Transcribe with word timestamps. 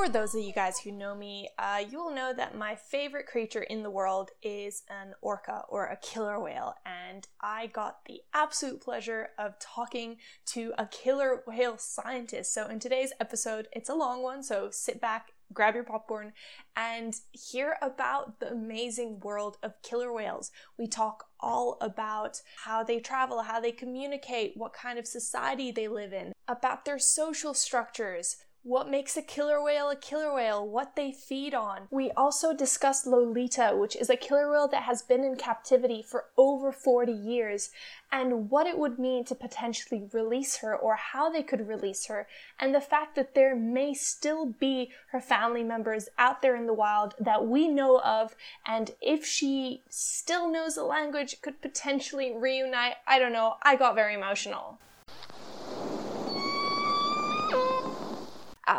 For 0.00 0.08
those 0.08 0.34
of 0.34 0.40
you 0.40 0.54
guys 0.54 0.80
who 0.80 0.92
know 0.92 1.14
me, 1.14 1.50
uh, 1.58 1.82
you 1.86 1.98
will 1.98 2.14
know 2.14 2.32
that 2.32 2.56
my 2.56 2.74
favorite 2.74 3.26
creature 3.26 3.60
in 3.60 3.82
the 3.82 3.90
world 3.90 4.30
is 4.42 4.82
an 4.88 5.12
orca 5.20 5.64
or 5.68 5.88
a 5.88 5.98
killer 5.98 6.40
whale, 6.40 6.72
and 6.86 7.28
I 7.42 7.66
got 7.66 8.06
the 8.06 8.22
absolute 8.32 8.80
pleasure 8.80 9.28
of 9.38 9.58
talking 9.58 10.16
to 10.46 10.72
a 10.78 10.86
killer 10.86 11.42
whale 11.46 11.76
scientist. 11.76 12.54
So, 12.54 12.66
in 12.66 12.78
today's 12.78 13.12
episode, 13.20 13.68
it's 13.72 13.90
a 13.90 13.94
long 13.94 14.22
one, 14.22 14.42
so 14.42 14.70
sit 14.70 15.02
back, 15.02 15.32
grab 15.52 15.74
your 15.74 15.84
popcorn, 15.84 16.32
and 16.74 17.14
hear 17.32 17.76
about 17.82 18.40
the 18.40 18.50
amazing 18.50 19.20
world 19.20 19.58
of 19.62 19.82
killer 19.82 20.14
whales. 20.14 20.50
We 20.78 20.86
talk 20.86 21.26
all 21.40 21.76
about 21.82 22.40
how 22.64 22.82
they 22.82 23.00
travel, 23.00 23.42
how 23.42 23.60
they 23.60 23.72
communicate, 23.72 24.54
what 24.56 24.72
kind 24.72 24.98
of 24.98 25.06
society 25.06 25.70
they 25.70 25.88
live 25.88 26.14
in, 26.14 26.32
about 26.48 26.86
their 26.86 26.98
social 26.98 27.52
structures 27.52 28.38
what 28.62 28.90
makes 28.90 29.16
a 29.16 29.22
killer 29.22 29.62
whale 29.62 29.88
a 29.88 29.96
killer 29.96 30.34
whale, 30.34 30.66
what 30.66 30.94
they 30.94 31.10
feed 31.10 31.54
on. 31.54 31.88
We 31.90 32.10
also 32.10 32.52
discussed 32.52 33.06
Lolita, 33.06 33.74
which 33.74 33.96
is 33.96 34.10
a 34.10 34.16
killer 34.16 34.50
whale 34.50 34.68
that 34.68 34.82
has 34.82 35.02
been 35.02 35.24
in 35.24 35.36
captivity 35.36 36.02
for 36.02 36.26
over 36.36 36.70
40 36.70 37.10
years, 37.10 37.70
and 38.12 38.50
what 38.50 38.66
it 38.66 38.78
would 38.78 38.98
mean 38.98 39.24
to 39.24 39.34
potentially 39.34 40.08
release 40.12 40.58
her 40.58 40.76
or 40.76 40.96
how 40.96 41.30
they 41.30 41.42
could 41.42 41.68
release 41.68 42.06
her, 42.06 42.26
and 42.58 42.74
the 42.74 42.80
fact 42.80 43.14
that 43.16 43.34
there 43.34 43.56
may 43.56 43.94
still 43.94 44.46
be 44.46 44.90
her 45.10 45.20
family 45.20 45.62
members 45.62 46.08
out 46.18 46.42
there 46.42 46.56
in 46.56 46.66
the 46.66 46.74
wild 46.74 47.14
that 47.18 47.46
we 47.46 47.66
know 47.66 48.00
of, 48.00 48.36
and 48.66 48.92
if 49.00 49.24
she 49.24 49.82
still 49.88 50.50
knows 50.50 50.74
the 50.74 50.84
language, 50.84 51.40
could 51.40 51.62
potentially 51.62 52.32
reunite. 52.36 52.96
I 53.06 53.18
don't 53.18 53.32
know, 53.32 53.54
I 53.62 53.76
got 53.76 53.94
very 53.94 54.14
emotional. 54.14 54.78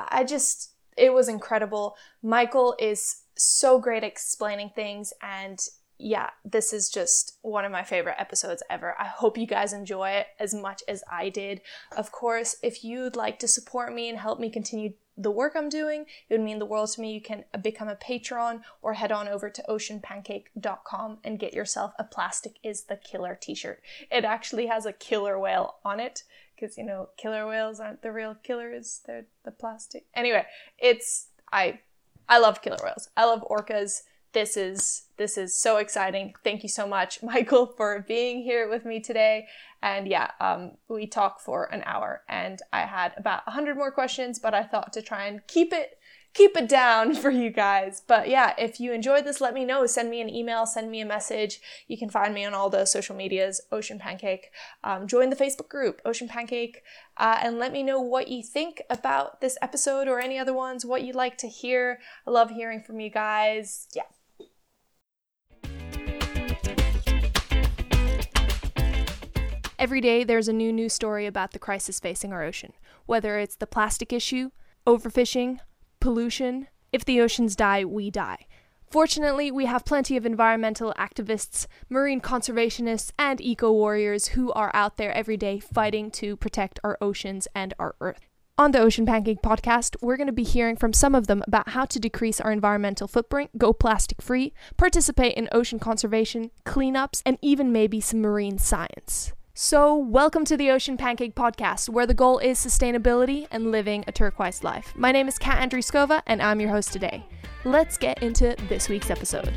I 0.10 0.24
just, 0.24 0.72
it 0.98 1.14
was 1.14 1.28
incredible. 1.28 1.96
Michael 2.22 2.76
is 2.80 3.24
so 3.36 3.80
great 3.80 4.04
at 4.04 4.12
explaining 4.12 4.72
things 4.76 5.14
and 5.22 5.60
yeah, 6.04 6.32
this 6.44 6.74
is 6.74 6.90
just 6.90 7.38
one 7.44 7.64
of 7.64 7.72
my 7.72 7.84
favorite 7.84 8.16
episodes 8.18 8.64
ever. 8.70 8.96
I 9.00 9.06
hope 9.06 9.38
you 9.38 9.46
guys 9.46 9.72
enjoy 9.72 10.10
it 10.10 10.28
as 10.40 10.54
much 10.54 10.82
as 10.88 11.04
I 11.10 11.30
did. 11.30 11.62
Of 11.96 12.12
course, 12.12 12.56
if 12.64 12.84
you'd 12.84 13.16
like 13.16 13.38
to 13.40 13.48
support 13.48 13.94
me 13.94 14.10
and 14.10 14.18
help 14.18 14.40
me 14.40 14.50
continue 14.50 14.94
the 15.16 15.30
work 15.30 15.54
I'm 15.56 15.70
doing, 15.70 16.06
it 16.28 16.34
would 16.34 16.42
mean 16.42 16.58
the 16.58 16.66
world 16.66 16.90
to 16.94 17.02
me. 17.02 17.14
You 17.14 17.22
can 17.22 17.44
become 17.62 17.88
a 17.88 17.96
patron 17.96 18.62
or 18.82 18.94
head 18.94 19.12
on 19.12 19.28
over 19.28 19.50
to 19.52 19.64
oceanpancake.com 19.70 21.20
and 21.24 21.40
get 21.40 21.54
yourself 21.54 21.94
a 22.00 22.04
Plastic 22.04 22.56
is 22.64 22.86
the 22.86 22.96
Killer 22.96 23.38
t 23.40 23.54
shirt. 23.54 23.82
It 24.10 24.26
actually 24.26 24.68
has 24.68 24.88
a 24.88 24.94
killer 24.94 25.38
whale 25.38 25.76
on 25.86 26.00
it 26.00 26.24
because 26.62 26.78
you 26.78 26.86
know 26.86 27.10
killer 27.18 27.48
whales 27.48 27.80
aren't 27.80 28.02
the 28.02 28.12
real 28.12 28.36
killers 28.44 29.02
they're 29.06 29.26
the 29.44 29.52
plastic. 29.52 30.06
Anyway 30.14 30.46
it's 30.78 31.28
i 31.52 31.80
i 32.30 32.38
love 32.38 32.62
killer 32.62 32.78
whales. 32.84 33.10
I 33.18 33.26
love 33.26 33.44
orcas. 33.50 34.02
This 34.34 34.56
is 34.56 35.08
this 35.18 35.38
is 35.38 35.60
so 35.60 35.78
exciting. 35.78 36.34
Thank 36.44 36.64
you 36.64 36.70
so 36.70 36.88
much 36.88 37.24
michael 37.24 37.66
for 37.66 38.06
being 38.08 38.44
here 38.44 38.70
with 38.70 38.86
me 38.86 39.00
today. 39.00 39.48
And 39.82 40.08
yeah 40.08 40.32
um, 40.40 40.74
we 40.88 41.08
talked 41.08 41.42
for 41.42 41.66
an 41.74 41.84
hour 41.86 42.22
and 42.30 42.62
i 42.72 42.82
had 42.82 43.14
about 43.18 43.46
100 43.48 43.76
more 43.76 43.92
questions 43.92 44.38
but 44.38 44.54
i 44.54 44.64
thought 44.64 44.94
to 44.94 45.02
try 45.02 45.26
and 45.26 45.46
keep 45.48 45.74
it 45.74 45.98
keep 46.34 46.56
it 46.56 46.70
down 46.70 47.16
for 47.22 47.30
you 47.30 47.50
guys. 47.50 48.02
But 48.06 48.30
yeah, 48.30 48.54
if 48.58 48.80
you 48.80 48.94
enjoyed 48.94 49.26
this, 49.26 49.42
let 49.42 49.54
me 49.54 49.66
know. 49.66 49.86
Send 49.86 50.10
me 50.10 50.22
an 50.22 50.30
email, 50.30 50.66
send 50.66 50.90
me 50.92 51.02
a 51.02 51.06
message. 51.06 51.60
You 51.88 51.98
can 51.98 52.10
find 52.10 52.34
me 52.34 52.46
on 52.46 52.54
all 52.54 52.70
the 52.70 52.86
social 52.86 53.16
medias, 53.16 53.62
Ocean 53.72 54.00
Pancake. 54.00 54.52
Um, 54.84 55.08
join 55.08 55.30
the 55.30 55.36
Facebook 55.36 55.70
group, 55.70 56.02
Ocean 56.06 56.28
Pancake, 56.28 56.82
uh, 57.18 57.40
and 57.42 57.60
let 57.60 57.72
me 57.72 57.84
know 57.84 58.02
what 58.02 58.28
you 58.28 58.44
think 58.44 58.82
about 58.90 59.42
this 59.42 59.58
episode 59.62 60.08
or 60.08 60.20
any 60.20 60.38
other 60.38 60.54
ones, 60.54 60.86
what 60.86 61.04
you'd 61.04 61.16
like 61.16 61.38
to 61.40 61.48
hear. 61.48 62.00
I 62.26 62.32
love 62.32 62.52
hearing 62.52 62.82
from 62.82 63.00
you 63.00 63.10
guys. 63.10 63.88
Yeah. 63.96 64.04
Every 69.80 70.00
day, 70.00 70.24
there's 70.24 70.48
a 70.48 70.54
new 70.54 70.72
news 70.72 70.94
story 70.94 71.26
about 71.26 71.54
the 71.54 71.60
crisis 71.60 72.00
facing 72.00 72.32
our 72.32 72.44
ocean, 72.44 72.74
whether 73.08 73.40
it's 73.40 73.56
the 73.56 73.66
plastic 73.66 74.14
issue, 74.14 74.52
overfishing, 74.86 75.58
pollution. 76.02 76.68
If 76.92 77.06
the 77.06 77.22
oceans 77.22 77.56
die, 77.56 77.86
we 77.86 78.12
die. 78.12 78.48
Fortunately, 78.90 79.50
we 79.52 79.68
have 79.68 79.86
plenty 79.86 80.18
of 80.18 80.26
environmental 80.26 80.94
activists, 80.98 81.66
marine 81.90 82.20
conservationists, 82.20 83.12
and 83.18 83.40
eco 83.40 83.72
warriors 83.72 84.30
who 84.30 84.52
are 84.52 84.72
out 84.74 84.98
there 84.98 85.14
every 85.14 85.38
day 85.38 85.60
fighting 85.60 86.12
to 86.12 86.36
protect 86.36 86.78
our 86.84 86.98
oceans 87.00 87.48
and 87.56 87.74
our 87.80 87.96
Earth. 88.02 88.28
On 88.58 88.72
the 88.72 88.80
Ocean 88.80 89.06
Pancake 89.06 89.42
podcast, 89.42 89.96
we're 90.02 90.18
going 90.18 90.28
to 90.28 90.34
be 90.34 90.44
hearing 90.44 90.76
from 90.76 90.92
some 90.92 91.16
of 91.16 91.28
them 91.28 91.42
about 91.48 91.70
how 91.70 91.86
to 91.86 92.00
decrease 92.00 92.42
our 92.42 92.52
environmental 92.52 93.08
footprint, 93.08 93.58
go 93.58 93.72
plastic 93.72 94.22
free, 94.22 94.54
participate 94.76 95.36
in 95.36 95.48
ocean 95.54 95.80
conservation, 95.80 96.52
cleanups, 96.66 97.22
and 97.26 97.38
even 97.42 97.72
maybe 97.72 98.02
some 98.02 98.20
marine 98.20 98.58
science. 98.58 99.32
So, 99.54 99.94
welcome 99.98 100.46
to 100.46 100.56
the 100.56 100.72
Ocean 100.72 100.96
Pancake 100.96 101.36
Podcast, 101.36 101.90
where 101.90 102.08
the 102.08 102.14
goal 102.14 102.38
is 102.38 102.58
sustainability 102.58 103.48
and 103.52 103.70
living 103.70 104.06
a 104.08 104.12
turquoise 104.14 104.64
life. 104.64 104.94
My 104.96 105.12
name 105.12 105.28
is 105.28 105.38
Kat 105.38 105.70
Andriskova, 105.70 106.22
and 106.26 106.42
I'm 106.42 106.62
your 106.62 106.70
host 106.70 106.94
today. 106.94 107.26
Let's 107.66 107.98
get 107.98 108.24
into 108.24 108.56
this 108.70 108.88
week's 108.88 109.10
episode. 109.10 109.54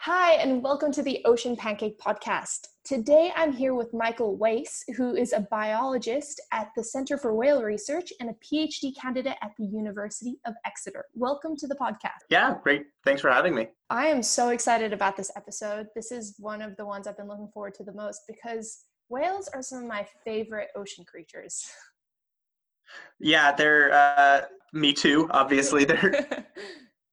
Hi, 0.00 0.32
and 0.32 0.64
welcome 0.64 0.90
to 0.90 1.02
the 1.04 1.22
Ocean 1.24 1.54
Pancake 1.54 2.00
Podcast. 2.00 2.66
Today 2.88 3.30
I'm 3.36 3.52
here 3.52 3.74
with 3.74 3.92
Michael 3.92 4.38
Weiss, 4.38 4.82
who 4.96 5.14
is 5.14 5.34
a 5.34 5.40
biologist 5.50 6.40
at 6.52 6.70
the 6.74 6.82
Center 6.82 7.18
for 7.18 7.34
Whale 7.34 7.62
Research 7.62 8.14
and 8.18 8.30
a 8.30 8.34
PhD 8.42 8.98
candidate 8.98 9.36
at 9.42 9.50
the 9.58 9.66
University 9.66 10.38
of 10.46 10.54
Exeter. 10.64 11.04
Welcome 11.12 11.54
to 11.56 11.66
the 11.66 11.74
podcast. 11.74 12.24
Yeah, 12.30 12.54
great. 12.62 12.86
Thanks 13.04 13.20
for 13.20 13.30
having 13.30 13.54
me. 13.54 13.68
I 13.90 14.06
am 14.06 14.22
so 14.22 14.48
excited 14.48 14.94
about 14.94 15.18
this 15.18 15.30
episode. 15.36 15.88
This 15.94 16.10
is 16.10 16.34
one 16.38 16.62
of 16.62 16.78
the 16.78 16.86
ones 16.86 17.06
I've 17.06 17.18
been 17.18 17.28
looking 17.28 17.50
forward 17.52 17.74
to 17.74 17.84
the 17.84 17.92
most 17.92 18.22
because 18.26 18.84
whales 19.10 19.50
are 19.52 19.60
some 19.60 19.82
of 19.82 19.86
my 19.86 20.06
favorite 20.24 20.68
ocean 20.74 21.04
creatures. 21.04 21.70
Yeah, 23.20 23.52
they're 23.52 23.92
uh, 23.92 24.40
me 24.72 24.94
too. 24.94 25.28
Obviously, 25.32 25.84
they're 25.84 26.46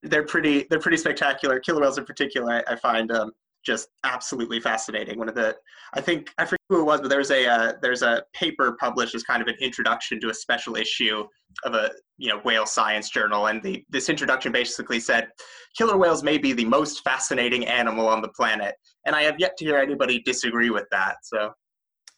they're 0.04 0.24
pretty 0.24 0.68
they're 0.70 0.80
pretty 0.80 0.96
spectacular. 0.96 1.60
Killer 1.60 1.82
whales 1.82 1.98
in 1.98 2.06
particular, 2.06 2.64
I, 2.66 2.76
I 2.76 2.76
find 2.78 3.12
um, 3.12 3.34
just 3.66 3.90
absolutely 4.04 4.60
fascinating. 4.60 5.18
One 5.18 5.30
of 5.30 5.36
the 5.36 5.56
I 5.94 6.02
think 6.02 6.30
I 6.38 6.46
forget 6.46 6.60
who 6.70 6.82
it 6.82 6.86
was, 6.86 7.02
but 7.02 7.10
there's 7.10 7.32
a 7.32 7.48
uh, 7.48 7.74
there's 7.82 8.02
a 8.02 8.24
paper 8.34 8.78
published 8.80 9.16
as 9.16 9.24
kind 9.24 9.42
of 9.42 9.48
an 9.48 9.56
introduction 9.60 10.20
to 10.22 10.30
a 10.30 10.34
special 10.34 10.76
issue 10.76 11.26
of 11.64 11.74
a 11.74 11.92
you 12.18 12.30
know 12.30 12.40
whale 12.44 12.66
science 12.66 13.10
journal, 13.10 13.48
and 13.48 13.62
the 13.64 13.84
this 13.90 14.10
introduction 14.10 14.52
basically 14.52 15.00
said 15.00 15.28
killer 15.78 15.98
whales 15.98 16.24
may 16.24 16.38
be 16.38 16.54
the 16.54 16.66
most 16.66 17.04
fascinating 17.04 17.66
animal 17.66 18.08
on 18.08 18.22
the 18.22 18.30
planet, 18.30 18.76
and 19.06 19.16
I 19.16 19.24
have 19.24 19.40
yet 19.40 19.58
to 19.58 19.66
hear 19.66 19.78
anybody 19.78 20.22
disagree 20.22 20.70
with 20.70 20.86
that. 20.92 21.18
So 21.24 21.52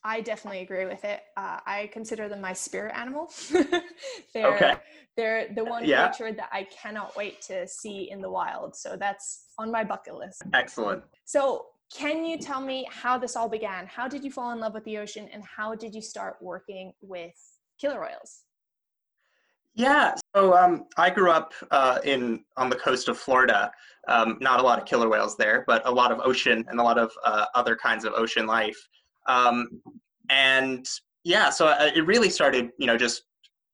I 0.08 0.22
definitely 0.22 0.62
agree 0.62 0.86
with 0.86 1.04
it. 1.04 1.20
Uh, 1.36 1.60
I 1.66 1.90
consider 1.92 2.30
them 2.30 2.40
my 2.40 2.54
spirit 2.54 2.94
animal. 2.96 3.30
they're, 4.34 4.56
okay. 4.56 4.76
They're 5.18 5.50
the 5.54 5.66
one 5.66 5.84
yeah. 5.84 6.08
creature 6.08 6.32
that 6.32 6.48
I 6.54 6.64
cannot 6.64 7.18
wait 7.18 7.42
to 7.44 7.68
see 7.68 8.10
in 8.10 8.22
the 8.22 8.30
wild. 8.30 8.74
So 8.74 8.96
that's 8.98 9.48
on 9.58 9.70
my 9.70 9.84
bucket 9.84 10.16
list. 10.16 10.44
Excellent. 10.54 11.04
So, 11.26 11.66
can 11.94 12.26
you 12.26 12.38
tell 12.38 12.62
me 12.62 12.88
how 12.90 13.18
this 13.18 13.36
all 13.36 13.50
began? 13.50 13.86
How 13.86 14.08
did 14.08 14.24
you 14.24 14.32
fall 14.32 14.52
in 14.52 14.60
love 14.60 14.74
with 14.74 14.84
the 14.86 14.98
ocean 14.98 15.30
and 15.32 15.44
how 15.44 15.76
did 15.76 15.94
you 15.94 16.02
start 16.02 16.36
working 16.42 16.94
with 17.02 17.36
killer 17.80 18.02
whales? 18.02 18.44
Yeah, 19.74 20.16
so 20.36 20.58
um, 20.58 20.86
I 20.98 21.10
grew 21.10 21.32
up 21.32 21.54
uh, 21.72 22.00
in 22.04 22.44
on 22.58 22.70
the 22.70 22.76
coast 22.76 23.10
of 23.10 23.18
Florida. 23.18 23.72
Um, 24.08 24.38
not 24.42 24.60
a 24.60 24.64
lot 24.64 24.80
of 24.80 24.86
killer 24.86 25.08
whales 25.08 25.38
there, 25.38 25.64
but 25.68 25.86
a 25.86 25.92
lot 25.92 26.12
of 26.12 26.20
ocean 26.22 26.66
and 26.68 26.80
a 26.80 26.84
lot 26.84 26.98
of 26.98 27.12
uh, 27.24 27.46
other 27.56 27.76
kinds 27.76 28.04
of 28.04 28.14
ocean 28.14 28.48
life. 28.48 28.78
Um, 29.28 29.82
and 30.30 30.88
yeah, 31.24 31.50
so 31.50 31.68
I, 31.68 31.92
it 31.96 32.06
really 32.06 32.30
started, 32.30 32.70
you 32.78 32.88
know, 32.88 32.98
just 32.98 33.24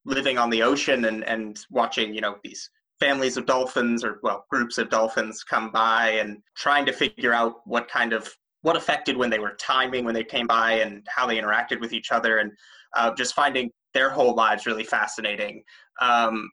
living 0.06 0.38
on 0.38 0.50
the 0.50 0.64
ocean 0.64 1.06
and, 1.06 1.24
and 1.24 1.60
watching, 1.70 2.14
you 2.14 2.22
know, 2.22 2.38
these 2.44 2.70
families 3.00 3.38
of 3.38 3.46
dolphins 3.46 4.04
or 4.04 4.20
well 4.24 4.46
groups 4.50 4.78
of 4.78 4.90
dolphins 4.90 5.44
come 5.44 5.72
by 5.72 6.10
and 6.12 6.38
trying 6.56 6.86
to 6.86 6.94
figure 6.94 7.34
out 7.34 7.56
what 7.66 7.88
kind 7.90 8.14
of 8.14 8.30
what 8.62 8.78
affected 8.78 9.18
when 9.18 9.30
they 9.30 9.40
were 9.40 9.56
timing 9.60 10.06
when 10.06 10.14
they 10.14 10.24
came 10.24 10.48
by 10.48 10.74
and 10.74 11.06
how 11.10 11.28
they 11.28 11.38
interacted 11.38 11.82
with 11.82 11.92
each 11.92 12.12
other 12.12 12.38
and 12.38 12.52
uh, 12.96 13.14
just 13.14 13.34
finding 13.34 13.70
their 13.94 14.10
whole 14.10 14.36
lives 14.36 14.66
really 14.66 14.84
fascinating. 14.84 15.64
Um, 16.02 16.50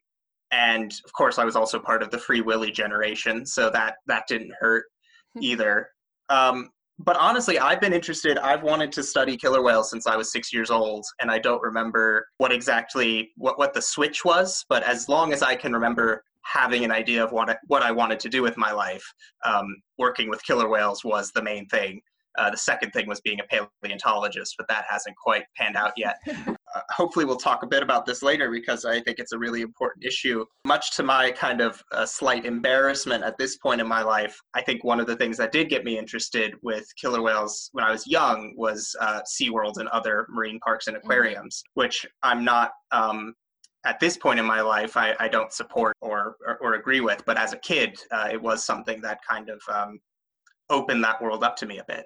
and 0.53 0.93
of 1.05 1.13
course 1.13 1.39
i 1.39 1.45
was 1.45 1.55
also 1.55 1.79
part 1.79 2.03
of 2.03 2.11
the 2.11 2.19
free 2.19 2.41
willy 2.41 2.73
generation 2.73 3.47
so 3.47 3.71
that 3.71 3.95
that 4.07 4.27
didn't 4.27 4.53
hurt 4.59 4.85
either. 5.41 5.89
Um, 6.29 6.71
but 7.05 7.17
honestly, 7.17 7.59
I've 7.59 7.81
been 7.81 7.93
interested. 7.93 8.39
I've 8.39 8.63
wanted 8.63 8.93
to 8.93 9.03
study 9.03 9.37
killer 9.37 9.63
whales 9.63 9.91
since 9.91 10.07
I 10.07 10.17
was 10.17 10.33
six 10.33 10.53
years 10.53 10.71
old, 10.71 11.05
and 11.21 11.31
I 11.31 11.39
don't 11.39 11.63
remember 11.63 12.27
what 12.39 12.53
exactly 12.53 13.31
what 13.37 13.59
what 13.59 13.73
the 13.75 13.83
switch 13.83 14.25
was. 14.25 14.65
But 14.69 14.83
as 14.83 15.09
long 15.09 15.33
as 15.33 15.43
I 15.43 15.55
can 15.55 15.73
remember 15.73 16.23
having 16.43 16.85
an 16.85 16.91
idea 16.91 17.23
of 17.23 17.33
what 17.33 17.51
I, 17.51 17.57
what 17.67 17.83
I 17.83 17.91
wanted 17.91 18.21
to 18.21 18.29
do 18.29 18.43
with 18.43 18.57
my 18.57 18.73
life, 18.73 19.05
um, 19.45 19.67
working 19.99 20.29
with 20.29 20.43
killer 20.45 20.69
whales 20.69 21.05
was 21.05 21.31
the 21.33 21.43
main 21.43 21.67
thing. 21.67 22.01
Uh, 22.39 22.51
the 22.51 22.57
second 22.57 22.91
thing 22.93 23.09
was 23.09 23.21
being 23.21 23.41
a 23.41 23.67
paleontologist, 23.83 24.55
but 24.57 24.69
that 24.69 24.85
hasn't 24.89 25.17
quite 25.17 25.45
panned 25.57 25.77
out 25.77 25.93
yet. 25.97 26.17
Uh, 26.75 26.81
hopefully, 26.91 27.25
we'll 27.25 27.37
talk 27.37 27.63
a 27.63 27.67
bit 27.67 27.83
about 27.83 28.07
this 28.07 28.23
later 28.23 28.51
because 28.51 28.85
I 28.85 29.01
think 29.01 29.19
it's 29.19 29.33
a 29.33 29.39
really 29.39 29.63
important 29.63 30.05
issue. 30.05 30.45
Much 30.67 30.97
to 30.97 31.03
my 31.03 31.31
kind 31.33 31.61
of 31.61 31.83
uh, 31.93 32.07
slight 32.07 32.45
embarrassment 32.45 33.25
at 33.25 33.37
this 33.39 33.57
point 33.57 33.81
in 33.81 33.87
my 33.87 34.03
life, 34.03 34.39
I 34.55 34.63
think 34.63 34.85
one 34.85 35.01
of 35.01 35.07
the 35.07 35.17
things 35.17 35.37
that 35.39 35.53
did 35.53 35.69
get 35.69 35.85
me 35.85 35.99
interested 35.99 36.55
with 36.63 36.87
killer 37.01 37.23
whales 37.23 37.71
when 37.73 37.85
I 37.85 37.91
was 37.91 38.07
young 38.07 38.55
was 38.57 38.95
uh, 39.01 39.21
SeaWorld 39.23 39.79
and 39.79 39.89
other 39.89 40.27
marine 40.31 40.61
parks 40.61 40.87
and 40.87 40.97
mm-hmm. 40.97 41.07
aquariums, 41.07 41.63
mm-hmm. 41.63 41.81
which 41.81 42.07
I'm 42.23 42.45
not. 42.45 42.73
Um, 42.93 43.35
at 43.87 43.99
this 43.99 44.19
point 44.19 44.39
in 44.39 44.45
my 44.45 44.61
life, 44.61 44.99
I, 44.99 45.15
I 45.19 45.29
don't 45.29 45.53
support 45.55 45.97
or, 46.03 46.37
or, 46.47 46.59
or, 46.61 46.75
agree 46.75 47.01
with, 47.01 47.23
but 47.25 47.39
as 47.39 47.55
a 47.55 47.57
kid, 47.57 47.99
uh, 48.11 48.29
it 48.31 48.41
was 48.41 48.63
something 48.63 49.01
that 49.01 49.21
kind 49.27 49.49
of 49.49 49.63
um, 49.73 49.99
opened 50.69 51.03
that 51.05 51.23
world 51.23 51.43
up 51.43 51.57
to 51.57 51.67
me 51.67 51.79
a 51.79 51.85
bit. 51.85 52.05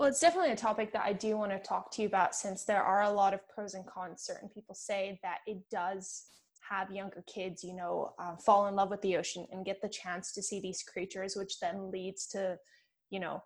Well, 0.00 0.08
it's 0.08 0.20
definitely 0.20 0.52
a 0.52 0.56
topic 0.56 0.94
that 0.94 1.04
I 1.04 1.12
do 1.12 1.36
want 1.36 1.52
to 1.52 1.58
talk 1.58 1.90
to 1.90 2.00
you 2.00 2.08
about 2.08 2.34
since 2.34 2.64
there 2.64 2.82
are 2.82 3.02
a 3.02 3.10
lot 3.10 3.34
of 3.34 3.46
pros 3.50 3.74
and 3.74 3.84
cons. 3.86 4.22
Certain 4.22 4.48
people 4.48 4.74
say 4.74 5.20
that 5.22 5.40
it 5.46 5.58
does 5.70 6.22
have 6.70 6.90
younger 6.90 7.22
kids, 7.26 7.62
you 7.62 7.76
know, 7.76 8.14
uh, 8.18 8.34
fall 8.36 8.66
in 8.68 8.74
love 8.74 8.88
with 8.88 9.02
the 9.02 9.18
ocean 9.18 9.46
and 9.52 9.62
get 9.62 9.82
the 9.82 9.90
chance 9.90 10.32
to 10.32 10.42
see 10.42 10.58
these 10.58 10.82
creatures, 10.82 11.36
which 11.36 11.60
then 11.60 11.90
leads 11.90 12.26
to, 12.28 12.56
you 13.10 13.20
know, 13.20 13.42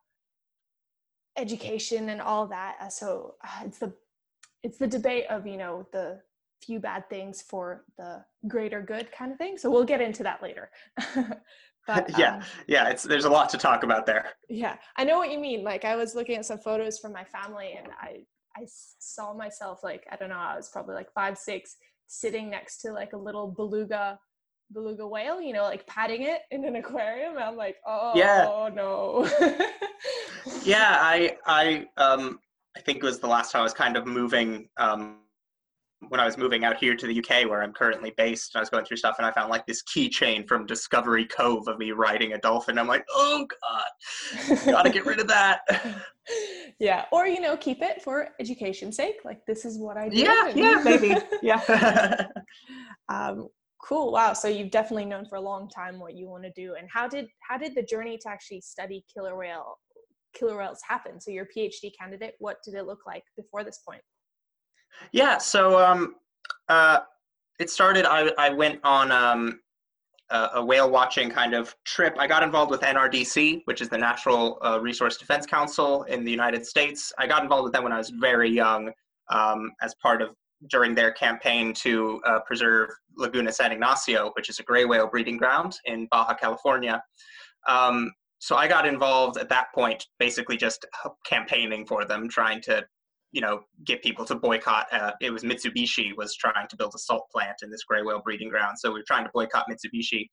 education 1.36 2.08
and 2.08 2.20
all 2.20 2.46
that. 2.46 2.76
Uh, 2.80 2.88
so 2.88 3.34
uh, 3.42 3.64
it's 3.64 3.80
the 3.80 3.92
it's 4.62 4.78
the 4.78 4.86
debate 4.86 5.24
of 5.30 5.48
you 5.48 5.56
know 5.56 5.88
the 5.92 6.20
few 6.62 6.78
bad 6.78 7.10
things 7.10 7.42
for 7.42 7.84
the 7.98 8.24
greater 8.46 8.80
good 8.80 9.10
kind 9.10 9.32
of 9.32 9.38
thing. 9.38 9.58
So 9.58 9.72
we'll 9.72 9.82
get 9.82 10.00
into 10.00 10.22
that 10.22 10.40
later. 10.40 10.70
But, 11.86 12.10
yeah, 12.18 12.36
um, 12.36 12.42
yeah, 12.66 12.88
it's 12.88 13.02
there's 13.02 13.24
a 13.24 13.30
lot 13.30 13.48
to 13.50 13.58
talk 13.58 13.82
about 13.82 14.06
there. 14.06 14.30
Yeah, 14.48 14.76
I 14.96 15.04
know 15.04 15.18
what 15.18 15.30
you 15.30 15.38
mean. 15.38 15.64
Like 15.64 15.84
I 15.84 15.96
was 15.96 16.14
looking 16.14 16.36
at 16.36 16.46
some 16.46 16.58
photos 16.58 16.98
from 16.98 17.12
my 17.12 17.24
family, 17.24 17.74
and 17.78 17.88
I 18.00 18.24
I 18.56 18.66
saw 18.66 19.34
myself 19.34 19.82
like 19.82 20.06
I 20.10 20.16
don't 20.16 20.30
know, 20.30 20.36
I 20.36 20.56
was 20.56 20.68
probably 20.70 20.94
like 20.94 21.12
five 21.12 21.36
six, 21.36 21.76
sitting 22.06 22.50
next 22.50 22.80
to 22.82 22.92
like 22.92 23.12
a 23.12 23.18
little 23.18 23.48
beluga 23.48 24.18
beluga 24.72 25.06
whale, 25.06 25.40
you 25.40 25.52
know, 25.52 25.62
like 25.62 25.86
patting 25.86 26.22
it 26.22 26.42
in 26.50 26.64
an 26.64 26.76
aquarium. 26.76 27.36
I'm 27.38 27.56
like, 27.56 27.76
oh 27.86 28.12
yeah. 28.14 28.70
no. 28.74 29.26
yeah, 30.64 30.98
I 31.00 31.36
I 31.46 31.86
um 31.96 32.40
I 32.76 32.80
think 32.80 32.98
it 32.98 33.04
was 33.04 33.20
the 33.20 33.28
last 33.28 33.52
time 33.52 33.60
I 33.60 33.62
was 33.62 33.74
kind 33.74 33.96
of 33.96 34.06
moving 34.06 34.68
um 34.76 35.18
when 36.08 36.20
I 36.20 36.24
was 36.24 36.36
moving 36.38 36.64
out 36.64 36.76
here 36.76 36.96
to 36.96 37.06
the 37.06 37.18
UK, 37.18 37.48
where 37.48 37.62
I'm 37.62 37.72
currently 37.72 38.12
based, 38.16 38.56
I 38.56 38.60
was 38.60 38.70
going 38.70 38.84
through 38.84 38.96
stuff 38.96 39.16
and 39.18 39.26
I 39.26 39.30
found 39.32 39.50
like 39.50 39.66
this 39.66 39.82
keychain 39.82 40.46
from 40.46 40.66
Discovery 40.66 41.26
Cove 41.26 41.68
of 41.68 41.78
me 41.78 41.92
riding 41.92 42.32
a 42.32 42.38
dolphin. 42.38 42.78
I'm 42.78 42.86
like, 42.86 43.04
oh 43.10 43.46
god, 43.62 44.64
gotta 44.66 44.90
get 44.90 45.06
rid 45.06 45.20
of 45.20 45.28
that. 45.28 45.60
yeah, 46.78 47.04
or 47.12 47.26
you 47.26 47.40
know, 47.40 47.56
keep 47.56 47.82
it 47.82 48.02
for 48.02 48.28
education's 48.40 48.96
sake. 48.96 49.16
Like 49.24 49.44
this 49.46 49.64
is 49.64 49.78
what 49.78 49.96
I 49.96 50.08
do. 50.08 50.16
Yeah, 50.16 50.52
yeah, 50.54 50.80
maybe. 50.84 51.16
Yeah. 51.42 52.26
um, 53.08 53.48
cool. 53.82 54.12
Wow. 54.12 54.32
So 54.32 54.48
you've 54.48 54.70
definitely 54.70 55.04
known 55.06 55.26
for 55.26 55.36
a 55.36 55.40
long 55.40 55.68
time 55.68 56.00
what 56.00 56.14
you 56.14 56.28
want 56.28 56.44
to 56.44 56.52
do. 56.52 56.74
And 56.78 56.88
how 56.92 57.08
did 57.08 57.26
how 57.48 57.58
did 57.58 57.74
the 57.74 57.82
journey 57.82 58.18
to 58.18 58.28
actually 58.28 58.60
study 58.60 59.04
killer 59.12 59.36
whale 59.36 59.78
killer 60.34 60.56
whales 60.56 60.80
happen? 60.86 61.20
So 61.20 61.30
your 61.30 61.46
PhD 61.46 61.92
candidate, 61.98 62.34
what 62.38 62.58
did 62.64 62.74
it 62.74 62.86
look 62.86 63.00
like 63.06 63.24
before 63.36 63.64
this 63.64 63.80
point? 63.86 64.02
Yeah, 65.12 65.38
so 65.38 65.78
um, 65.84 66.16
uh, 66.68 67.00
it 67.58 67.70
started. 67.70 68.06
I 68.06 68.32
I 68.38 68.50
went 68.50 68.80
on 68.84 69.12
um, 69.12 69.60
a, 70.30 70.50
a, 70.54 70.64
whale 70.64 70.90
watching 70.90 71.30
kind 71.30 71.54
of 71.54 71.74
trip. 71.84 72.16
I 72.18 72.26
got 72.26 72.42
involved 72.42 72.70
with 72.70 72.80
NRDC, 72.80 73.62
which 73.66 73.80
is 73.80 73.88
the 73.88 73.98
Natural 73.98 74.58
uh, 74.64 74.80
Resource 74.80 75.16
Defense 75.16 75.46
Council 75.46 76.02
in 76.04 76.24
the 76.24 76.30
United 76.30 76.66
States. 76.66 77.12
I 77.18 77.26
got 77.26 77.42
involved 77.42 77.64
with 77.64 77.72
them 77.72 77.84
when 77.84 77.92
I 77.92 77.98
was 77.98 78.10
very 78.10 78.50
young, 78.50 78.90
um, 79.30 79.70
as 79.82 79.94
part 80.02 80.22
of 80.22 80.34
during 80.70 80.94
their 80.94 81.12
campaign 81.12 81.74
to 81.74 82.20
uh, 82.26 82.40
preserve 82.40 82.90
Laguna 83.16 83.52
San 83.52 83.70
Ignacio, 83.70 84.32
which 84.34 84.48
is 84.48 84.58
a 84.58 84.62
gray 84.62 84.84
whale 84.84 85.06
breeding 85.06 85.36
ground 85.36 85.76
in 85.84 86.08
Baja 86.10 86.34
California. 86.34 87.02
Um, 87.68 88.10
so 88.38 88.56
I 88.56 88.68
got 88.68 88.86
involved 88.86 89.38
at 89.38 89.48
that 89.50 89.72
point, 89.74 90.06
basically 90.18 90.56
just 90.56 90.84
campaigning 91.24 91.86
for 91.86 92.04
them, 92.04 92.28
trying 92.28 92.60
to 92.62 92.84
you 93.34 93.40
know 93.40 93.60
get 93.84 94.00
people 94.02 94.24
to 94.24 94.36
boycott 94.36 94.86
uh, 94.92 95.10
it 95.20 95.30
was 95.30 95.42
mitsubishi 95.42 96.16
was 96.16 96.34
trying 96.36 96.68
to 96.68 96.76
build 96.76 96.92
a 96.94 96.98
salt 96.98 97.28
plant 97.32 97.56
in 97.62 97.70
this 97.70 97.82
gray 97.82 98.00
whale 98.00 98.22
breeding 98.24 98.48
ground 98.48 98.78
so 98.78 98.90
we 98.90 99.00
were 99.00 99.04
trying 99.06 99.24
to 99.24 99.30
boycott 99.34 99.66
mitsubishi. 99.68 100.28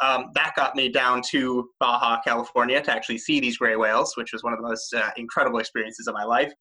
Um, 0.00 0.30
that 0.34 0.54
got 0.56 0.74
me 0.74 0.88
down 0.88 1.20
to 1.30 1.68
baja 1.78 2.20
california 2.22 2.80
to 2.80 2.90
actually 2.90 3.18
see 3.18 3.38
these 3.38 3.58
gray 3.58 3.76
whales 3.76 4.16
which 4.16 4.32
was 4.32 4.42
one 4.42 4.54
of 4.54 4.58
the 4.60 4.66
most 4.66 4.94
uh, 4.94 5.10
incredible 5.16 5.58
experiences 5.58 6.08
of 6.08 6.14
my 6.14 6.24
life. 6.24 6.52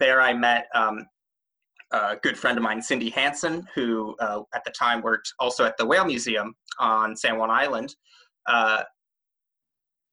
There 0.00 0.20
i 0.22 0.32
met 0.32 0.66
um, 0.74 1.06
a 1.92 2.16
good 2.22 2.38
friend 2.38 2.56
of 2.56 2.64
mine 2.64 2.80
cindy 2.80 3.10
hansen 3.10 3.66
who 3.74 4.16
uh, 4.20 4.40
at 4.54 4.64
the 4.64 4.70
time 4.70 5.02
worked 5.02 5.30
also 5.38 5.66
at 5.66 5.76
the 5.76 5.84
whale 5.84 6.06
museum 6.06 6.54
on 6.78 7.14
san 7.14 7.38
juan 7.38 7.50
island. 7.50 7.94
Uh, 8.46 8.82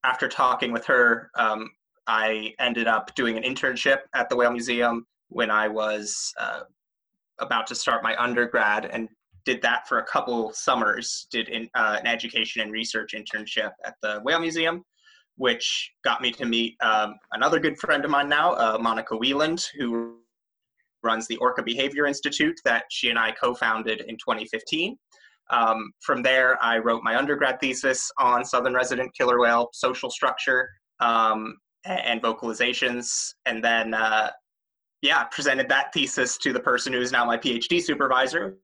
after 0.04 0.28
talking 0.28 0.72
with 0.72 0.84
her 0.84 1.30
um, 1.38 1.70
I 2.06 2.54
ended 2.58 2.88
up 2.88 3.14
doing 3.14 3.36
an 3.36 3.44
internship 3.44 3.98
at 4.14 4.28
the 4.28 4.34
Whale 4.34 4.50
Museum 4.50 5.06
when 5.32 5.50
I 5.50 5.68
was 5.68 6.32
uh, 6.38 6.60
about 7.38 7.66
to 7.68 7.74
start 7.74 8.02
my 8.02 8.16
undergrad 8.22 8.86
and 8.86 9.08
did 9.44 9.60
that 9.62 9.88
for 9.88 9.98
a 9.98 10.04
couple 10.04 10.52
summers. 10.52 11.26
Did 11.30 11.48
in, 11.48 11.68
uh, 11.74 11.98
an 12.00 12.06
education 12.06 12.62
and 12.62 12.72
research 12.72 13.14
internship 13.14 13.72
at 13.84 13.94
the 14.02 14.20
Whale 14.24 14.40
Museum, 14.40 14.84
which 15.36 15.90
got 16.04 16.20
me 16.20 16.30
to 16.32 16.44
meet 16.44 16.76
um, 16.80 17.14
another 17.32 17.58
good 17.58 17.78
friend 17.78 18.04
of 18.04 18.10
mine 18.10 18.28
now, 18.28 18.52
uh, 18.52 18.78
Monika 18.78 19.18
Wieland, 19.18 19.66
who 19.78 20.18
runs 21.02 21.26
the 21.26 21.36
Orca 21.38 21.62
Behavior 21.62 22.06
Institute 22.06 22.58
that 22.64 22.84
she 22.90 23.10
and 23.10 23.18
I 23.18 23.32
co-founded 23.32 24.02
in 24.02 24.16
2015. 24.16 24.96
Um, 25.50 25.90
from 26.00 26.22
there, 26.22 26.62
I 26.62 26.78
wrote 26.78 27.02
my 27.02 27.16
undergrad 27.16 27.60
thesis 27.60 28.10
on 28.18 28.44
southern 28.44 28.74
resident 28.74 29.12
killer 29.14 29.40
whale 29.40 29.68
social 29.72 30.10
structure 30.10 30.68
um, 31.00 31.56
and 31.84 32.22
vocalizations, 32.22 33.34
and 33.46 33.62
then 33.62 33.92
uh, 33.92 34.30
yeah, 35.02 35.24
presented 35.24 35.68
that 35.68 35.92
thesis 35.92 36.38
to 36.38 36.52
the 36.52 36.60
person 36.60 36.92
who 36.92 37.00
is 37.00 37.10
now 37.10 37.24
my 37.24 37.36
PhD 37.36 37.82
supervisor, 37.82 38.56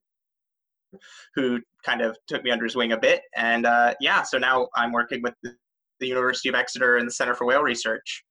who 1.35 1.61
kind 1.85 2.00
of 2.00 2.17
took 2.29 2.44
me 2.44 2.52
under 2.52 2.64
his 2.64 2.76
wing 2.76 2.93
a 2.93 2.96
bit. 2.96 3.23
And 3.37 3.67
uh, 3.67 3.94
yeah, 4.00 4.23
so 4.23 4.38
now 4.38 4.69
I'm 4.75 4.93
working 4.93 5.20
with 5.23 5.35
the, 5.43 5.55
University 6.00 6.49
of 6.49 6.55
Exeter 6.55 6.99
and 6.99 7.08
the 7.08 7.12
Center 7.12 7.35
for 7.35 7.44
Whale 7.44 7.64
Research. 7.64 8.25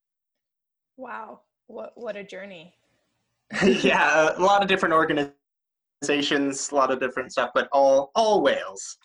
Wow, 0.95 1.41
what 1.67 1.91
what 1.95 2.15
a 2.15 2.23
journey! 2.23 2.73
yeah, 3.61 4.33
a 4.37 4.41
lot 4.41 4.61
of 4.61 4.69
different 4.69 4.93
organizations, 4.95 6.71
a 6.71 6.75
lot 6.75 6.93
of 6.93 7.01
different 7.01 7.33
stuff, 7.33 7.49
but 7.53 7.67
all 7.73 8.11
all 8.15 8.41
whales. 8.41 8.97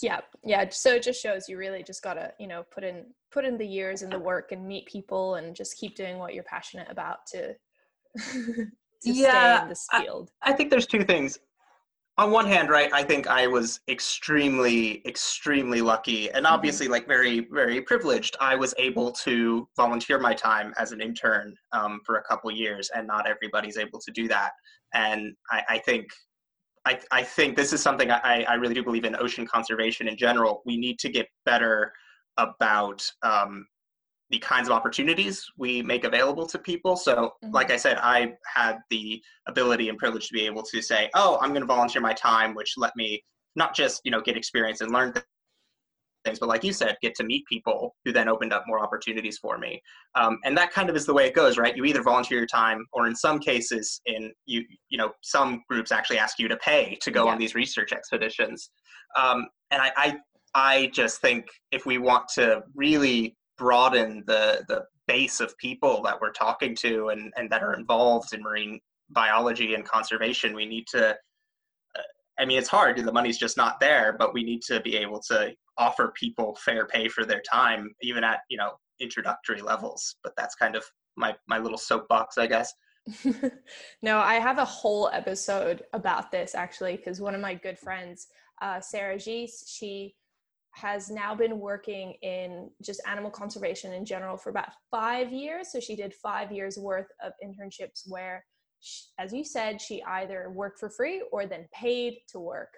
Yeah, 0.00 0.20
yeah. 0.44 0.68
So 0.68 0.94
it 0.94 1.02
just 1.02 1.20
shows 1.20 1.48
you 1.48 1.58
really 1.58 1.82
just 1.82 2.04
gotta 2.04 2.32
you 2.38 2.46
know 2.46 2.64
put 2.72 2.84
in 2.84 3.06
put 3.32 3.44
in 3.44 3.58
the 3.58 3.66
years 3.66 4.02
and 4.02 4.12
the 4.12 4.18
work 4.20 4.52
and 4.52 4.64
meet 4.64 4.86
people 4.86 5.34
and 5.34 5.56
just 5.56 5.76
keep 5.76 5.96
doing 5.96 6.18
what 6.18 6.34
you're 6.34 6.44
passionate 6.44 6.86
about 6.88 7.26
to 7.32 7.56
yeah, 9.04 9.66
this 9.66 9.86
field? 9.92 10.30
I, 10.42 10.50
I 10.50 10.52
think 10.52 10.70
there's 10.70 10.86
two 10.86 11.04
things. 11.04 11.38
On 12.18 12.32
one 12.32 12.46
hand, 12.46 12.68
right, 12.68 12.92
I 12.92 13.04
think 13.04 13.28
I 13.28 13.46
was 13.46 13.78
extremely, 13.88 15.06
extremely 15.06 15.80
lucky 15.80 16.28
and 16.30 16.44
mm-hmm. 16.44 16.54
obviously 16.54 16.86
mm-hmm. 16.86 16.94
like 16.94 17.06
very, 17.06 17.46
very 17.52 17.80
privileged. 17.80 18.36
I 18.40 18.56
was 18.56 18.74
able 18.76 19.12
to 19.12 19.68
volunteer 19.76 20.18
my 20.18 20.34
time 20.34 20.74
as 20.78 20.90
an 20.90 21.00
intern 21.00 21.54
um, 21.70 22.00
for 22.04 22.16
a 22.16 22.22
couple 22.24 22.50
years, 22.50 22.90
and 22.92 23.06
not 23.06 23.28
everybody's 23.28 23.78
able 23.78 24.00
to 24.00 24.10
do 24.10 24.26
that. 24.28 24.50
And 24.94 25.34
I, 25.52 25.62
I 25.68 25.78
think 25.78 26.08
I, 26.84 26.98
I, 27.12 27.22
think 27.22 27.54
this 27.54 27.72
is 27.72 27.82
something 27.82 28.10
I, 28.10 28.44
I, 28.48 28.54
really 28.54 28.74
do 28.74 28.82
believe 28.82 29.04
in 29.04 29.14
ocean 29.16 29.46
conservation 29.46 30.08
in 30.08 30.16
general. 30.16 30.62
We 30.64 30.76
need 30.76 30.98
to 31.00 31.10
get 31.10 31.28
better 31.44 31.92
about 32.38 33.04
um, 33.22 33.66
the 34.30 34.38
kinds 34.38 34.68
of 34.68 34.72
opportunities 34.72 35.44
we 35.56 35.82
make 35.82 36.04
available 36.04 36.46
to 36.46 36.58
people. 36.58 36.96
So, 36.96 37.14
mm-hmm. 37.16 37.52
like 37.52 37.70
I 37.70 37.76
said, 37.76 37.98
I 38.00 38.34
had 38.44 38.78
the 38.90 39.22
ability 39.46 39.88
and 39.88 39.98
privilege 39.98 40.28
to 40.28 40.34
be 40.34 40.46
able 40.46 40.62
to 40.64 40.82
say, 40.82 41.10
"Oh, 41.14 41.38
I'm 41.40 41.50
going 41.50 41.62
to 41.62 41.66
volunteer 41.66 42.02
my 42.02 42.12
time," 42.12 42.54
which 42.54 42.74
let 42.76 42.94
me 42.96 43.22
not 43.56 43.74
just 43.74 44.00
you 44.04 44.10
know 44.10 44.20
get 44.20 44.36
experience 44.36 44.80
and 44.80 44.92
learn 44.92 45.14
things, 46.24 46.38
but 46.38 46.48
like 46.48 46.64
you 46.64 46.72
said, 46.72 46.96
get 47.00 47.14
to 47.14 47.24
meet 47.24 47.46
people 47.46 47.94
who 48.04 48.12
then 48.12 48.28
opened 48.28 48.52
up 48.52 48.64
more 48.66 48.80
opportunities 48.80 49.38
for 49.38 49.56
me. 49.56 49.80
Um, 50.14 50.38
and 50.44 50.56
that 50.58 50.72
kind 50.72 50.90
of 50.90 50.96
is 50.96 51.06
the 51.06 51.14
way 51.14 51.26
it 51.26 51.34
goes, 51.34 51.56
right? 51.58 51.76
You 51.76 51.84
either 51.84 52.02
volunteer 52.02 52.38
your 52.38 52.46
time, 52.46 52.84
or 52.92 53.06
in 53.06 53.14
some 53.14 53.38
cases, 53.38 54.00
in 54.06 54.32
you 54.46 54.64
you 54.90 54.98
know 54.98 55.12
some 55.22 55.62
groups 55.68 55.92
actually 55.92 56.18
ask 56.18 56.38
you 56.38 56.48
to 56.48 56.56
pay 56.58 56.98
to 57.02 57.10
go 57.10 57.26
yeah. 57.26 57.32
on 57.32 57.38
these 57.38 57.54
research 57.54 57.92
expeditions. 57.92 58.70
Um, 59.16 59.46
and 59.70 59.80
I, 59.80 59.92
I 59.96 60.16
I 60.54 60.90
just 60.92 61.20
think 61.20 61.46
if 61.72 61.86
we 61.86 61.98
want 61.98 62.28
to 62.34 62.62
really 62.74 63.36
broaden 63.58 64.24
the 64.26 64.64
the 64.68 64.84
base 65.06 65.40
of 65.40 65.56
people 65.58 66.02
that 66.02 66.20
we're 66.20 66.32
talking 66.32 66.74
to 66.76 67.08
and, 67.08 67.32
and 67.36 67.50
that 67.50 67.62
are 67.62 67.74
involved 67.74 68.34
in 68.34 68.42
marine 68.42 68.78
biology 69.10 69.74
and 69.74 69.84
conservation 69.84 70.54
we 70.54 70.66
need 70.66 70.86
to 70.86 71.10
uh, 71.10 72.02
I 72.38 72.44
mean, 72.44 72.58
it's 72.58 72.68
hard. 72.68 72.96
The 72.96 73.12
money's 73.12 73.38
just 73.38 73.56
not 73.56 73.80
there, 73.80 74.14
but 74.16 74.32
we 74.32 74.44
need 74.44 74.62
to 74.62 74.80
be 74.80 74.96
able 74.96 75.20
to 75.22 75.52
offer 75.76 76.12
people 76.14 76.56
fair 76.64 76.86
pay 76.86 77.08
for 77.08 77.24
their 77.24 77.42
time, 77.42 77.92
even 78.00 78.22
at 78.22 78.40
you 78.48 78.56
know 78.56 78.72
introductory 79.00 79.60
levels. 79.60 80.16
But 80.22 80.34
that's 80.36 80.54
kind 80.54 80.76
of 80.76 80.84
my 81.16 81.34
my 81.48 81.58
little 81.58 81.78
soapbox, 81.78 82.38
I 82.38 82.46
guess. 82.46 82.72
no, 84.02 84.18
I 84.18 84.34
have 84.34 84.58
a 84.58 84.64
whole 84.64 85.10
episode 85.12 85.82
about 85.92 86.30
this 86.30 86.54
actually, 86.54 86.96
because 86.96 87.20
one 87.20 87.34
of 87.34 87.40
my 87.40 87.54
good 87.54 87.78
friends, 87.78 88.28
uh, 88.62 88.80
Sarah 88.80 89.18
Gis, 89.18 89.64
she 89.68 90.14
has 90.72 91.10
now 91.10 91.34
been 91.34 91.58
working 91.58 92.14
in 92.22 92.70
just 92.82 93.00
animal 93.06 93.30
conservation 93.30 93.92
in 93.92 94.04
general 94.04 94.36
for 94.36 94.50
about 94.50 94.68
five 94.90 95.32
years. 95.32 95.72
So 95.72 95.80
she 95.80 95.96
did 95.96 96.14
five 96.14 96.52
years 96.52 96.78
worth 96.78 97.08
of 97.22 97.32
internships 97.44 98.02
where, 98.06 98.44
she, 98.80 99.04
as 99.18 99.32
you 99.32 99.44
said, 99.44 99.80
she 99.80 100.02
either 100.04 100.50
worked 100.50 100.78
for 100.78 100.88
free 100.88 101.22
or 101.32 101.46
then 101.46 101.66
paid 101.72 102.18
to 102.28 102.38
work 102.38 102.68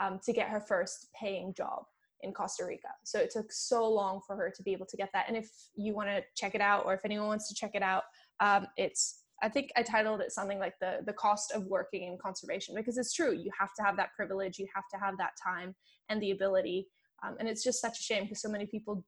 um, 0.00 0.20
to 0.24 0.32
get 0.32 0.48
her 0.48 0.60
first 0.60 1.08
paying 1.18 1.52
job 1.54 1.82
in 2.22 2.32
Costa 2.32 2.64
Rica. 2.64 2.88
So 3.04 3.18
it 3.18 3.30
took 3.30 3.50
so 3.50 3.90
long 3.90 4.20
for 4.26 4.36
her 4.36 4.52
to 4.54 4.62
be 4.62 4.72
able 4.72 4.86
to 4.86 4.96
get 4.96 5.10
that. 5.12 5.24
And 5.28 5.36
if 5.36 5.48
you 5.74 5.94
want 5.94 6.08
to 6.08 6.22
check 6.36 6.54
it 6.54 6.60
out, 6.60 6.84
or 6.84 6.94
if 6.94 7.00
anyone 7.04 7.26
wants 7.26 7.48
to 7.48 7.54
check 7.54 7.72
it 7.74 7.82
out, 7.82 8.04
um, 8.40 8.66
it's 8.76 9.24
I 9.42 9.48
think 9.48 9.70
I 9.74 9.82
titled 9.82 10.20
it 10.20 10.32
something 10.32 10.58
like 10.58 10.74
the 10.80 10.98
the 11.06 11.14
cost 11.14 11.52
of 11.52 11.66
working 11.66 12.02
in 12.02 12.18
conservation 12.18 12.74
because 12.74 12.98
it's 12.98 13.14
true. 13.14 13.32
You 13.32 13.50
have 13.58 13.70
to 13.78 13.82
have 13.82 13.96
that 13.96 14.12
privilege, 14.14 14.58
you 14.58 14.66
have 14.74 14.84
to 14.92 14.98
have 14.98 15.16
that 15.16 15.32
time 15.42 15.74
and 16.10 16.20
the 16.20 16.32
ability, 16.32 16.88
um, 17.24 17.36
and 17.38 17.48
it's 17.48 17.62
just 17.62 17.80
such 17.80 17.98
a 17.98 18.02
shame 18.02 18.24
because 18.24 18.42
so 18.42 18.48
many 18.48 18.66
people 18.66 19.04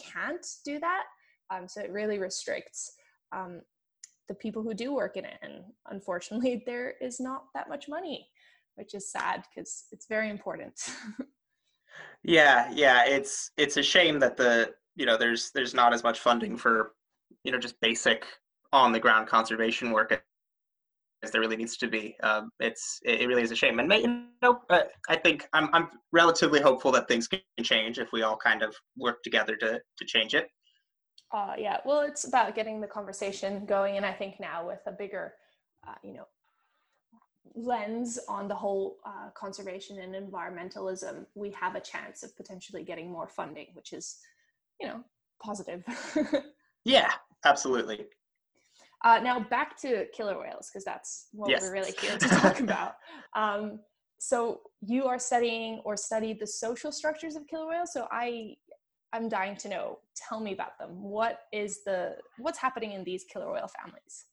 can't 0.00 0.46
do 0.64 0.78
that. 0.80 1.04
Um, 1.50 1.68
so 1.68 1.80
it 1.80 1.90
really 1.90 2.18
restricts 2.18 2.92
um, 3.34 3.60
the 4.28 4.34
people 4.34 4.62
who 4.62 4.74
do 4.74 4.94
work 4.94 5.16
in 5.16 5.24
it, 5.24 5.38
and 5.42 5.64
unfortunately, 5.90 6.62
there 6.66 6.94
is 7.00 7.20
not 7.20 7.44
that 7.54 7.68
much 7.68 7.88
money, 7.88 8.26
which 8.76 8.94
is 8.94 9.10
sad 9.10 9.44
because 9.54 9.84
it's 9.92 10.06
very 10.08 10.30
important. 10.30 10.74
yeah, 12.22 12.70
yeah, 12.72 13.04
it's 13.06 13.50
it's 13.56 13.76
a 13.76 13.82
shame 13.82 14.18
that 14.20 14.36
the 14.36 14.72
you 14.96 15.06
know 15.06 15.16
there's 15.16 15.50
there's 15.50 15.74
not 15.74 15.92
as 15.92 16.02
much 16.02 16.20
funding 16.20 16.56
for 16.56 16.92
you 17.44 17.52
know 17.52 17.58
just 17.58 17.80
basic 17.80 18.24
on 18.72 18.92
the 18.92 19.00
ground 19.00 19.26
conservation 19.26 19.90
work 19.90 20.24
there 21.30 21.40
really 21.40 21.56
needs 21.56 21.76
to 21.76 21.88
be. 21.88 22.16
Um, 22.22 22.50
it's 22.58 22.98
it 23.04 23.28
really 23.28 23.42
is 23.42 23.52
a 23.52 23.56
shame, 23.56 23.78
and 23.78 23.92
you 23.92 24.24
know, 24.42 24.60
uh, 24.70 24.82
I 25.08 25.16
think 25.16 25.46
I'm 25.52 25.68
I'm 25.72 25.88
relatively 26.12 26.60
hopeful 26.60 26.90
that 26.92 27.06
things 27.06 27.28
can 27.28 27.40
change 27.62 27.98
if 27.98 28.12
we 28.12 28.22
all 28.22 28.36
kind 28.36 28.62
of 28.62 28.74
work 28.96 29.22
together 29.22 29.56
to 29.56 29.80
to 29.98 30.04
change 30.04 30.34
it. 30.34 30.48
Uh, 31.32 31.54
yeah, 31.56 31.78
well, 31.86 32.00
it's 32.00 32.26
about 32.26 32.54
getting 32.54 32.80
the 32.80 32.86
conversation 32.86 33.64
going, 33.64 33.96
and 33.96 34.04
I 34.04 34.12
think 34.12 34.38
now 34.38 34.66
with 34.66 34.80
a 34.86 34.92
bigger, 34.92 35.32
uh, 35.86 35.94
you 36.02 36.12
know, 36.12 36.26
lens 37.54 38.18
on 38.28 38.48
the 38.48 38.54
whole 38.54 38.98
uh, 39.06 39.30
conservation 39.34 39.98
and 39.98 40.14
environmentalism, 40.14 41.26
we 41.34 41.50
have 41.52 41.74
a 41.74 41.80
chance 41.80 42.22
of 42.22 42.36
potentially 42.36 42.82
getting 42.82 43.10
more 43.10 43.28
funding, 43.28 43.68
which 43.72 43.92
is, 43.92 44.18
you 44.80 44.88
know, 44.88 45.02
positive. 45.42 45.82
yeah, 46.84 47.10
absolutely. 47.44 48.06
Uh, 49.04 49.18
now 49.22 49.40
back 49.40 49.76
to 49.80 50.06
killer 50.14 50.38
whales 50.38 50.70
because 50.70 50.84
that's 50.84 51.26
what 51.32 51.50
yes. 51.50 51.62
we're 51.62 51.72
really 51.72 51.92
here 52.00 52.16
to 52.16 52.28
talk 52.28 52.60
about. 52.60 52.96
Um, 53.34 53.80
so 54.18 54.60
you 54.82 55.06
are 55.06 55.18
studying 55.18 55.80
or 55.86 55.96
studied 55.96 56.38
the 56.38 56.46
social 56.46 56.92
structures 56.92 57.34
of 57.34 57.46
killer 57.48 57.66
whales. 57.66 57.94
So 57.94 58.06
I, 58.12 58.56
I'm 59.14 59.28
dying 59.28 59.56
to 59.56 59.68
know. 59.70 59.98
Tell 60.14 60.38
me 60.38 60.52
about 60.52 60.78
them. 60.78 61.02
What 61.02 61.40
is 61.50 61.82
the 61.84 62.16
what's 62.38 62.58
happening 62.58 62.92
in 62.92 63.04
these 63.04 63.24
killer 63.24 63.50
whale 63.50 63.68
families? 63.68 64.26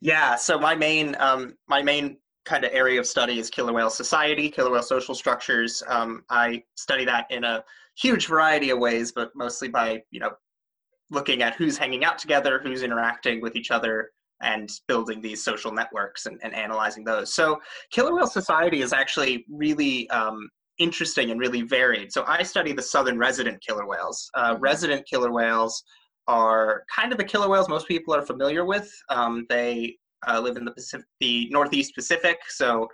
Yeah. 0.00 0.36
So 0.36 0.58
my 0.58 0.74
main 0.74 1.16
um, 1.18 1.56
my 1.68 1.82
main 1.82 2.18
kind 2.44 2.64
of 2.64 2.70
area 2.72 3.00
of 3.00 3.06
study 3.06 3.38
is 3.38 3.50
killer 3.50 3.72
whale 3.72 3.90
society, 3.90 4.50
killer 4.50 4.70
whale 4.70 4.82
social 4.82 5.14
structures. 5.14 5.82
Um, 5.88 6.22
I 6.30 6.62
study 6.76 7.04
that 7.06 7.26
in 7.30 7.44
a 7.44 7.64
huge 7.96 8.26
variety 8.26 8.70
of 8.70 8.78
ways, 8.78 9.10
but 9.10 9.34
mostly 9.34 9.68
by 9.68 10.02
you 10.10 10.20
know 10.20 10.30
looking 11.10 11.42
at 11.42 11.54
who's 11.54 11.78
hanging 11.78 12.04
out 12.04 12.18
together, 12.18 12.60
who's 12.62 12.82
interacting 12.82 13.40
with 13.40 13.56
each 13.56 13.70
other, 13.70 14.10
and 14.42 14.70
building 14.86 15.20
these 15.20 15.42
social 15.42 15.72
networks 15.72 16.26
and, 16.26 16.38
and 16.42 16.54
analyzing 16.54 17.04
those. 17.04 17.32
So, 17.32 17.58
killer 17.90 18.14
whale 18.14 18.26
society 18.26 18.82
is 18.82 18.92
actually 18.92 19.46
really 19.50 20.08
um, 20.10 20.48
interesting 20.78 21.30
and 21.30 21.40
really 21.40 21.62
varied. 21.62 22.12
So, 22.12 22.24
I 22.26 22.42
study 22.42 22.72
the 22.72 22.82
southern 22.82 23.18
resident 23.18 23.62
killer 23.66 23.86
whales. 23.86 24.30
Uh, 24.34 24.54
mm-hmm. 24.54 24.62
resident 24.62 25.08
killer 25.08 25.32
whales 25.32 25.82
are 26.28 26.82
kind 26.94 27.12
of 27.12 27.18
the 27.18 27.24
killer 27.24 27.48
whales 27.48 27.68
most 27.68 27.88
people 27.88 28.14
are 28.14 28.26
familiar 28.26 28.64
with. 28.64 28.90
Um, 29.08 29.46
they 29.48 29.96
uh, 30.28 30.40
live 30.40 30.56
in 30.56 30.64
the 30.64 30.72
Pacific, 30.72 31.06
the 31.20 31.48
Northeast 31.50 31.94
Pacific. 31.94 32.38
So, 32.48 32.88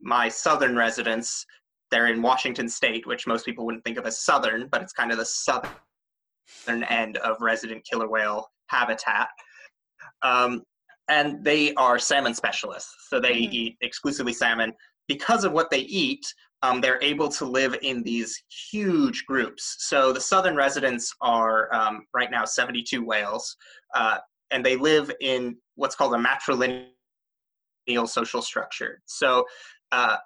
my 0.00 0.28
southern 0.28 0.76
residents, 0.76 1.44
they're 1.90 2.08
in 2.08 2.22
Washington 2.22 2.68
State, 2.68 3.06
which 3.06 3.26
most 3.26 3.44
people 3.44 3.64
wouldn't 3.66 3.84
think 3.84 3.98
of 3.98 4.06
as 4.06 4.20
southern, 4.20 4.68
but 4.70 4.82
it's 4.82 4.92
kind 4.92 5.12
of 5.12 5.18
the 5.18 5.24
southern 5.24 5.70
end 6.66 7.16
of 7.18 7.36
resident 7.40 7.84
killer 7.84 8.08
whale 8.08 8.48
habitat. 8.66 9.28
Um, 10.22 10.62
and 11.08 11.42
they 11.42 11.74
are 11.74 11.98
salmon 11.98 12.34
specialists. 12.34 12.94
So 13.08 13.18
they 13.18 13.42
mm-hmm. 13.42 13.52
eat 13.52 13.76
exclusively 13.80 14.32
salmon. 14.32 14.72
Because 15.06 15.44
of 15.44 15.52
what 15.52 15.70
they 15.70 15.80
eat, 15.80 16.26
um, 16.62 16.80
they're 16.80 17.02
able 17.02 17.28
to 17.30 17.44
live 17.44 17.76
in 17.82 18.02
these 18.02 18.42
huge 18.70 19.24
groups. 19.26 19.76
So 19.78 20.12
the 20.12 20.20
southern 20.20 20.56
residents 20.56 21.14
are 21.20 21.72
um, 21.74 22.02
right 22.14 22.30
now 22.30 22.44
72 22.44 23.04
whales, 23.04 23.56
uh, 23.94 24.18
and 24.50 24.64
they 24.64 24.76
live 24.76 25.10
in 25.20 25.56
what's 25.76 25.94
called 25.94 26.14
a 26.14 26.18
matrilineal 26.18 26.88
social 28.06 28.42
structure. 28.42 29.00
So 29.06 29.44
uh, 29.92 30.16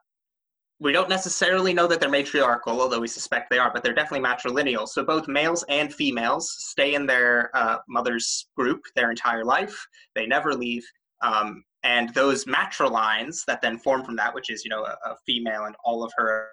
we 0.83 0.91
don't 0.91 1.09
necessarily 1.09 1.73
know 1.73 1.87
that 1.87 2.01
they're 2.01 2.11
matriarchal, 2.11 2.81
although 2.81 2.99
we 2.99 3.07
suspect 3.07 3.51
they 3.51 3.59
are, 3.59 3.71
but 3.73 3.85
they're 3.85 3.95
definitely 3.95 4.29
matrilineal. 4.29 4.89
So 4.89 5.05
both 5.05 5.29
males 5.29 5.65
and 5.69 5.95
females 5.95 6.53
stay 6.59 6.95
in 6.95 7.07
their 7.07 7.51
uh, 7.55 7.79
mother's 7.89 8.49
group 8.57 8.83
their 8.97 9.11
entire 9.11 9.45
life. 9.45 9.87
They 10.17 10.27
never 10.27 10.55
leave. 10.55 10.85
Um, 11.21 11.63
and 11.85 12.13
those 12.15 12.47
matrilines 12.47 13.45
that 13.47 13.63
then 13.63 13.79
form 13.79 14.05
from 14.05 14.17
that, 14.17 14.35
which 14.35 14.51
is 14.51 14.65
you 14.65 14.71
know 14.71 14.85
a, 14.85 14.97
a 15.09 15.17
female 15.25 15.65
and 15.65 15.77
all 15.85 16.03
of 16.03 16.13
her 16.17 16.49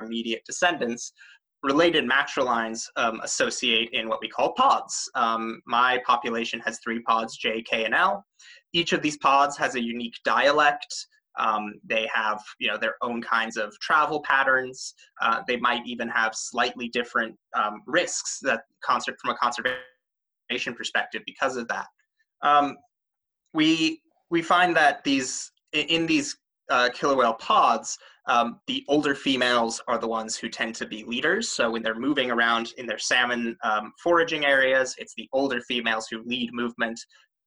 immediate 0.00 0.42
descendants, 0.46 1.12
related 1.64 2.08
matrilines 2.08 2.86
um, 2.96 3.20
associate 3.24 3.90
in 3.92 4.08
what 4.08 4.20
we 4.20 4.28
call 4.28 4.52
pods. 4.52 5.10
Um, 5.16 5.60
my 5.66 6.00
population 6.06 6.60
has 6.60 6.78
three 6.78 7.00
pods, 7.02 7.36
J, 7.36 7.62
K, 7.62 7.84
and 7.84 7.94
L. 7.94 8.24
Each 8.72 8.92
of 8.92 9.02
these 9.02 9.16
pods 9.18 9.56
has 9.56 9.74
a 9.74 9.82
unique 9.82 10.16
dialect. 10.24 10.94
Um, 11.38 11.74
they 11.84 12.08
have 12.12 12.42
you 12.58 12.68
know 12.68 12.76
their 12.76 12.96
own 13.02 13.22
kinds 13.22 13.56
of 13.56 13.78
travel 13.80 14.22
patterns. 14.22 14.94
Uh, 15.20 15.42
they 15.46 15.56
might 15.56 15.86
even 15.86 16.08
have 16.08 16.34
slightly 16.34 16.88
different 16.88 17.36
um, 17.54 17.82
risks 17.86 18.38
that 18.42 18.62
concert 18.84 19.16
from 19.20 19.30
a 19.30 19.36
conservation 19.36 20.74
perspective 20.74 21.22
because 21.26 21.56
of 21.56 21.68
that. 21.68 21.86
Um, 22.42 22.76
we 23.54 24.02
we 24.30 24.42
find 24.42 24.76
that 24.76 25.04
these 25.04 25.50
in 25.72 26.06
these 26.06 26.36
uh, 26.70 26.88
killer 26.90 27.16
whale 27.16 27.34
pods, 27.34 27.98
um, 28.26 28.60
the 28.66 28.84
older 28.88 29.14
females 29.14 29.82
are 29.88 29.98
the 29.98 30.08
ones 30.08 30.36
who 30.36 30.48
tend 30.48 30.74
to 30.76 30.86
be 30.86 31.04
leaders. 31.04 31.48
So 31.48 31.70
when 31.70 31.82
they're 31.82 31.94
moving 31.94 32.30
around 32.30 32.72
in 32.78 32.86
their 32.86 32.98
salmon 32.98 33.56
um, 33.64 33.92
foraging 34.02 34.44
areas, 34.44 34.94
it's 34.98 35.14
the 35.16 35.28
older 35.32 35.60
females 35.62 36.06
who 36.10 36.22
lead 36.24 36.52
movement, 36.52 36.98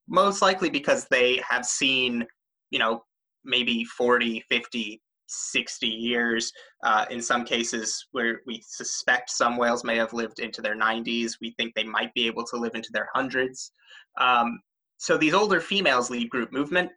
most 0.08 0.42
likely 0.42 0.70
because 0.70 1.08
they 1.10 1.42
have 1.48 1.65
seen, 1.65 2.25
you 2.72 2.80
know, 2.80 3.04
maybe 3.46 3.84
40, 3.84 4.44
50, 4.50 5.02
60 5.28 5.88
years. 5.88 6.52
Uh, 6.84 7.06
in 7.10 7.22
some 7.22 7.46
cases, 7.46 8.06
where 8.12 8.42
we 8.46 8.62
suspect 8.66 9.30
some 9.30 9.58
whales 9.58 9.84
may 9.84 9.98
have 9.98 10.14
lived 10.14 10.40
into 10.40 10.62
their 10.62 10.75
90s, 10.75 11.34
we 11.42 11.52
think 11.52 11.74
they 11.74 11.84
might 11.84 12.14
be 12.14 12.28
able 12.28 12.44
to 12.46 12.58
live 12.58 12.75
into 12.75 12.92
their 12.92 13.10
hundreds. 13.14 13.72
Um, 14.20 14.60
so 14.98 15.18
these 15.18 15.34
older 15.34 15.60
females 15.60 16.10
lead 16.10 16.30
group 16.30 16.52
movement. 16.52 16.92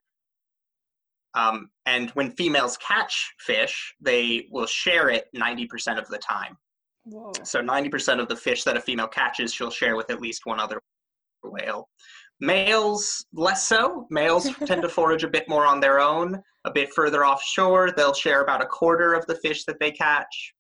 Um, 1.35 1.71
and 1.87 2.11
when 2.11 2.31
females 2.31 2.79
catch 2.79 3.33
fish, 3.39 3.95
they 4.01 4.49
will 4.51 4.67
share 4.67 5.09
it 5.11 5.27
90% 5.37 5.99
of 5.99 6.09
the 6.09 6.19
time. 6.19 6.57
Whoa. 7.05 7.33
So 7.45 7.61
90% 7.61 8.21
of 8.21 8.29
the 8.29 8.37
fish 8.37 8.65
that 8.65 8.77
a 8.77 8.81
female 8.81 9.09
catches, 9.09 9.53
she'll 9.53 9.71
share 9.71 9.97
with 9.97 10.11
at 10.11 10.21
least 10.21 10.47
one 10.47 10.61
other 10.61 10.81
whale. 11.43 11.89
Males, 12.41 13.25
less 13.33 13.67
so. 13.67 14.07
Males 14.11 14.49
tend 14.67 14.83
to 14.83 14.89
forage 14.89 15.25
a 15.25 15.29
bit 15.29 15.49
more 15.49 15.67
on 15.67 15.81
their 15.81 16.01
own, 16.01 16.41
a 16.65 16.71
bit 16.71 16.93
further 16.95 17.27
offshore. 17.27 17.93
They'll 17.93 18.15
share 18.15 18.43
about 18.43 18.63
a 18.63 18.67
quarter 18.67 19.15
of 19.15 19.27
the 19.27 19.37
fish 19.37 19.65
that 19.65 19.81
they 19.81 19.91
catch. 19.91 20.55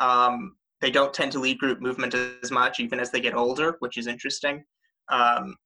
Um, 0.00 0.56
they 0.80 0.90
don't 0.90 1.14
tend 1.14 1.32
to 1.32 1.38
lead 1.38 1.58
group 1.58 1.80
movement 1.80 2.14
as 2.14 2.50
much, 2.50 2.80
even 2.80 2.98
as 2.98 3.10
they 3.10 3.20
get 3.20 3.36
older, 3.36 3.76
which 3.78 3.96
is 3.96 4.08
interesting. 4.08 4.64
Um, 5.10 5.56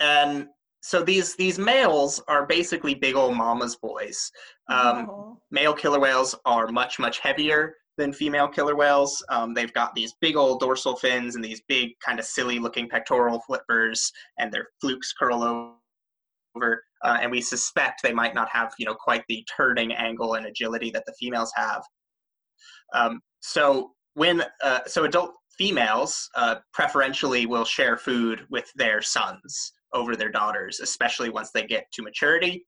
and 0.00 0.46
so 0.80 1.02
these 1.02 1.34
these 1.36 1.58
males 1.58 2.22
are 2.28 2.46
basically 2.46 2.94
big 2.94 3.16
old 3.16 3.36
mama's 3.36 3.76
boys. 3.76 4.30
Um, 4.68 5.08
oh. 5.10 5.40
Male 5.50 5.74
killer 5.74 6.00
whales 6.00 6.34
are 6.44 6.68
much 6.68 6.98
much 6.98 7.18
heavier 7.18 7.74
than 7.96 8.12
female 8.12 8.48
killer 8.48 8.76
whales. 8.76 9.24
Um, 9.28 9.54
they've 9.54 9.72
got 9.72 9.94
these 9.94 10.14
big 10.20 10.36
old 10.36 10.60
dorsal 10.60 10.96
fins 10.96 11.34
and 11.34 11.44
these 11.44 11.62
big 11.68 11.90
kind 12.04 12.18
of 12.18 12.24
silly 12.24 12.58
looking 12.58 12.88
pectoral 12.88 13.40
flippers, 13.40 14.12
and 14.38 14.52
their 14.52 14.68
flukes 14.80 15.12
curl 15.12 15.78
uh, 17.02 17.18
and 17.20 17.30
we 17.30 17.40
suspect 17.40 18.02
they 18.02 18.12
might 18.12 18.34
not 18.34 18.48
have, 18.48 18.72
you 18.78 18.86
know, 18.86 18.94
quite 18.94 19.22
the 19.28 19.46
turning 19.54 19.92
angle 19.92 20.34
and 20.34 20.46
agility 20.46 20.90
that 20.90 21.04
the 21.06 21.14
females 21.18 21.52
have. 21.54 21.82
Um, 22.94 23.20
so 23.40 23.92
when 24.14 24.42
uh, 24.62 24.80
so 24.86 25.04
adult 25.04 25.32
females 25.58 26.28
uh, 26.34 26.56
preferentially 26.72 27.46
will 27.46 27.64
share 27.64 27.96
food 27.96 28.46
with 28.50 28.70
their 28.76 29.02
sons 29.02 29.72
over 29.92 30.16
their 30.16 30.30
daughters, 30.30 30.80
especially 30.80 31.30
once 31.30 31.50
they 31.52 31.66
get 31.66 31.86
to 31.92 32.02
maturity, 32.02 32.66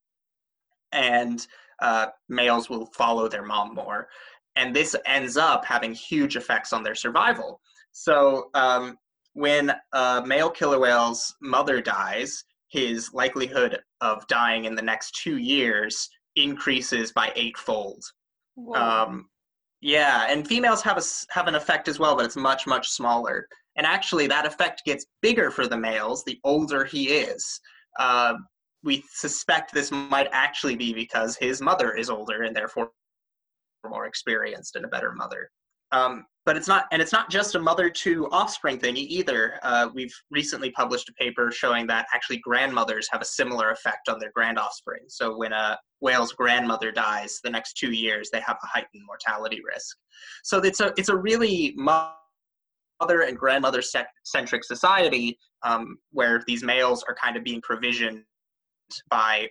and 0.93 1.47
uh, 1.81 2.07
males 2.29 2.69
will 2.69 2.87
follow 2.87 3.29
their 3.29 3.45
mom 3.45 3.75
more, 3.75 4.09
and 4.57 4.75
this 4.75 4.97
ends 5.07 5.37
up 5.37 5.65
having 5.65 5.95
huge 5.95 6.37
effects 6.37 6.73
on 6.73 6.83
their 6.83 6.95
survival. 6.95 7.61
So 7.93 8.51
um, 8.55 8.97
when 9.35 9.73
a 9.93 10.23
male 10.27 10.51
killer 10.51 10.79
whale's 10.79 11.35
mother 11.41 11.81
dies, 11.81 12.45
his 12.69 13.11
likelihood 13.13 13.81
of 14.01 14.27
dying 14.27 14.65
in 14.65 14.75
the 14.75 14.83
next 14.83 15.15
two 15.23 15.39
years 15.39 16.09
increases 16.37 17.13
by 17.13 17.33
eightfold. 17.35 18.03
Um, 18.75 19.29
yeah, 19.81 20.27
and 20.29 20.47
females 20.47 20.83
have 20.83 20.99
a 20.99 21.03
have 21.31 21.47
an 21.47 21.55
effect 21.55 21.87
as 21.89 21.99
well, 21.99 22.17
but 22.17 22.25
it's 22.25 22.37
much 22.37 22.67
much 22.67 22.89
smaller. 22.89 23.47
And 23.77 23.87
actually, 23.87 24.27
that 24.27 24.45
effect 24.45 24.83
gets 24.85 25.07
bigger 25.23 25.51
for 25.51 25.69
the 25.69 25.77
males 25.77 26.25
the 26.25 26.41
older 26.43 26.85
he 26.85 27.11
is. 27.11 27.61
Uh, 27.99 28.35
we 28.83 29.05
suspect 29.13 29.73
this 29.73 29.91
might 29.91 30.29
actually 30.33 30.77
be 30.77 30.93
because 30.93 31.37
his 31.37 31.61
mother 31.61 31.95
is 31.95 32.11
older 32.11 32.43
and 32.43 32.55
therefore 32.55 32.91
more 33.85 34.07
experienced 34.07 34.77
and 34.77 34.85
a 34.85 34.89
better 34.89 35.13
mother. 35.13 35.51
Um, 35.93 36.27
but 36.45 36.57
it's 36.57 36.69
not, 36.69 36.87
and 36.93 37.03
it's 37.03 37.13
not 37.13 37.31
just 37.31 37.55
a 37.55 37.59
mother 37.59 37.91
to 37.91 38.27
offspring 38.31 38.79
thing 38.79 38.97
either. 38.97 39.59
Uh, 39.63 39.89
we've 39.95 40.15
recently 40.31 40.71
published 40.71 41.09
a 41.11 41.13
paper 41.13 41.51
showing 41.51 41.87
that 41.89 42.07
actually 42.15 42.39
grandmothers 42.39 43.07
have 43.11 43.21
a 43.21 43.25
similar 43.25 43.71
effect 43.71 44.09
on 44.09 44.19
their 44.19 44.31
grand 44.35 44.59
offspring. 44.59 45.03
So 45.09 45.37
when 45.37 45.53
a 45.53 45.79
whale's 46.01 46.33
grandmother 46.33 46.91
dies, 46.91 47.41
the 47.45 47.51
next 47.51 47.75
two 47.75 47.93
years 47.93 48.31
they 48.33 48.41
have 48.41 48.57
a 48.63 48.67
heightened 48.67 49.03
mortality 49.07 49.61
risk. 49.67 49.97
So 50.43 50.59
it's 50.59 50.81
a 50.81 50.95
it's 50.97 51.11
a 51.11 51.17
really 51.17 51.75
mother 51.77 52.13
and 53.01 53.37
grandmother 53.37 53.83
centric 54.25 54.65
society 54.65 55.39
um, 55.63 55.99
where 56.13 56.43
these 56.47 56.65
males 56.65 57.05
are 57.09 57.15
kind 57.15 57.37
of 57.37 57.45
being 57.45 57.61
provisioned 57.61 58.25
by 59.11 59.49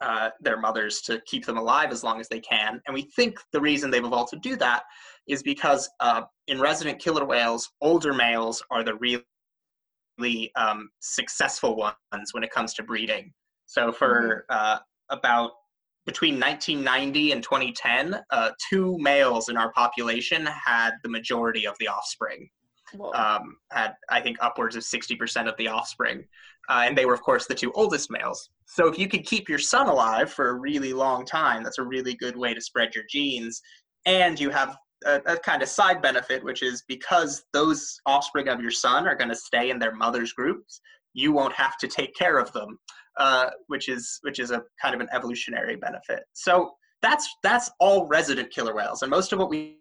uh, 0.00 0.30
their 0.40 0.58
mothers 0.58 1.00
to 1.02 1.20
keep 1.26 1.44
them 1.44 1.58
alive 1.58 1.90
as 1.90 2.04
long 2.04 2.20
as 2.20 2.28
they 2.28 2.40
can. 2.40 2.80
And 2.86 2.94
we 2.94 3.02
think 3.16 3.38
the 3.52 3.60
reason 3.60 3.90
they've 3.90 4.04
evolved 4.04 4.30
to 4.32 4.38
do 4.38 4.56
that 4.56 4.84
is 5.26 5.42
because 5.42 5.88
uh, 6.00 6.22
in 6.46 6.60
resident 6.60 7.00
killer 7.00 7.24
whales, 7.24 7.70
older 7.80 8.12
males 8.12 8.62
are 8.70 8.82
the 8.82 8.94
really 8.94 10.52
um, 10.56 10.88
successful 11.00 11.76
ones 11.76 12.32
when 12.32 12.44
it 12.44 12.50
comes 12.50 12.74
to 12.74 12.82
breeding. 12.82 13.32
So 13.66 13.92
for 13.92 14.46
mm-hmm. 14.50 14.74
uh, 14.74 14.78
about 15.10 15.52
between 16.06 16.40
1990 16.40 17.32
and 17.32 17.42
2010, 17.42 18.22
uh, 18.30 18.50
two 18.70 18.96
males 18.98 19.50
in 19.50 19.58
our 19.58 19.70
population 19.72 20.46
had 20.46 20.92
the 21.02 21.08
majority 21.08 21.66
of 21.66 21.76
the 21.78 21.88
offspring. 21.88 22.48
Um, 23.14 23.58
had 23.70 23.92
I 24.08 24.22
think 24.22 24.38
upwards 24.40 24.74
of 24.74 24.82
60% 24.82 25.48
of 25.48 25.54
the 25.58 25.68
offspring, 25.68 26.24
uh, 26.68 26.84
and 26.86 26.96
they 26.96 27.06
were 27.06 27.14
of 27.14 27.22
course 27.22 27.46
the 27.46 27.54
two 27.54 27.72
oldest 27.72 28.10
males. 28.10 28.50
So 28.66 28.86
if 28.88 28.98
you 28.98 29.08
could 29.08 29.24
keep 29.24 29.48
your 29.48 29.58
son 29.58 29.88
alive 29.88 30.30
for 30.32 30.50
a 30.50 30.54
really 30.54 30.92
long 30.92 31.24
time, 31.24 31.62
that's 31.62 31.78
a 31.78 31.82
really 31.82 32.14
good 32.14 32.36
way 32.36 32.54
to 32.54 32.60
spread 32.60 32.94
your 32.94 33.04
genes. 33.10 33.60
And 34.06 34.38
you 34.38 34.50
have 34.50 34.76
a, 35.04 35.20
a 35.26 35.36
kind 35.38 35.62
of 35.62 35.68
side 35.68 36.02
benefit, 36.02 36.44
which 36.44 36.62
is 36.62 36.84
because 36.88 37.44
those 37.52 37.98
offspring 38.06 38.48
of 38.48 38.60
your 38.60 38.70
son 38.70 39.06
are 39.06 39.14
going 39.14 39.30
to 39.30 39.36
stay 39.36 39.70
in 39.70 39.78
their 39.78 39.94
mother's 39.94 40.32
groups, 40.32 40.80
you 41.14 41.32
won't 41.32 41.54
have 41.54 41.76
to 41.78 41.88
take 41.88 42.14
care 42.14 42.38
of 42.38 42.52
them, 42.52 42.78
uh, 43.18 43.50
which 43.66 43.88
is 43.88 44.18
which 44.22 44.38
is 44.38 44.50
a 44.50 44.62
kind 44.80 44.94
of 44.94 45.00
an 45.00 45.08
evolutionary 45.12 45.76
benefit. 45.76 46.20
So 46.32 46.72
that's 47.02 47.28
that's 47.42 47.70
all 47.80 48.06
resident 48.06 48.50
killer 48.50 48.74
whales, 48.74 49.02
and 49.02 49.10
most 49.10 49.32
of 49.32 49.38
what 49.38 49.50
we 49.50 49.78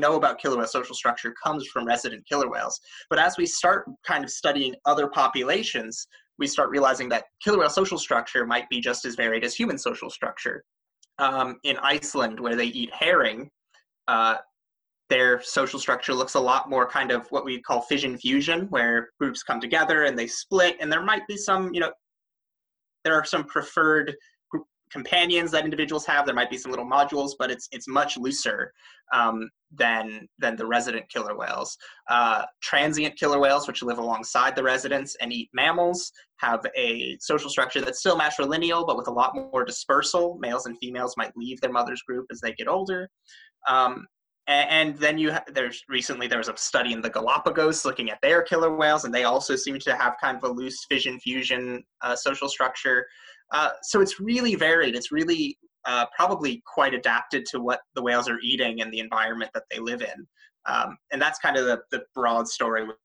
know 0.00 0.16
about 0.16 0.38
killer 0.38 0.56
whale 0.56 0.66
social 0.66 0.94
structure 0.94 1.34
comes 1.42 1.66
from 1.66 1.86
resident 1.86 2.26
killer 2.26 2.48
whales. 2.48 2.80
But 3.10 3.18
as 3.18 3.36
we 3.36 3.46
start 3.46 3.86
kind 4.06 4.24
of 4.24 4.30
studying 4.30 4.74
other 4.86 5.08
populations, 5.08 6.06
we 6.38 6.46
start 6.46 6.70
realizing 6.70 7.08
that 7.10 7.24
killer 7.42 7.58
whale 7.58 7.70
social 7.70 7.98
structure 7.98 8.46
might 8.46 8.68
be 8.68 8.80
just 8.80 9.04
as 9.04 9.14
varied 9.14 9.44
as 9.44 9.54
human 9.54 9.78
social 9.78 10.10
structure. 10.10 10.64
Um, 11.18 11.60
in 11.62 11.76
Iceland, 11.78 12.40
where 12.40 12.56
they 12.56 12.66
eat 12.66 12.90
herring, 12.92 13.48
uh, 14.08 14.36
their 15.10 15.40
social 15.42 15.78
structure 15.78 16.14
looks 16.14 16.34
a 16.34 16.40
lot 16.40 16.68
more 16.68 16.88
kind 16.88 17.12
of 17.12 17.26
what 17.28 17.44
we 17.44 17.60
call 17.60 17.82
fission 17.82 18.16
fusion, 18.18 18.66
where 18.70 19.10
groups 19.20 19.42
come 19.42 19.60
together 19.60 20.04
and 20.04 20.18
they 20.18 20.26
split, 20.26 20.76
and 20.80 20.90
there 20.90 21.02
might 21.02 21.26
be 21.28 21.36
some, 21.36 21.72
you 21.72 21.80
know, 21.80 21.92
there 23.04 23.14
are 23.14 23.24
some 23.24 23.44
preferred 23.44 24.16
companions 24.94 25.50
that 25.50 25.64
individuals 25.64 26.06
have. 26.06 26.24
There 26.24 26.34
might 26.34 26.50
be 26.50 26.56
some 26.56 26.70
little 26.70 26.86
modules, 26.86 27.32
but 27.38 27.50
it's 27.50 27.68
it's 27.72 27.88
much 27.88 28.16
looser 28.16 28.72
um, 29.12 29.50
than 29.72 30.28
than 30.38 30.54
the 30.56 30.66
resident 30.66 31.08
killer 31.10 31.36
whales. 31.36 31.76
Uh, 32.08 32.44
transient 32.62 33.18
killer 33.18 33.40
whales, 33.40 33.66
which 33.66 33.82
live 33.82 33.98
alongside 33.98 34.54
the 34.54 34.62
residents 34.62 35.16
and 35.20 35.32
eat 35.32 35.50
mammals, 35.52 36.12
have 36.36 36.64
a 36.76 37.18
social 37.20 37.50
structure 37.50 37.80
that's 37.80 37.98
still 37.98 38.18
matrilineal, 38.18 38.86
but 38.86 38.96
with 38.96 39.08
a 39.08 39.16
lot 39.22 39.34
more 39.34 39.64
dispersal. 39.64 40.38
Males 40.40 40.66
and 40.66 40.78
females 40.78 41.14
might 41.16 41.36
leave 41.36 41.60
their 41.60 41.72
mother's 41.72 42.02
group 42.02 42.26
as 42.30 42.40
they 42.40 42.52
get 42.52 42.68
older. 42.68 43.10
Um, 43.68 44.06
and, 44.46 44.96
then 44.96 45.16
you 45.16 45.32
ha- 45.32 45.44
there's 45.52 45.82
recently 45.88 46.26
there 46.26 46.38
was 46.38 46.48
a 46.48 46.56
study 46.56 46.92
in 46.92 47.00
the 47.00 47.08
Galapagos 47.10 47.84
looking 47.84 48.10
at 48.10 48.20
their 48.22 48.42
killer 48.42 48.76
whales, 48.76 49.04
and 49.04 49.14
they 49.14 49.24
also 49.24 49.56
seem 49.56 49.78
to 49.80 49.96
have 49.96 50.14
kind 50.22 50.36
of 50.36 50.44
a 50.44 50.52
loose 50.52 50.84
fission 50.88 51.18
fusion 51.18 51.82
uh, 52.02 52.14
social 52.14 52.48
structure. 52.48 53.06
Uh, 53.52 53.70
so 53.82 54.00
it's 54.00 54.20
really 54.20 54.54
varied. 54.54 54.94
It's 54.94 55.12
really 55.12 55.58
uh, 55.84 56.06
probably 56.16 56.62
quite 56.66 56.94
adapted 56.94 57.44
to 57.46 57.60
what 57.60 57.80
the 57.94 58.02
whales 58.02 58.28
are 58.28 58.38
eating 58.42 58.80
and 58.80 58.92
the 58.92 59.00
environment 59.00 59.50
that 59.54 59.64
they 59.70 59.78
live 59.78 60.02
in. 60.02 60.26
Um, 60.66 60.96
and 61.12 61.20
that's 61.20 61.38
kind 61.38 61.56
of 61.56 61.66
the, 61.66 61.80
the 61.90 62.04
broad 62.14 62.48
story 62.48 62.86
with, 62.86 62.96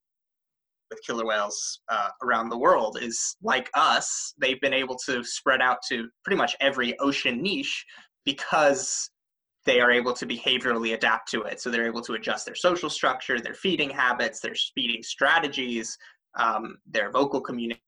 with 0.89 0.99
killer 1.05 1.25
whales 1.25 1.81
uh, 1.89 2.09
around 2.23 2.49
the 2.49 2.57
world 2.57 2.97
is 3.01 3.35
like 3.43 3.69
us, 3.73 4.33
they've 4.39 4.61
been 4.61 4.73
able 4.73 4.95
to 5.05 5.23
spread 5.23 5.61
out 5.61 5.79
to 5.89 6.07
pretty 6.23 6.37
much 6.37 6.55
every 6.61 6.97
ocean 6.99 7.41
niche 7.41 7.85
because 8.25 9.09
they 9.65 9.81
are 9.81 9.91
able 9.91 10.13
to 10.13 10.25
behaviorally 10.25 10.93
adapt 10.93 11.29
to 11.29 11.41
it. 11.43 11.59
So 11.59 11.69
they're 11.69 11.85
able 11.85 12.01
to 12.03 12.13
adjust 12.13 12.45
their 12.45 12.55
social 12.55 12.89
structure, 12.89 13.39
their 13.39 13.53
feeding 13.53 13.89
habits, 13.89 14.39
their 14.39 14.55
feeding 14.73 15.03
strategies, 15.03 15.97
um, 16.37 16.77
their 16.89 17.11
vocal 17.11 17.41
communication 17.41 17.83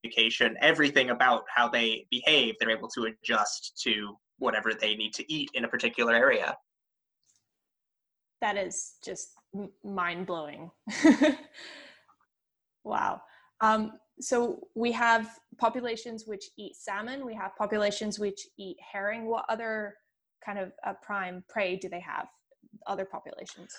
communication, 0.00 0.56
everything 0.60 1.10
about 1.10 1.44
how 1.54 1.68
they 1.68 2.06
behave, 2.10 2.54
they're 2.58 2.70
able 2.70 2.88
to 2.88 3.04
adjust 3.04 3.80
to 3.82 4.16
whatever 4.38 4.72
they 4.74 4.94
need 4.94 5.12
to 5.14 5.32
eat 5.32 5.50
in 5.54 5.64
a 5.64 5.68
particular 5.68 6.14
area. 6.14 6.56
That 8.40 8.56
is 8.56 8.94
just 9.04 9.32
mind 9.84 10.26
blowing. 10.26 10.70
wow. 12.84 13.20
Um, 13.60 13.92
so 14.20 14.68
we 14.74 14.92
have 14.92 15.38
populations 15.58 16.24
which 16.26 16.46
eat 16.58 16.76
salmon, 16.76 17.24
we 17.24 17.34
have 17.34 17.56
populations 17.56 18.18
which 18.18 18.46
eat 18.58 18.76
herring. 18.92 19.26
What 19.26 19.44
other 19.48 19.94
kind 20.44 20.58
of 20.58 20.72
uh, 20.86 20.94
prime 21.02 21.44
prey 21.48 21.76
do 21.76 21.88
they 21.88 22.00
have? 22.00 22.26
Other 22.86 23.04
populations? 23.04 23.74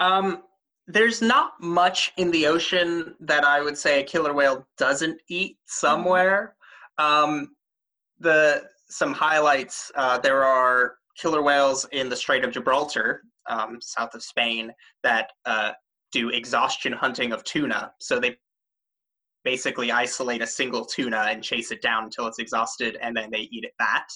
Um, 0.00 0.42
there's 0.88 1.20
not 1.20 1.52
much 1.60 2.12
in 2.16 2.30
the 2.30 2.46
ocean 2.46 3.14
that 3.20 3.44
I 3.44 3.60
would 3.60 3.76
say 3.76 4.00
a 4.00 4.04
killer 4.04 4.32
whale 4.32 4.66
doesn't 4.78 5.20
eat 5.28 5.58
somewhere. 5.66 6.56
Um, 6.96 7.50
the 8.18 8.64
some 8.88 9.12
highlights 9.12 9.92
uh, 9.96 10.18
there 10.18 10.42
are 10.42 10.94
killer 11.20 11.42
whales 11.42 11.86
in 11.92 12.08
the 12.08 12.16
Strait 12.16 12.42
of 12.42 12.52
Gibraltar, 12.52 13.22
um, 13.50 13.78
south 13.82 14.14
of 14.14 14.22
Spain, 14.22 14.72
that 15.02 15.30
uh, 15.44 15.72
do 16.10 16.30
exhaustion 16.30 16.94
hunting 16.94 17.32
of 17.32 17.44
tuna. 17.44 17.92
So 18.00 18.18
they 18.18 18.36
basically 19.44 19.92
isolate 19.92 20.40
a 20.40 20.46
single 20.46 20.86
tuna 20.86 21.26
and 21.28 21.44
chase 21.44 21.70
it 21.70 21.82
down 21.82 22.04
until 22.04 22.26
it's 22.26 22.38
exhausted, 22.38 22.96
and 23.02 23.14
then 23.14 23.30
they 23.30 23.48
eat 23.52 23.64
it 23.64 23.72
that. 23.78 24.06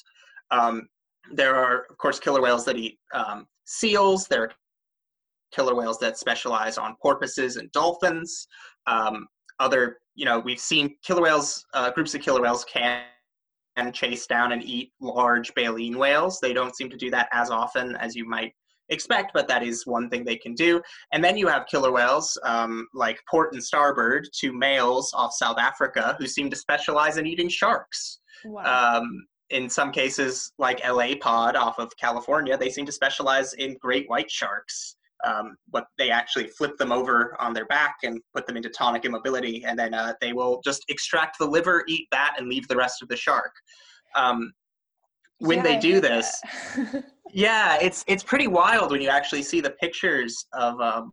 Um, 0.50 0.88
there 1.30 1.54
are, 1.54 1.84
of 1.90 1.98
course, 1.98 2.18
killer 2.18 2.40
whales 2.40 2.64
that 2.64 2.76
eat 2.76 2.98
um, 3.12 3.46
seals. 3.64 4.26
There 4.26 4.44
are 4.44 4.52
killer 5.52 5.74
whales 5.74 5.98
that 5.98 6.18
specialize 6.18 6.78
on 6.78 6.96
porpoises 7.00 7.56
and 7.56 7.70
dolphins. 7.72 8.46
Um, 8.86 9.26
other, 9.60 9.98
you 10.14 10.24
know, 10.24 10.38
we've 10.40 10.60
seen 10.60 10.96
killer 11.04 11.22
whales, 11.22 11.64
uh, 11.74 11.90
groups 11.90 12.14
of 12.14 12.22
killer 12.22 12.42
whales 12.42 12.64
can 12.64 13.02
chase 13.92 14.26
down 14.26 14.52
and 14.52 14.62
eat 14.62 14.92
large 15.00 15.54
baleen 15.54 15.98
whales. 15.98 16.38
They 16.40 16.52
don't 16.52 16.76
seem 16.76 16.90
to 16.90 16.96
do 16.96 17.10
that 17.10 17.28
as 17.32 17.50
often 17.50 17.96
as 17.96 18.14
you 18.14 18.28
might 18.28 18.52
expect, 18.88 19.32
but 19.32 19.48
that 19.48 19.62
is 19.62 19.86
one 19.86 20.08
thing 20.10 20.24
they 20.24 20.36
can 20.36 20.54
do. 20.54 20.82
And 21.12 21.24
then 21.24 21.36
you 21.36 21.48
have 21.48 21.66
killer 21.66 21.92
whales 21.92 22.38
um, 22.44 22.86
like 22.94 23.20
port 23.30 23.52
and 23.52 23.62
starboard, 23.62 24.28
two 24.32 24.52
males 24.52 25.12
off 25.14 25.32
South 25.32 25.58
Africa, 25.58 26.16
who 26.18 26.26
seem 26.26 26.50
to 26.50 26.56
specialize 26.56 27.16
in 27.16 27.26
eating 27.26 27.48
sharks. 27.48 28.20
Wow. 28.44 28.98
Um, 28.98 29.26
in 29.50 29.68
some 29.68 29.92
cases, 29.92 30.52
like 30.58 30.86
LA 30.86 31.14
Pod 31.20 31.56
off 31.56 31.78
of 31.78 31.94
California, 31.98 32.56
they 32.56 32.70
seem 32.70 32.86
to 32.86 32.92
specialize 32.92 33.52
in 33.54 33.76
great 33.80 34.08
white 34.08 34.30
sharks. 34.30 34.96
Um, 35.24 35.56
what 35.70 35.86
they 35.98 36.10
actually 36.10 36.48
flip 36.48 36.76
them 36.78 36.92
over 36.92 37.36
on 37.40 37.52
their 37.52 37.66
back 37.66 37.96
and 38.02 38.20
put 38.34 38.46
them 38.46 38.56
into 38.56 38.68
tonic 38.68 39.04
immobility, 39.04 39.64
and 39.64 39.78
then 39.78 39.94
uh, 39.94 40.14
they 40.20 40.32
will 40.32 40.60
just 40.64 40.84
extract 40.88 41.38
the 41.38 41.46
liver, 41.46 41.84
eat 41.88 42.08
that, 42.10 42.34
and 42.38 42.48
leave 42.48 42.66
the 42.68 42.76
rest 42.76 43.02
of 43.02 43.08
the 43.08 43.16
shark. 43.16 43.52
Um, 44.16 44.52
when 45.38 45.58
Yeah, 45.58 45.62
they 45.62 45.78
do 45.78 46.00
this, 46.00 46.40
yeah, 47.32 47.78
it's 47.80 48.04
it's 48.06 48.22
pretty 48.22 48.46
wild 48.46 48.90
when 48.90 49.00
you 49.00 49.08
actually 49.08 49.42
see 49.42 49.60
the 49.60 49.70
pictures 49.70 50.46
of 50.52 50.80
um, 50.80 51.12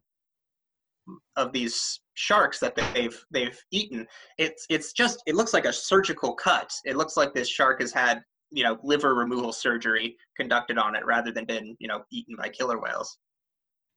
of 1.36 1.52
these 1.52 2.02
sharks 2.14 2.60
that 2.60 2.76
they've 2.94 3.26
they've 3.32 3.60
eaten. 3.72 4.08
It's 4.38 4.66
it's 4.70 4.94
just 4.94 5.22
it 5.26 5.36
looks 5.36 5.54
like 5.54 5.66
a 5.66 5.74
surgical 5.74 6.34
cut. 6.36 6.72
It 6.86 6.98
looks 6.98 7.18
like 7.18 7.34
this 7.34 7.50
shark 7.50 7.82
has 7.82 7.92
had 7.92 8.22
you 8.52 8.64
know 8.64 8.78
liver 8.84 9.16
removal 9.16 9.54
surgery 9.54 10.18
conducted 10.36 10.78
on 10.78 10.96
it 10.96 11.06
rather 11.06 11.32
than 11.32 11.46
been 11.46 11.76
you 11.80 11.88
know 11.88 12.04
eaten 12.12 12.36
by 12.36 12.50
killer 12.50 12.80
whales. 12.80 13.18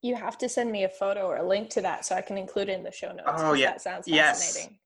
You 0.03 0.17
have 0.17 0.37
to 0.39 0.49
send 0.49 0.71
me 0.71 0.85
a 0.85 0.89
photo 0.89 1.27
or 1.27 1.37
a 1.37 1.43
link 1.47 1.71
to 1.71 1.81
that 1.81 2.05
so 2.05 2.15
I 2.17 2.21
can 2.23 2.37
include 2.37 2.69
it 2.69 2.73
in 2.73 2.83
the 2.83 2.93
show 2.93 3.13
notes. 3.13 3.31
Oh, 3.37 3.53
yeah. 3.55 3.73
That 3.73 3.81
sounds 3.81 4.09
Yes. 4.09 4.43
fascinating. 4.43 4.79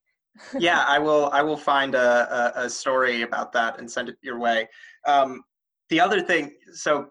yeah, 0.60 0.84
I 0.86 0.98
will. 0.98 1.30
I 1.32 1.40
will 1.42 1.56
find 1.56 1.94
a, 1.94 2.54
a, 2.60 2.66
a 2.66 2.70
story 2.70 3.22
about 3.22 3.52
that 3.52 3.78
and 3.78 3.90
send 3.90 4.10
it 4.10 4.18
your 4.20 4.38
way. 4.38 4.68
Um, 5.06 5.42
the 5.88 5.98
other 5.98 6.20
thing, 6.20 6.54
so 6.72 7.08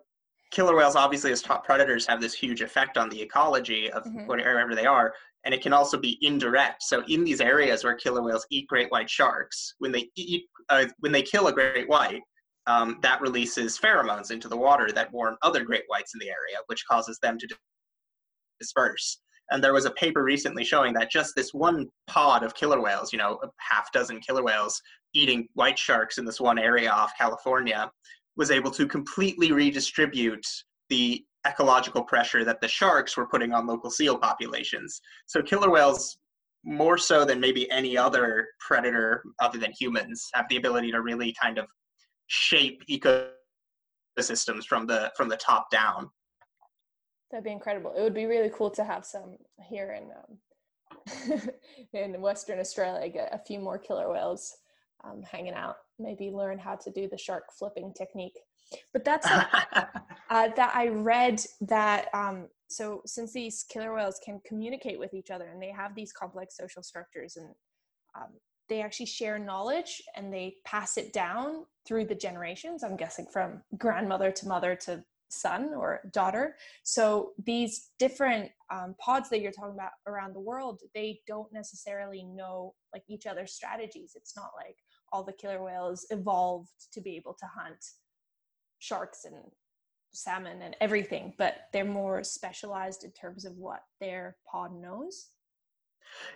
killer 0.52 0.76
whales, 0.76 0.96
obviously, 0.96 1.32
as 1.32 1.42
top 1.42 1.66
predators, 1.66 2.06
have 2.06 2.22
this 2.22 2.36
huge 2.36 2.62
effect 2.62 2.98
on 2.98 3.10
the 3.10 3.20
ecology 3.20 3.92
of 3.92 4.04
Mhm. 4.06 4.28
wherever 4.28 4.76
they 4.76 4.86
are, 4.86 5.16
and 5.44 5.56
it 5.56 5.64
can 5.64 5.74
also 5.74 5.98
be 5.98 6.20
indirect. 6.22 6.84
So, 6.84 7.04
in 7.08 7.24
these 7.24 7.42
areas 7.42 7.84
where 7.84 7.96
killer 7.96 8.22
whales 8.22 8.46
eat 8.52 8.68
great 8.68 8.92
white 8.92 9.10
sharks, 9.10 9.74
when 9.80 9.92
they 9.92 10.12
eat, 10.16 10.46
uh, 10.70 10.86
when 11.00 11.12
they 11.12 11.24
kill 11.24 11.48
a 11.48 11.54
great 11.54 11.90
white, 11.90 12.22
um, 12.68 13.00
that 13.02 13.22
releases 13.22 13.80
pheromones 13.80 14.30
into 14.30 14.48
the 14.48 14.58
water 14.58 14.92
that 14.92 15.12
warn 15.12 15.36
other 15.42 15.64
great 15.64 15.84
whites 15.88 16.14
in 16.14 16.20
the 16.20 16.30
area, 16.30 16.58
which 16.68 16.86
causes 16.86 17.18
them 17.20 17.40
to 17.40 17.48
disperse. 18.60 19.20
And 19.52 19.64
there 19.64 19.74
was 19.74 19.86
a 19.86 19.92
paper 19.92 20.24
recently 20.24 20.64
showing 20.64 20.94
that 20.94 21.12
just 21.12 21.36
this 21.36 21.54
one 21.54 21.88
pod 22.08 22.44
of 22.44 22.56
killer 22.56 22.82
whales, 22.82 23.14
you 23.14 23.20
know, 23.20 23.40
a 23.44 23.48
half 23.60 23.92
dozen 23.92 24.20
killer 24.20 24.44
whales 24.44 24.82
eating 25.14 25.48
white 25.54 25.78
sharks 25.78 26.18
in 26.18 26.26
this 26.26 26.42
one 26.42 26.60
area 26.60 26.90
off 26.90 27.14
California, 27.18 27.90
was 28.36 28.52
able 28.52 28.72
to 28.72 28.88
completely 28.88 29.52
redistribute 29.52 30.46
the 30.90 31.24
ecological 31.48 32.04
pressure 32.04 32.44
that 32.44 32.60
the 32.60 32.68
sharks 32.68 33.16
were 33.16 33.28
putting 33.28 33.54
on 33.54 33.68
local 33.68 33.90
seal 33.90 34.18
populations. 34.18 35.00
So 35.28 35.42
killer 35.42 35.70
whales, 35.70 36.18
more 36.64 36.98
so 36.98 37.24
than 37.24 37.40
maybe 37.40 37.70
any 37.72 37.96
other 37.96 38.48
predator 38.60 39.24
other 39.40 39.60
than 39.60 39.72
humans, 39.80 40.28
have 40.34 40.46
the 40.50 40.58
ability 40.58 40.92
to 40.92 41.02
really 41.02 41.36
kind 41.40 41.60
of 41.60 41.68
shape 42.28 42.82
ecosystems 42.90 44.66
from 44.68 44.88
the 44.88 45.12
from 45.16 45.30
the 45.30 45.38
top 45.38 45.70
down. 45.70 46.10
That'd 47.32 47.44
be 47.44 47.52
incredible. 47.52 47.94
It 47.98 48.02
would 48.02 48.14
be 48.14 48.26
really 48.26 48.52
cool 48.54 48.70
to 48.72 48.84
have 48.84 49.06
some 49.06 49.38
here 49.68 49.94
in 49.94 50.12
um, 50.12 51.42
in 51.94 52.22
Western 52.22 52.60
Australia. 52.60 53.10
Get 53.10 53.30
a 53.34 53.40
few 53.40 53.60
more 53.60 53.78
killer 53.78 54.12
whales 54.12 54.58
um, 55.04 55.24
hanging 55.24 55.54
out. 55.54 55.78
Maybe 56.00 56.30
learn 56.30 56.60
how 56.60 56.76
to 56.76 56.92
do 56.92 57.08
the 57.08 57.18
shark 57.18 57.46
flipping 57.58 57.94
technique. 57.94 58.40
But 58.94 59.04
that's 59.04 59.28
uh, 59.32 59.82
that 60.30 60.72
I 60.76 60.88
read 60.88 61.42
that 61.62 62.08
um, 62.14 62.48
so 62.68 63.02
since 63.06 63.32
these 63.34 63.64
killer 63.70 63.94
whales 63.94 64.20
can 64.24 64.42
communicate 64.46 65.00
with 65.00 65.14
each 65.14 65.32
other 65.32 65.46
and 65.46 65.62
they 65.62 65.72
have 65.72 65.96
these 65.96 66.12
complex 66.12 66.58
social 66.58 66.84
structures 66.84 67.38
and 67.38 67.48
um, 68.16 68.30
they 68.68 68.82
actually 68.82 69.06
share 69.06 69.38
knowledge 69.38 70.02
and 70.16 70.34
they 70.34 70.56
pass 70.66 70.98
it 70.98 71.14
down 71.14 71.66
through 71.88 72.06
the 72.06 72.16
generations. 72.16 72.84
I'm 72.84 72.98
guessing 72.98 73.28
from 73.32 73.62
grandmother 73.78 74.32
to 74.32 74.48
mother 74.48 74.76
to 74.76 75.04
son 75.30 75.74
or 75.76 76.02
daughter. 76.12 76.56
So 76.84 77.32
these 77.44 77.90
different 78.00 78.52
um, 78.72 78.96
pods 79.00 79.30
that 79.30 79.42
you're 79.42 79.52
talking 79.52 79.74
about 79.74 79.92
around 80.08 80.34
the 80.34 80.40
world, 80.40 80.82
they 80.94 81.20
don't 81.28 81.52
necessarily 81.52 82.24
know 82.24 82.74
like 82.94 83.04
each 83.08 83.26
other's 83.26 83.54
strategies. 83.54 84.14
It's 84.16 84.36
not 84.36 84.52
like 84.56 84.78
all 85.12 85.24
the 85.24 85.34
killer 85.34 85.64
whales 85.64 86.06
evolved 86.10 86.70
to 86.94 87.02
be 87.02 87.16
able 87.16 87.34
to 87.40 87.46
hunt 87.46 87.84
sharks 88.80 89.26
and 89.26 89.36
salmon 90.12 90.62
and 90.62 90.76
everything, 90.82 91.34
but 91.38 91.56
they're 91.74 91.86
more 91.86 92.24
specialized 92.24 93.04
in 93.04 93.12
terms 93.12 93.46
of 93.46 93.58
what 93.58 93.82
their 94.00 94.38
pod 94.50 94.74
knows. 94.74 95.30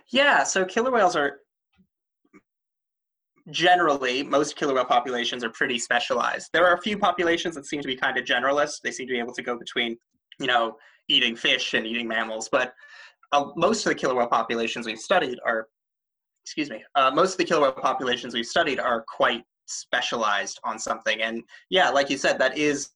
Yeah, 0.08 0.42
so 0.42 0.64
killer 0.64 0.90
whales 0.90 1.16
are 1.16 1.40
generally 3.50 4.22
most 4.22 4.56
killer 4.56 4.74
whale 4.74 4.84
populations 4.84 5.42
are 5.44 5.50
pretty 5.50 5.78
specialized. 5.78 6.50
There 6.52 6.66
are 6.66 6.74
a 6.74 6.80
few 6.80 6.98
populations 6.98 7.54
that 7.54 7.66
seem 7.66 7.80
to 7.80 7.88
be 7.88 7.96
kind 7.96 8.16
of 8.16 8.24
generalist. 8.24 8.80
They 8.82 8.90
seem 8.90 9.06
to 9.08 9.12
be 9.12 9.18
able 9.18 9.34
to 9.34 9.42
go 9.42 9.58
between, 9.58 9.96
you 10.38 10.46
know, 10.46 10.76
eating 11.08 11.36
fish 11.36 11.74
and 11.74 11.86
eating 11.86 12.06
mammals. 12.06 12.48
But 12.50 12.72
uh, 13.32 13.46
most 13.56 13.86
of 13.86 13.90
the 13.90 13.94
killer 13.94 14.14
whale 14.14 14.26
populations 14.26 14.86
we've 14.86 14.98
studied 14.98 15.38
are, 15.46 15.68
excuse 16.44 16.70
me, 16.70 16.82
uh, 16.94 17.10
most 17.10 17.32
of 17.32 17.38
the 17.38 17.44
killer 17.44 17.62
whale 17.62 17.72
populations 17.72 18.34
we've 18.34 18.46
studied 18.46 18.78
are 18.78 19.04
quite 19.08 19.42
specialized 19.66 20.60
on 20.64 20.78
something. 20.78 21.22
And 21.22 21.42
yeah, 21.70 21.90
like 21.90 22.10
you 22.10 22.18
said, 22.18 22.38
that 22.38 22.58
is 22.58 22.90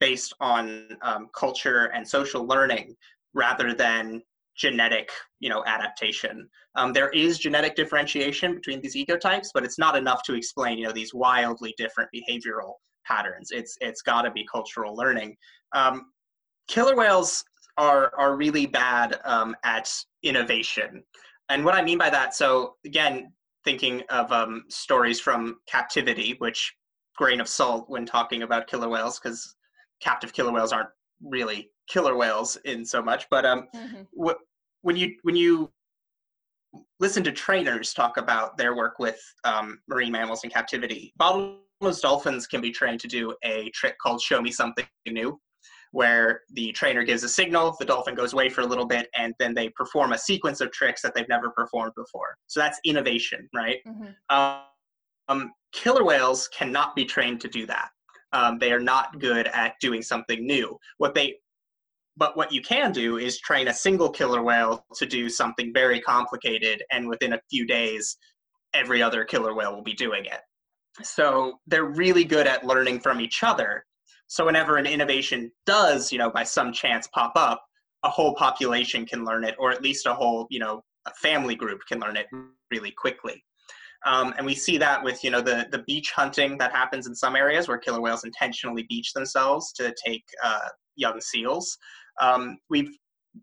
based 0.00 0.34
on 0.40 0.88
um, 1.02 1.28
culture 1.34 1.86
and 1.94 2.06
social 2.06 2.46
learning 2.46 2.96
rather 3.34 3.74
than 3.74 4.22
genetic 4.56 5.10
you 5.40 5.48
know 5.48 5.64
adaptation. 5.66 6.48
Um, 6.74 6.92
there 6.92 7.10
is 7.10 7.38
genetic 7.38 7.76
differentiation 7.76 8.54
between 8.54 8.80
these 8.80 8.96
ecotypes 8.96 9.48
but 9.52 9.64
it's 9.64 9.78
not 9.78 9.96
enough 9.96 10.22
to 10.24 10.34
explain 10.34 10.78
you 10.78 10.86
know 10.86 10.92
these 10.92 11.14
wildly 11.14 11.74
different 11.78 12.10
behavioral 12.14 12.74
patterns. 13.06 13.50
It's 13.50 13.76
it's 13.80 14.02
got 14.02 14.22
to 14.22 14.30
be 14.30 14.46
cultural 14.50 14.94
learning. 14.96 15.36
Um, 15.74 16.12
killer 16.68 16.96
whales 16.96 17.44
are 17.78 18.12
are 18.16 18.36
really 18.36 18.66
bad 18.66 19.18
um, 19.24 19.56
at 19.64 19.90
innovation. 20.22 21.02
And 21.48 21.64
what 21.64 21.74
i 21.74 21.82
mean 21.82 21.98
by 21.98 22.08
that 22.08 22.34
so 22.34 22.76
again 22.86 23.32
thinking 23.64 24.02
of 24.08 24.32
um, 24.32 24.64
stories 24.68 25.20
from 25.20 25.58
captivity 25.66 26.34
which 26.38 26.74
grain 27.16 27.40
of 27.40 27.48
salt 27.48 27.84
when 27.88 28.06
talking 28.06 28.42
about 28.42 28.66
killer 28.66 28.88
whales 28.88 29.18
because 29.18 29.54
captive 30.00 30.32
killer 30.32 30.52
whales 30.52 30.72
aren't 30.72 30.88
really 31.22 31.70
killer 31.92 32.16
whales 32.16 32.56
in 32.64 32.84
so 32.84 33.02
much 33.02 33.26
but 33.30 33.44
um 33.44 33.68
Mhm. 33.74 34.06
wh- 34.24 34.40
when 34.80 34.96
you 34.96 35.16
when 35.22 35.36
you 35.36 35.70
listen 37.00 37.22
to 37.22 37.32
trainers 37.32 37.92
talk 37.92 38.16
about 38.16 38.56
their 38.56 38.74
work 38.74 38.98
with 38.98 39.20
um, 39.44 39.78
marine 39.88 40.12
mammals 40.12 40.42
in 40.44 40.50
captivity 40.50 41.12
bottlenose 41.20 42.00
dolphins 42.00 42.46
can 42.46 42.60
be 42.62 42.70
trained 42.70 42.98
to 43.00 43.08
do 43.08 43.34
a 43.44 43.68
trick 43.70 43.94
called 44.02 44.20
show 44.22 44.40
me 44.40 44.50
something 44.50 44.86
new 45.06 45.38
where 45.90 46.40
the 46.54 46.72
trainer 46.72 47.02
gives 47.04 47.22
a 47.24 47.28
signal 47.28 47.76
the 47.78 47.84
dolphin 47.84 48.14
goes 48.14 48.32
away 48.32 48.48
for 48.48 48.62
a 48.62 48.66
little 48.66 48.86
bit 48.86 49.08
and 49.14 49.34
then 49.38 49.52
they 49.52 49.68
perform 49.80 50.12
a 50.14 50.18
sequence 50.18 50.62
of 50.62 50.70
tricks 50.72 51.02
that 51.02 51.14
they've 51.14 51.28
never 51.28 51.50
performed 51.50 51.92
before 51.94 52.34
so 52.46 52.58
that's 52.58 52.80
innovation 52.84 53.46
right 53.54 53.80
Mhm. 53.86 54.14
um, 55.28 55.52
killer 55.72 56.04
whales 56.04 56.48
cannot 56.48 56.96
be 56.96 57.04
trained 57.04 57.40
to 57.42 57.48
do 57.48 57.66
that. 57.66 57.88
Um, 58.34 58.58
they 58.58 58.72
are 58.72 58.80
not 58.80 59.20
good 59.20 59.46
at 59.48 59.74
doing 59.80 60.02
something 60.02 60.46
new. 60.46 60.78
What 60.96 61.14
they, 61.14 61.36
but 62.16 62.36
what 62.36 62.52
you 62.52 62.60
can 62.62 62.92
do 62.92 63.18
is 63.18 63.40
train 63.40 63.68
a 63.68 63.74
single 63.74 64.10
killer 64.10 64.42
whale 64.42 64.84
to 64.96 65.06
do 65.06 65.28
something 65.28 65.72
very 65.72 66.00
complicated, 66.00 66.82
and 66.90 67.08
within 67.08 67.32
a 67.32 67.40
few 67.50 67.66
days, 67.66 68.16
every 68.74 69.02
other 69.02 69.24
killer 69.24 69.54
whale 69.54 69.74
will 69.74 69.82
be 69.82 69.94
doing 69.94 70.24
it. 70.24 70.40
So 71.02 71.58
they're 71.66 71.84
really 71.84 72.24
good 72.24 72.46
at 72.46 72.64
learning 72.64 73.00
from 73.00 73.20
each 73.20 73.42
other. 73.42 73.84
So 74.26 74.46
whenever 74.46 74.76
an 74.76 74.86
innovation 74.86 75.50
does, 75.66 76.12
you 76.12 76.18
know, 76.18 76.30
by 76.30 76.44
some 76.44 76.72
chance 76.72 77.08
pop 77.08 77.32
up, 77.36 77.62
a 78.02 78.10
whole 78.10 78.34
population 78.34 79.06
can 79.06 79.24
learn 79.24 79.44
it, 79.44 79.54
or 79.58 79.70
at 79.70 79.82
least 79.82 80.06
a 80.06 80.14
whole, 80.14 80.46
you 80.50 80.58
know, 80.58 80.82
a 81.06 81.12
family 81.14 81.54
group 81.54 81.80
can 81.88 82.00
learn 82.00 82.16
it 82.16 82.26
really 82.70 82.90
quickly. 82.90 83.42
Um, 84.04 84.34
and 84.36 84.44
we 84.44 84.54
see 84.54 84.78
that 84.78 85.02
with 85.02 85.22
you 85.22 85.30
know 85.30 85.40
the 85.40 85.66
the 85.70 85.84
beach 85.86 86.10
hunting 86.10 86.58
that 86.58 86.72
happens 86.72 87.06
in 87.06 87.14
some 87.14 87.36
areas 87.36 87.68
where 87.68 87.78
killer 87.78 88.00
whales 88.00 88.24
intentionally 88.24 88.84
beach 88.88 89.12
themselves 89.12 89.72
to 89.74 89.94
take 90.04 90.24
uh, 90.42 90.68
young 90.96 91.20
seals. 91.20 91.78
Um, 92.20 92.58
we've 92.70 92.96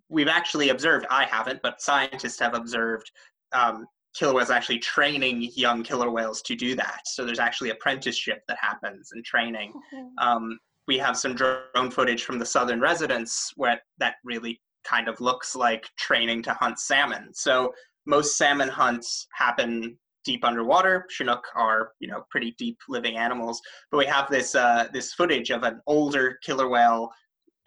we've 0.10 0.28
actually 0.28 0.70
observed. 0.70 1.06
I 1.10 1.26
haven't, 1.26 1.62
but 1.64 1.82
scientists 1.82 2.40
have 2.40 2.54
observed 2.54 3.12
um, 3.52 3.86
killer 4.16 4.34
whales 4.34 4.50
actually 4.50 4.80
training 4.80 5.50
young 5.56 5.84
killer 5.84 6.12
whales 6.12 6.42
to 6.44 6.56
do 6.56 6.76
that. 6.76 7.02
So 7.06 7.26
there's 7.26 7.40
actually 7.40 7.70
apprenticeship 7.70 8.42
that 8.48 8.58
happens 8.60 9.10
and 9.14 9.24
training. 9.24 9.74
Um, 10.20 10.60
we 10.88 10.98
have 10.98 11.18
some 11.18 11.36
drone 11.36 11.92
footage 11.92 12.24
from 12.24 12.40
the 12.40 12.46
southern 12.46 12.80
residents 12.80 13.52
where 13.56 13.80
that 14.00 14.16
really 14.24 14.60
kind 14.84 15.08
of 15.08 15.20
looks 15.22 15.56
like 15.56 15.88
training 15.98 16.42
to 16.44 16.54
hunt 16.54 16.80
salmon. 16.80 17.30
So 17.34 17.74
most 18.06 18.38
salmon 18.38 18.70
hunts 18.70 19.28
happen 19.34 19.98
deep 20.26 20.44
underwater. 20.44 21.06
Chinook 21.10 21.44
are, 21.56 21.92
you 22.00 22.08
know, 22.08 22.24
pretty 22.32 22.56
deep 22.58 22.78
living 22.88 23.18
animals. 23.18 23.62
But 23.92 24.00
we 24.00 24.06
have 24.06 24.30
this 24.30 24.56
uh, 24.56 24.88
this 24.92 25.14
footage 25.14 25.52
of 25.52 25.64
an 25.64 25.80
older 25.86 26.40
killer 26.44 26.68
whale 26.68 27.10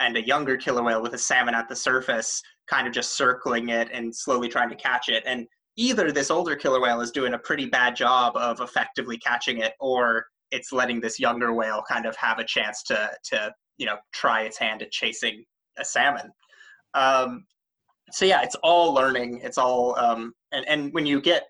and 0.03 0.17
a 0.17 0.27
younger 0.27 0.57
killer 0.57 0.83
whale 0.83 1.03
with 1.03 1.15
a 1.15 1.19
salmon 1.19 1.55
at 1.55 1.69
the 1.69 1.77
surface, 1.77 2.43
kind 2.69 2.87
of 2.87 2.93
just 2.93 3.17
circling 3.17 3.71
it 3.71 3.88
and 3.93 4.15
slowly 4.15 4.49
trying 4.49 4.69
to 4.69 4.77
catch 4.77 5.09
it. 5.09 5.23
And 5.27 5.47
either 5.77 6.12
this 6.12 6.31
older 6.31 6.57
killer 6.57 6.81
whale 6.81 7.01
is 7.01 7.11
doing 7.11 7.35
a 7.35 7.38
pretty 7.38 7.67
bad 7.67 7.97
job 7.97 8.37
of 8.37 8.61
effectively 8.61 9.19
catching 9.19 9.59
it, 9.59 9.73
or 9.81 10.27
it's 10.51 10.73
letting 10.73 11.01
this 11.01 11.19
younger 11.19 11.53
whale 11.53 11.83
kind 11.88 12.07
of 12.07 12.15
have 12.17 12.38
a 12.38 12.45
chance 12.45 12.83
to 12.85 13.11
to 13.25 13.53
you 13.79 13.87
know 13.87 13.97
try 14.12 14.43
its 14.43 14.59
hand 14.59 14.83
at 14.83 14.91
chasing 14.91 15.45
a 15.79 15.85
salmon. 15.85 16.31
Um, 16.95 17.45
so 18.11 18.25
yeah, 18.25 18.43
it's 18.43 18.57
all 18.57 18.93
learning. 18.93 19.41
It's 19.43 19.59
all 19.59 19.99
um, 19.99 20.35
and 20.53 20.67
and 20.69 20.93
when 20.93 21.07
you 21.07 21.21
get 21.21 21.45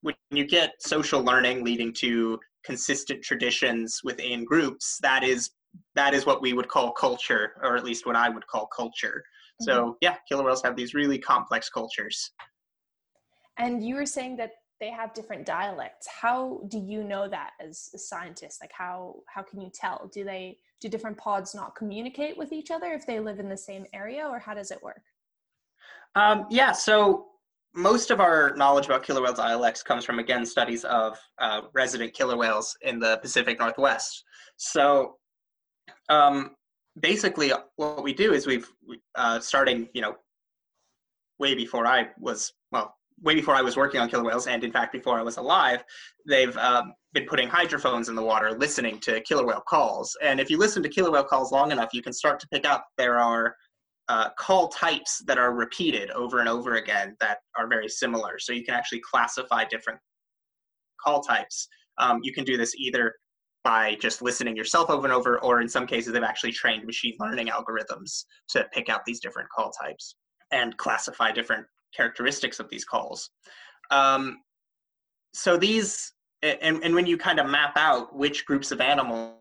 when 0.00 0.14
you 0.30 0.44
get 0.44 0.74
social 0.80 1.22
learning 1.22 1.64
leading 1.64 1.92
to 1.94 2.38
consistent 2.64 3.22
traditions 3.22 4.00
within 4.02 4.44
groups, 4.44 4.98
that 5.02 5.22
is 5.24 5.50
that 5.94 6.14
is 6.14 6.26
what 6.26 6.42
we 6.42 6.52
would 6.52 6.68
call 6.68 6.92
culture, 6.92 7.52
or 7.62 7.76
at 7.76 7.84
least 7.84 8.06
what 8.06 8.16
I 8.16 8.28
would 8.28 8.46
call 8.46 8.66
culture. 8.66 9.22
Mm-hmm. 9.60 9.64
So 9.64 9.96
yeah, 10.00 10.16
killer 10.28 10.44
whales 10.44 10.62
have 10.62 10.76
these 10.76 10.94
really 10.94 11.18
complex 11.18 11.68
cultures. 11.68 12.30
And 13.58 13.84
you 13.84 13.96
were 13.96 14.06
saying 14.06 14.36
that 14.36 14.52
they 14.80 14.90
have 14.90 15.14
different 15.14 15.46
dialects. 15.46 16.08
How 16.08 16.62
do 16.68 16.78
you 16.78 17.04
know 17.04 17.28
that 17.28 17.50
as 17.60 17.90
a 17.94 17.98
scientist? 17.98 18.60
Like 18.60 18.72
how 18.72 19.16
how 19.26 19.42
can 19.42 19.60
you 19.60 19.70
tell? 19.72 20.10
Do 20.12 20.24
they 20.24 20.58
do 20.80 20.88
different 20.88 21.16
pods 21.16 21.54
not 21.54 21.76
communicate 21.76 22.36
with 22.36 22.52
each 22.52 22.70
other 22.70 22.92
if 22.92 23.06
they 23.06 23.20
live 23.20 23.38
in 23.38 23.48
the 23.48 23.56
same 23.56 23.86
area, 23.92 24.26
or 24.26 24.38
how 24.38 24.54
does 24.54 24.70
it 24.70 24.82
work? 24.82 25.02
Um, 26.14 26.46
yeah, 26.50 26.72
so 26.72 27.26
most 27.74 28.10
of 28.10 28.20
our 28.20 28.54
knowledge 28.56 28.86
about 28.86 29.02
killer 29.02 29.22
whale 29.22 29.32
dialects 29.32 29.82
comes 29.82 30.04
from 30.04 30.18
again 30.18 30.44
studies 30.44 30.84
of 30.84 31.18
uh, 31.38 31.62
resident 31.72 32.12
killer 32.12 32.36
whales 32.36 32.76
in 32.82 32.98
the 32.98 33.18
Pacific 33.18 33.58
Northwest. 33.58 34.24
So 34.56 35.16
um, 36.08 36.50
basically, 37.00 37.52
what 37.76 38.02
we 38.02 38.12
do 38.12 38.32
is 38.32 38.46
we've 38.46 38.68
uh, 39.14 39.40
starting, 39.40 39.88
you 39.94 40.02
know, 40.02 40.16
way 41.38 41.54
before 41.54 41.86
I 41.86 42.08
was 42.18 42.52
well, 42.70 42.94
way 43.22 43.34
before 43.34 43.54
I 43.54 43.62
was 43.62 43.76
working 43.76 44.00
on 44.00 44.08
killer 44.08 44.24
whales, 44.24 44.46
and 44.46 44.64
in 44.64 44.72
fact 44.72 44.92
before 44.92 45.18
I 45.18 45.22
was 45.22 45.36
alive, 45.36 45.84
they've 46.26 46.56
um, 46.56 46.92
been 47.12 47.26
putting 47.26 47.48
hydrophones 47.48 48.08
in 48.08 48.14
the 48.14 48.22
water, 48.22 48.52
listening 48.52 48.98
to 49.00 49.20
killer 49.20 49.46
whale 49.46 49.62
calls. 49.68 50.16
And 50.22 50.40
if 50.40 50.50
you 50.50 50.58
listen 50.58 50.82
to 50.82 50.88
killer 50.88 51.10
whale 51.10 51.24
calls 51.24 51.52
long 51.52 51.72
enough, 51.72 51.90
you 51.92 52.02
can 52.02 52.12
start 52.12 52.40
to 52.40 52.48
pick 52.48 52.66
up 52.66 52.86
there 52.98 53.18
are 53.18 53.54
uh, 54.08 54.30
call 54.38 54.68
types 54.68 55.22
that 55.26 55.38
are 55.38 55.54
repeated 55.54 56.10
over 56.10 56.40
and 56.40 56.48
over 56.48 56.74
again 56.74 57.16
that 57.20 57.38
are 57.56 57.68
very 57.68 57.88
similar. 57.88 58.38
So 58.38 58.52
you 58.52 58.64
can 58.64 58.74
actually 58.74 59.00
classify 59.08 59.64
different 59.64 60.00
call 61.02 61.22
types. 61.22 61.68
Um, 61.98 62.20
you 62.22 62.32
can 62.32 62.44
do 62.44 62.56
this 62.56 62.74
either 62.76 63.14
by 63.64 63.96
just 64.00 64.22
listening 64.22 64.56
yourself 64.56 64.90
over 64.90 65.06
and 65.06 65.14
over, 65.14 65.38
or 65.40 65.60
in 65.60 65.68
some 65.68 65.86
cases, 65.86 66.12
they've 66.12 66.22
actually 66.22 66.52
trained 66.52 66.84
machine 66.84 67.14
learning 67.20 67.48
algorithms 67.48 68.24
to 68.48 68.66
pick 68.72 68.88
out 68.88 69.04
these 69.04 69.20
different 69.20 69.48
call 69.50 69.70
types 69.70 70.16
and 70.50 70.76
classify 70.76 71.30
different 71.30 71.66
characteristics 71.96 72.58
of 72.60 72.68
these 72.68 72.84
calls. 72.84 73.30
Um, 73.90 74.38
so 75.34 75.56
these, 75.56 76.12
and, 76.42 76.82
and 76.82 76.94
when 76.94 77.06
you 77.06 77.16
kind 77.16 77.38
of 77.38 77.48
map 77.48 77.72
out 77.76 78.14
which 78.14 78.44
groups 78.46 78.72
of 78.72 78.80
animals 78.80 79.34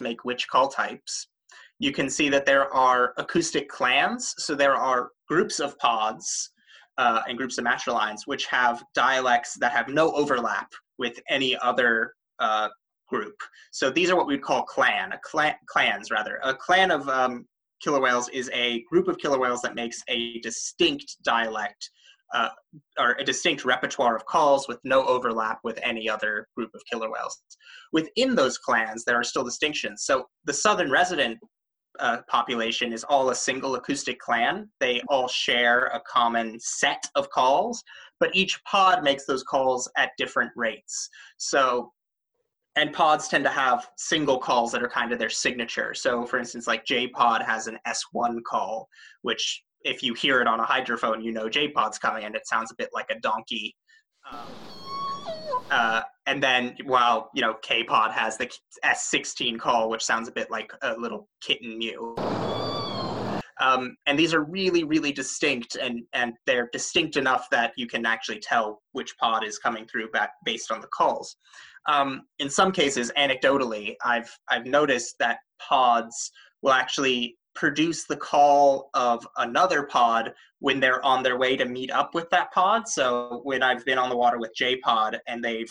make 0.00 0.24
which 0.24 0.48
call 0.48 0.68
types, 0.68 1.28
you 1.78 1.92
can 1.92 2.08
see 2.10 2.28
that 2.28 2.46
there 2.46 2.72
are 2.74 3.14
acoustic 3.16 3.68
clans. 3.68 4.34
So 4.38 4.54
there 4.54 4.74
are 4.74 5.10
groups 5.28 5.60
of 5.60 5.78
pods 5.78 6.50
uh, 6.98 7.22
and 7.28 7.38
groups 7.38 7.58
of 7.58 7.64
matrilines 7.64 8.20
which 8.26 8.46
have 8.46 8.82
dialects 8.94 9.54
that 9.60 9.72
have 9.72 9.88
no 9.88 10.12
overlap 10.12 10.70
with 10.98 11.18
any 11.28 11.56
other 11.56 12.14
uh, 12.38 12.68
group. 13.10 13.34
So 13.72 13.90
these 13.90 14.10
are 14.10 14.16
what 14.16 14.26
we'd 14.26 14.42
call 14.42 14.62
clan, 14.62 15.12
clan 15.22 15.54
clans 15.66 16.10
rather. 16.10 16.40
A 16.42 16.54
clan 16.54 16.90
of 16.90 17.08
um, 17.08 17.44
killer 17.82 18.00
whales 18.00 18.28
is 18.30 18.50
a 18.52 18.82
group 18.90 19.08
of 19.08 19.18
killer 19.18 19.38
whales 19.38 19.62
that 19.62 19.74
makes 19.74 20.02
a 20.08 20.40
distinct 20.40 21.16
dialect 21.22 21.90
uh, 22.34 22.50
or 22.98 23.16
a 23.18 23.24
distinct 23.24 23.64
repertoire 23.64 24.14
of 24.14 24.24
calls 24.24 24.68
with 24.68 24.78
no 24.84 25.04
overlap 25.04 25.58
with 25.64 25.78
any 25.82 26.08
other 26.08 26.46
group 26.56 26.70
of 26.74 26.82
killer 26.90 27.10
whales. 27.10 27.42
Within 27.92 28.34
those 28.34 28.56
clans, 28.56 29.04
there 29.04 29.16
are 29.16 29.24
still 29.24 29.44
distinctions. 29.44 30.04
So 30.04 30.26
the 30.44 30.52
southern 30.52 30.90
resident 30.90 31.38
uh, 31.98 32.18
population 32.28 32.92
is 32.92 33.04
all 33.04 33.30
a 33.30 33.34
single 33.34 33.74
acoustic 33.74 34.20
clan. 34.20 34.68
They 34.78 35.02
all 35.08 35.26
share 35.26 35.86
a 35.86 36.00
common 36.06 36.58
set 36.60 37.02
of 37.16 37.28
calls, 37.30 37.82
but 38.20 38.34
each 38.34 38.62
pod 38.64 39.02
makes 39.02 39.26
those 39.26 39.42
calls 39.42 39.90
at 39.96 40.10
different 40.16 40.52
rates. 40.54 41.08
So 41.38 41.90
and 42.80 42.94
pods 42.94 43.28
tend 43.28 43.44
to 43.44 43.50
have 43.50 43.90
single 43.96 44.38
calls 44.38 44.72
that 44.72 44.82
are 44.82 44.88
kind 44.88 45.12
of 45.12 45.18
their 45.18 45.28
signature. 45.28 45.92
So, 45.92 46.24
for 46.24 46.38
instance, 46.38 46.66
like 46.66 46.86
JPod 46.86 47.44
has 47.44 47.66
an 47.66 47.78
S1 47.86 48.38
call, 48.48 48.88
which 49.20 49.62
if 49.82 50.02
you 50.02 50.14
hear 50.14 50.40
it 50.40 50.46
on 50.46 50.60
a 50.60 50.64
hydrophone, 50.64 51.22
you 51.22 51.30
know 51.30 51.46
JPod's 51.46 51.98
coming, 51.98 52.24
and 52.24 52.34
it 52.34 52.46
sounds 52.46 52.72
a 52.72 52.74
bit 52.76 52.88
like 52.94 53.06
a 53.10 53.20
donkey. 53.20 53.76
Um, 54.30 54.38
uh, 55.70 56.02
and 56.26 56.42
then, 56.42 56.74
while 56.84 57.30
you 57.34 57.42
know 57.42 57.56
KPod 57.62 58.12
has 58.12 58.38
the 58.38 58.50
S16 58.82 59.58
call, 59.58 59.90
which 59.90 60.02
sounds 60.02 60.26
a 60.26 60.32
bit 60.32 60.50
like 60.50 60.72
a 60.80 60.96
little 60.96 61.28
kitten 61.42 61.76
mew. 61.76 62.16
Um, 63.60 63.94
and 64.06 64.18
these 64.18 64.32
are 64.32 64.42
really, 64.42 64.84
really 64.84 65.12
distinct, 65.12 65.76
and 65.76 66.00
and 66.14 66.32
they're 66.46 66.70
distinct 66.72 67.18
enough 67.18 67.46
that 67.50 67.72
you 67.76 67.86
can 67.86 68.06
actually 68.06 68.40
tell 68.40 68.80
which 68.92 69.14
pod 69.18 69.44
is 69.44 69.58
coming 69.58 69.86
through 69.86 70.10
back 70.12 70.30
based 70.46 70.72
on 70.72 70.80
the 70.80 70.88
calls. 70.88 71.36
Um, 71.88 72.22
in 72.38 72.50
some 72.50 72.72
cases, 72.72 73.10
anecdotally, 73.16 73.94
I've 74.04 74.30
I've 74.48 74.66
noticed 74.66 75.16
that 75.18 75.38
pods 75.60 76.30
will 76.62 76.72
actually 76.72 77.36
produce 77.54 78.04
the 78.04 78.16
call 78.16 78.90
of 78.94 79.26
another 79.38 79.84
pod 79.84 80.32
when 80.60 80.78
they're 80.78 81.04
on 81.04 81.22
their 81.22 81.38
way 81.38 81.56
to 81.56 81.64
meet 81.64 81.90
up 81.90 82.14
with 82.14 82.28
that 82.30 82.52
pod. 82.52 82.86
So 82.86 83.40
when 83.44 83.62
I've 83.62 83.84
been 83.84 83.98
on 83.98 84.08
the 84.08 84.16
water 84.16 84.38
with 84.38 84.52
J 84.54 84.76
pod 84.76 85.18
and 85.26 85.42
they've 85.42 85.66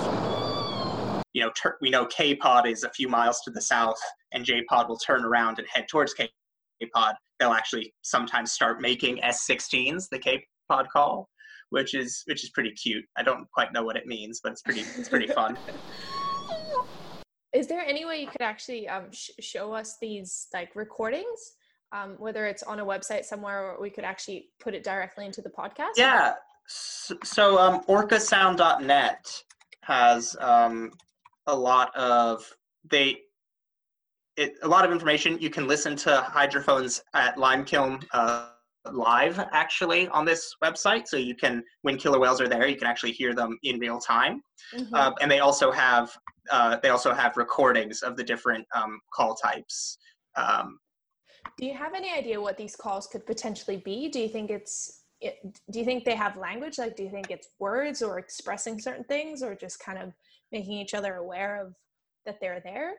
you 1.34 1.44
know, 1.44 1.52
ter- 1.56 1.78
we 1.80 1.90
know 1.90 2.06
K 2.08 2.36
pod 2.36 2.68
is 2.68 2.84
a 2.84 2.90
few 2.90 3.08
miles 3.08 3.40
to 3.42 3.52
the 3.52 3.62
south, 3.62 4.00
and 4.32 4.44
J 4.44 4.64
pod 4.64 4.90
will 4.90 4.98
turn 4.98 5.24
around 5.24 5.60
and 5.60 5.68
head 5.72 5.88
towards 5.88 6.14
K 6.14 6.30
pod 6.94 7.16
they'll 7.40 7.54
actually 7.54 7.94
sometimes 8.02 8.52
start 8.52 8.82
making 8.82 9.18
S16s, 9.22 10.10
the 10.12 10.20
K 10.20 10.46
pod 10.68 10.88
call, 10.92 11.30
which 11.70 11.94
is 11.94 12.24
which 12.26 12.44
is 12.44 12.50
pretty 12.50 12.72
cute. 12.72 13.06
I 13.18 13.24
don't 13.24 13.50
quite 13.52 13.74
know 13.74 13.84
what 13.84 13.96
it 13.96 14.08
means, 14.08 14.40
but 14.44 14.52
it's 14.52 14.62
pretty 14.62 14.82
it's 14.98 15.10
pretty 15.10 15.28
fun. 15.28 15.58
Is 17.52 17.66
there 17.66 17.82
any 17.82 18.06
way 18.06 18.22
you 18.22 18.28
could 18.28 18.42
actually 18.42 18.88
um, 18.88 19.06
sh- 19.12 19.32
show 19.40 19.74
us 19.74 19.98
these 20.00 20.48
like 20.54 20.76
recordings, 20.76 21.56
um, 21.92 22.16
whether 22.20 22.46
it's 22.46 22.62
on 22.62 22.80
a 22.80 22.86
website 22.86 23.26
somewhere 23.26 23.72
or 23.72 23.82
we 23.82 23.90
could 23.90 24.04
actually 24.04 24.50
put 24.60 24.76
it 24.76 24.84
directly 24.84 25.26
into 25.26 25.42
the 25.42 25.50
podcast? 25.50 25.94
Yeah. 25.98 26.36
So, 26.68 27.18
so 27.24 27.58
um, 27.58 27.82
orcasound.net 27.86 29.44
has 29.82 30.36
um, 30.40 30.92
a 31.48 31.56
lot 31.56 31.96
of 31.96 32.46
they 32.92 33.22
it, 34.38 34.54
a 34.62 34.68
lot 34.68 34.86
of 34.86 34.92
information. 34.92 35.40
You 35.42 35.50
can 35.50 35.68
listen 35.68 35.96
to 35.98 36.22
hydrophones 36.22 37.02
at 37.16 37.36
Limekiln 37.36 38.04
uh, 38.14 38.50
live, 38.92 39.40
actually, 39.52 40.08
on 40.10 40.26
this 40.26 40.56
website. 40.64 41.08
So 41.08 41.18
you 41.18 41.36
can, 41.36 41.64
when 41.82 41.98
killer 41.98 42.20
whales 42.20 42.40
are 42.42 42.48
there, 42.48 42.68
you 42.68 42.76
can 42.76 42.88
actually 42.88 43.12
hear 43.12 43.34
them 43.34 43.58
in 43.64 43.80
real 43.80 44.00
time. 44.00 44.42
Mm-hmm. 44.76 44.94
Uh, 44.94 45.12
and 45.22 45.30
they 45.30 45.40
also 45.40 45.72
have 45.72 46.16
uh, 46.52 46.78
they 46.82 46.90
also 46.90 47.14
have 47.14 47.38
recordings 47.38 48.02
of 48.02 48.18
the 48.18 48.24
different 48.24 48.66
um, 48.74 49.00
call 49.14 49.36
types. 49.36 49.98
Um, 50.36 50.80
do 51.58 51.66
you 51.66 51.74
have 51.74 51.94
any 51.94 52.12
idea 52.12 52.40
what 52.40 52.58
these 52.58 52.76
calls 52.76 53.08
could 53.08 53.26
potentially 53.26 53.78
be? 53.78 54.10
Do 54.10 54.20
you 54.20 54.30
think 54.30 54.50
it's 54.50 55.04
it, 55.22 55.36
do 55.70 55.80
you 55.80 55.86
think 55.86 56.06
they 56.06 56.16
have 56.16 56.38
language? 56.38 56.78
Like, 56.78 56.96
do 56.96 57.04
you 57.04 57.10
think 57.10 57.30
it's 57.30 57.50
words 57.60 58.02
or 58.02 58.20
expressing 58.20 58.80
certain 58.80 59.04
things, 59.04 59.44
or 59.44 59.54
just 59.56 59.80
kind 59.80 60.00
of 60.00 60.14
making 60.52 60.74
each 60.74 60.94
other 60.94 61.16
aware 61.16 61.62
of 61.62 61.76
that 62.26 62.40
they're 62.40 62.62
there? 62.64 62.94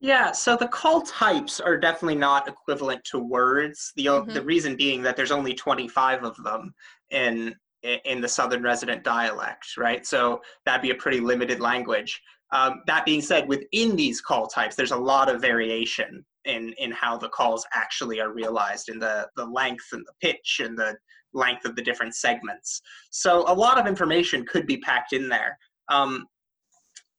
Yeah, 0.00 0.32
so 0.32 0.56
the 0.56 0.68
call 0.68 1.02
types 1.02 1.60
are 1.60 1.76
definitely 1.76 2.14
not 2.14 2.48
equivalent 2.48 3.04
to 3.04 3.18
words. 3.18 3.92
The 3.96 4.06
mm-hmm. 4.06 4.32
the 4.32 4.42
reason 4.42 4.74
being 4.74 5.02
that 5.02 5.14
there's 5.14 5.30
only 5.30 5.54
25 5.54 6.24
of 6.24 6.36
them 6.42 6.74
in 7.10 7.54
in 7.82 8.20
the 8.20 8.28
southern 8.28 8.62
resident 8.62 9.04
dialect, 9.04 9.76
right? 9.76 10.06
So 10.06 10.40
that'd 10.64 10.82
be 10.82 10.90
a 10.90 10.94
pretty 10.94 11.20
limited 11.20 11.60
language. 11.60 12.20
Um, 12.52 12.82
that 12.86 13.04
being 13.04 13.20
said, 13.20 13.46
within 13.46 13.94
these 13.94 14.20
call 14.20 14.46
types, 14.46 14.74
there's 14.74 14.90
a 14.90 14.96
lot 14.96 15.28
of 15.28 15.40
variation 15.40 16.24
in 16.46 16.72
in 16.78 16.90
how 16.92 17.18
the 17.18 17.28
calls 17.28 17.66
actually 17.74 18.20
are 18.20 18.32
realized 18.32 18.88
in 18.88 18.98
the 18.98 19.28
the 19.36 19.44
length 19.44 19.86
and 19.92 20.04
the 20.06 20.14
pitch 20.26 20.62
and 20.64 20.78
the 20.78 20.96
length 21.34 21.66
of 21.66 21.76
the 21.76 21.82
different 21.82 22.14
segments. 22.14 22.80
So 23.10 23.44
a 23.46 23.54
lot 23.54 23.78
of 23.78 23.86
information 23.86 24.46
could 24.46 24.66
be 24.66 24.78
packed 24.78 25.12
in 25.12 25.28
there. 25.28 25.58
Um, 25.88 26.26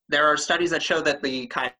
there 0.10 0.26
are 0.26 0.36
studies 0.36 0.72
that 0.72 0.84
show 0.84 1.00
that 1.02 1.22
the 1.22 1.46
kind 1.48 1.72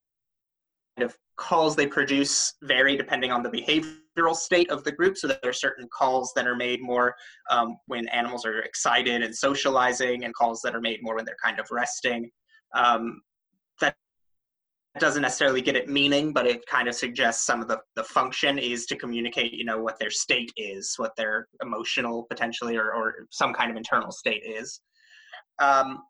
of 0.98 1.16
calls 1.38 1.76
they 1.76 1.88
produce 1.88 2.54
vary 2.64 2.96
depending 2.96 3.32
on 3.32 3.42
the 3.42 3.50
behavioral 3.50 4.36
state 4.36 4.70
of 4.70 4.84
the 4.84 4.92
group. 4.92 5.18
So 5.18 5.28
there 5.28 5.40
are 5.44 5.54
certain 5.54 5.88
calls 5.98 6.32
that 6.36 6.46
are 6.46 6.56
made 6.56 6.82
more 6.82 7.16
um, 7.50 7.78
when 7.88 8.08
animals 8.10 8.46
are 8.46 8.60
excited 8.60 9.24
and 9.24 9.36
socializing, 9.36 10.26
and 10.26 10.34
calls 10.36 10.62
that 10.64 10.76
are 10.76 10.82
made 10.82 11.00
more 11.02 11.16
when 11.16 11.26
they're 11.26 11.36
kind 11.44 11.60
of 11.60 11.68
resting. 11.72 12.30
Um, 12.76 13.22
that 13.80 13.96
doesn't 15.00 15.22
necessarily 15.22 15.62
get 15.62 15.78
it 15.78 15.88
meaning, 15.88 16.34
but 16.34 16.46
it 16.46 16.66
kind 16.66 16.90
of 16.90 16.96
suggests 16.96 17.46
some 17.46 17.62
of 17.62 17.68
the, 17.70 17.80
the 17.96 18.04
function 18.04 18.60
is 18.60 18.86
to 18.88 18.96
communicate, 18.98 19.54
you 19.54 19.64
know, 19.64 19.82
what 19.82 19.98
their 20.00 20.12
state 20.12 20.52
is, 20.58 20.96
what 20.98 21.16
their 21.16 21.48
emotional 21.64 22.26
potentially 22.30 22.76
or, 22.76 22.94
or 22.94 23.28
some 23.32 23.54
kind 23.54 23.72
of 23.72 23.78
internal 23.78 24.12
state 24.12 24.44
is. 24.46 24.82
Um, 25.60 26.04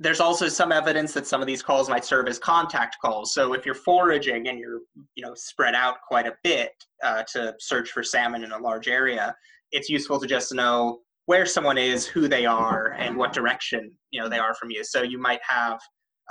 there's 0.00 0.20
also 0.20 0.48
some 0.48 0.72
evidence 0.72 1.12
that 1.12 1.26
some 1.26 1.40
of 1.40 1.46
these 1.46 1.62
calls 1.62 1.88
might 1.88 2.04
serve 2.04 2.26
as 2.26 2.38
contact 2.38 2.96
calls. 3.00 3.32
So 3.32 3.52
if 3.52 3.64
you're 3.64 3.74
foraging 3.74 4.48
and 4.48 4.58
you're 4.58 4.80
you 5.14 5.24
know 5.24 5.34
spread 5.34 5.74
out 5.74 5.96
quite 6.06 6.26
a 6.26 6.34
bit 6.42 6.72
uh, 7.02 7.22
to 7.32 7.54
search 7.60 7.90
for 7.90 8.02
salmon 8.02 8.44
in 8.44 8.52
a 8.52 8.58
large 8.58 8.88
area, 8.88 9.34
it's 9.70 9.88
useful 9.88 10.18
to 10.20 10.26
just 10.26 10.52
know 10.52 11.00
where 11.26 11.46
someone 11.46 11.78
is, 11.78 12.06
who 12.06 12.28
they 12.28 12.44
are, 12.44 12.92
and 12.98 13.16
what 13.16 13.32
direction 13.32 13.90
you 14.10 14.20
know 14.20 14.28
they 14.28 14.38
are 14.38 14.54
from 14.54 14.70
you. 14.70 14.82
So 14.84 15.02
you 15.02 15.18
might 15.18 15.40
have 15.48 15.78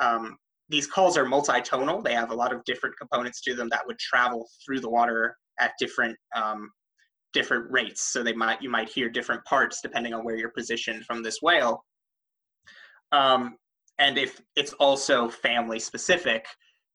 um, 0.02 0.38
these 0.70 0.88
calls 0.88 1.18
are 1.18 1.26
multitonal. 1.26 2.04
They 2.04 2.14
have 2.16 2.32
a 2.32 2.36
lot 2.36 2.54
of 2.54 2.64
different 2.66 2.96
components 2.98 3.42
to 3.42 3.56
them 3.56 3.70
that 3.70 3.86
would 3.86 4.00
travel 4.00 4.48
through 4.66 4.82
the 4.82 4.90
water 4.90 5.38
at 5.60 5.72
different 5.80 6.18
um, 6.36 6.70
different 7.32 7.72
rates. 7.72 8.12
So 8.12 8.24
they 8.24 8.34
might 8.34 8.62
you 8.62 8.70
might 8.70 8.90
hear 8.90 9.10
different 9.10 9.44
parts 9.46 9.80
depending 9.82 10.14
on 10.14 10.24
where 10.24 10.36
you're 10.36 10.50
positioned 10.50 11.06
from 11.06 11.24
this 11.24 11.40
whale. 11.42 11.84
Um, 13.14 13.56
and 14.00 14.18
if 14.18 14.42
it's 14.56 14.74
also 14.74 15.30
family 15.30 15.80
specific, 15.80 16.46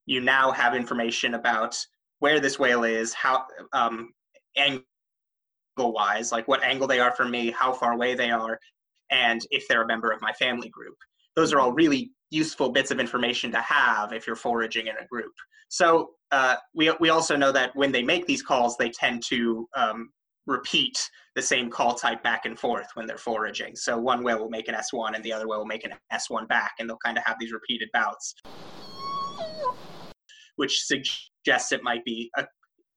you 0.04 0.20
now 0.20 0.50
have 0.50 0.74
information 0.74 1.34
about 1.34 1.78
where 2.18 2.40
this 2.40 2.58
whale 2.58 2.84
is, 2.84 3.14
how 3.14 3.44
um, 3.72 4.12
angle 4.56 4.82
wise, 5.78 6.32
like 6.32 6.48
what 6.48 6.62
angle 6.62 6.88
they 6.88 6.98
are 6.98 7.12
from 7.12 7.30
me, 7.30 7.50
how 7.52 7.72
far 7.72 7.92
away 7.92 8.14
they 8.14 8.30
are, 8.30 8.58
and 9.10 9.40
if 9.50 9.66
they're 9.68 9.82
a 9.82 9.86
member 9.86 10.10
of 10.10 10.20
my 10.20 10.32
family 10.32 10.68
group. 10.68 10.96
Those 11.36 11.52
are 11.52 11.60
all 11.60 11.72
really 11.72 12.10
useful 12.30 12.70
bits 12.70 12.90
of 12.90 12.98
information 12.98 13.52
to 13.52 13.60
have 13.60 14.12
if 14.12 14.26
you're 14.26 14.36
foraging 14.36 14.88
in 14.88 14.94
a 15.00 15.06
group. 15.06 15.32
So 15.68 16.10
uh, 16.32 16.56
we, 16.74 16.90
we 16.98 17.10
also 17.10 17.36
know 17.36 17.52
that 17.52 17.74
when 17.76 17.92
they 17.92 18.02
make 18.02 18.26
these 18.26 18.42
calls, 18.42 18.76
they 18.76 18.90
tend 18.90 19.22
to 19.28 19.68
um, 19.76 20.10
repeat 20.48 20.98
the 21.36 21.42
same 21.42 21.70
call 21.70 21.94
type 21.94 22.22
back 22.24 22.46
and 22.46 22.58
forth 22.58 22.88
when 22.94 23.06
they're 23.06 23.18
foraging. 23.18 23.76
So 23.76 23.96
one 23.98 24.24
whale 24.24 24.38
will 24.38 24.50
make 24.50 24.66
an 24.68 24.74
S1 24.74 25.14
and 25.14 25.22
the 25.22 25.32
other 25.32 25.46
whale 25.46 25.60
will 25.60 25.66
make 25.66 25.84
an 25.84 25.92
S1 26.12 26.48
back, 26.48 26.72
and 26.78 26.88
they'll 26.88 26.98
kind 27.04 27.18
of 27.18 27.24
have 27.24 27.36
these 27.38 27.52
repeated 27.52 27.88
bouts, 27.92 28.34
which 30.56 30.82
suggests 30.82 31.70
it 31.70 31.84
might 31.84 32.04
be, 32.04 32.30
a, 32.36 32.46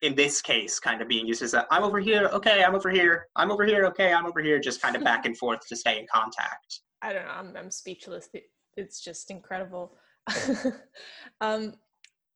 in 0.01 0.15
this 0.15 0.41
case, 0.41 0.79
kind 0.79 1.01
of 1.01 1.07
being 1.07 1.27
used 1.27 1.43
as 1.43 1.53
a 1.53 1.67
I'm 1.69 1.83
over 1.83 1.99
here, 1.99 2.29
okay, 2.33 2.63
I'm 2.63 2.73
over 2.73 2.89
here, 2.89 3.27
I'm 3.35 3.51
over 3.51 3.65
here, 3.65 3.85
okay, 3.85 4.13
I'm 4.13 4.25
over 4.25 4.41
here, 4.41 4.57
just 4.59 4.81
kind 4.81 4.95
of 4.95 5.03
back 5.03 5.25
and 5.25 5.37
forth 5.37 5.59
to 5.67 5.75
stay 5.75 5.99
in 5.99 6.07
contact. 6.11 6.79
I 7.03 7.13
don't 7.13 7.25
know, 7.25 7.31
I'm, 7.31 7.55
I'm 7.55 7.71
speechless. 7.71 8.29
It's 8.77 9.03
just 9.03 9.29
incredible. 9.29 9.97
um, 11.41 11.73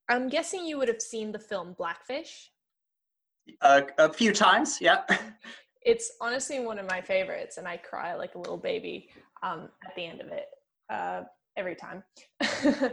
I'm 0.08 0.28
guessing 0.28 0.64
you 0.64 0.78
would 0.78 0.88
have 0.88 1.02
seen 1.02 1.32
the 1.32 1.38
film 1.38 1.74
Blackfish. 1.76 2.50
Uh, 3.60 3.82
a 3.98 4.12
few 4.12 4.32
times, 4.32 4.78
yeah. 4.80 5.02
it's 5.82 6.12
honestly 6.20 6.60
one 6.60 6.78
of 6.78 6.88
my 6.88 7.00
favorites, 7.00 7.58
and 7.58 7.66
I 7.66 7.76
cry 7.76 8.14
like 8.14 8.34
a 8.34 8.38
little 8.38 8.56
baby 8.56 9.08
um, 9.42 9.68
at 9.86 9.94
the 9.94 10.04
end 10.04 10.20
of 10.20 10.28
it 10.28 10.46
uh, 10.90 11.22
every 11.56 11.76
time. 11.76 12.02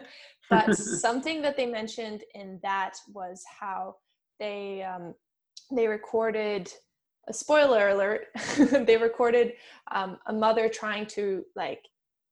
but 0.50 0.76
something 0.78 1.42
that 1.42 1.58
they 1.58 1.66
mentioned 1.66 2.24
in 2.36 2.60
that 2.64 2.98
was 3.12 3.44
how 3.60 3.96
they 4.40 4.84
um, 4.84 5.14
they 5.76 5.88
recorded 5.88 6.72
a 7.28 7.34
spoiler 7.34 7.90
alert. 7.90 8.26
they 8.86 8.98
recorded 8.98 9.54
um, 9.92 10.18
a 10.28 10.34
mother 10.34 10.70
trying 10.70 11.06
to 11.08 11.44
like 11.56 11.82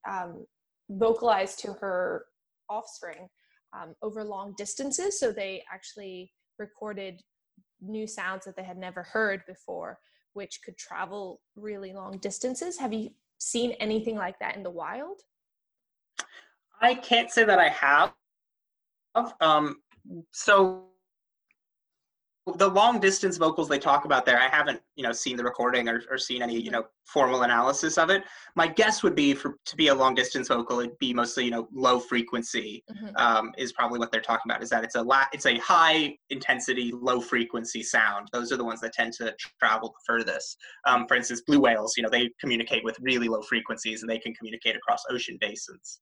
um, 0.10 0.46
vocalize 0.90 1.56
to 1.56 1.74
her 1.74 2.26
offspring 2.70 3.30
um, 3.74 3.96
over 4.02 4.24
long 4.24 4.54
distances. 4.58 5.20
So 5.20 5.32
they 5.32 5.64
actually 5.72 6.32
recorded 6.60 7.22
new 7.82 8.08
sounds 8.08 8.46
that 8.46 8.56
they 8.56 8.63
had 8.63 8.78
never 8.78 9.04
heard 9.04 9.44
before, 9.48 10.00
which 10.34 10.62
could 10.63 10.78
travel 10.78 11.41
really 11.56 11.94
long 11.94 12.17
distances. 12.20 12.78
Have 12.78 12.94
you 12.94 13.10
seen 13.38 13.72
anything 13.74 14.15
like 14.15 14.39
that 14.39 14.56
in 14.56 14.63
the 14.63 14.70
wild? 14.70 15.22
I 16.82 16.96
can't 16.96 17.30
say 17.30 17.44
that 17.44 17.60
I 17.60 17.70
have. 17.70 18.13
Um, 19.39 19.78
so 20.32 20.86
the 22.58 22.67
long 22.67 22.99
distance 22.99 23.38
vocals 23.38 23.69
they 23.69 23.77
talk 23.77 24.06
about 24.06 24.25
there, 24.25 24.39
I 24.39 24.47
haven't, 24.47 24.82
you 24.95 25.04
know, 25.04 25.12
seen 25.12 25.38
the 25.38 25.43
recording 25.43 25.88
or, 25.88 26.01
or 26.10 26.17
seen 26.17 26.41
any, 26.41 26.56
you 26.56 26.63
mm-hmm. 26.63 26.71
know, 26.71 26.86
formal 27.06 27.43
analysis 27.43 27.99
of 27.99 28.10
it. 28.10 28.23
My 28.56 28.67
guess 28.67 29.04
would 29.04 29.13
be 29.13 29.36
for 29.36 29.60
to 29.63 29.75
be 29.75 29.89
a 29.89 29.95
long 29.95 30.15
distance 30.15 30.47
vocal, 30.47 30.80
it'd 30.80 30.97
be 30.97 31.13
mostly, 31.13 31.45
you 31.45 31.51
know, 31.51 31.67
low 31.71 31.99
frequency 31.99 32.84
mm-hmm. 32.91 33.15
um, 33.15 33.51
is 33.60 33.73
probably 33.73 33.99
what 33.99 34.12
they're 34.12 34.21
talking 34.21 34.51
about. 34.51 34.63
Is 34.63 34.71
that 34.71 34.84
it's 34.84 34.95
a 34.95 35.01
la- 35.01 35.27
it's 35.32 35.45
a 35.45 35.60
high 35.60 36.17
intensity, 36.32 36.91
low 36.91 37.21
frequency 37.21 37.84
sound. 37.84 38.27
Those 38.34 38.51
are 38.51 38.58
the 38.58 38.65
ones 38.65 38.82
that 38.82 38.93
tend 38.93 39.13
to 39.13 39.36
travel 39.60 39.89
the 39.89 40.04
furthest. 40.06 40.58
Um, 40.88 41.06
for 41.08 41.15
instance, 41.15 41.41
blue 41.45 41.60
whales, 41.60 41.93
you 41.95 42.01
know, 42.01 42.10
they 42.10 42.32
communicate 42.39 42.84
with 42.84 42.97
really 43.01 43.27
low 43.27 43.43
frequencies 43.43 44.01
and 44.01 44.10
they 44.10 44.19
can 44.19 44.34
communicate 44.34 44.75
across 44.75 45.04
ocean 45.12 45.38
basins. 45.39 45.99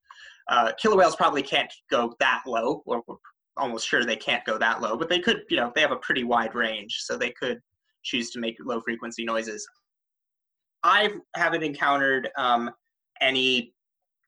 Uh, 0.48 0.72
killer 0.82 0.96
whales 0.96 1.18
probably 1.18 1.44
can't 1.44 1.72
go 1.92 2.14
that 2.20 2.44
low, 2.48 2.82
or, 2.86 3.04
or 3.08 3.18
almost 3.60 3.88
sure 3.88 4.04
they 4.04 4.16
can't 4.16 4.46
go 4.46 4.58
that 4.58 4.82
low, 4.82 4.98
but 4.98 5.10
they 5.10 5.20
could, 5.20 5.44
you 5.50 5.58
know, 5.58 5.72
they 5.76 5.82
have 5.82 5.92
a 5.92 5.98
pretty 5.98 6.24
wide 6.24 6.56
range, 6.56 6.98
so 7.02 7.18
they 7.18 7.32
could 7.32 7.60
choose 8.04 8.32
to 8.32 8.40
make 8.40 8.56
low 8.64 8.82
frequency 8.82 9.26
noises. 9.26 9.68
I 10.84 11.12
haven't 11.36 11.64
encountered 11.64 12.30
um, 12.38 12.72
any 13.22 13.74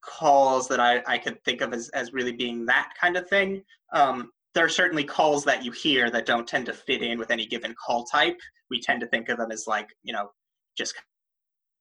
calls 0.04 0.68
that 0.68 0.80
I, 0.80 1.02
I 1.08 1.18
could 1.18 1.44
think 1.44 1.62
of 1.62 1.74
as, 1.74 1.90
as 1.90 2.14
really 2.14 2.34
being 2.34 2.66
that 2.66 2.92
kind 3.00 3.16
of 3.16 3.28
thing. 3.30 3.64
Um, 3.94 4.32
there 4.54 4.66
are 4.66 4.70
certainly 4.70 5.04
calls 5.04 5.46
that 5.46 5.64
you 5.64 5.72
hear 5.72 6.10
that 6.12 6.26
don't 6.26 6.48
tend 6.48 6.66
to 6.66 6.74
fit 6.74 7.02
in 7.02 7.18
with 7.18 7.32
any 7.32 7.46
given 7.46 7.74
call 7.84 8.04
type. 8.04 8.38
We 8.70 8.82
tend 8.82 9.00
to 9.02 9.08
think 9.08 9.30
of 9.30 9.38
them 9.38 9.52
as 9.52 9.66
like, 9.68 9.88
you 10.04 10.12
know, 10.12 10.30
just 10.78 10.96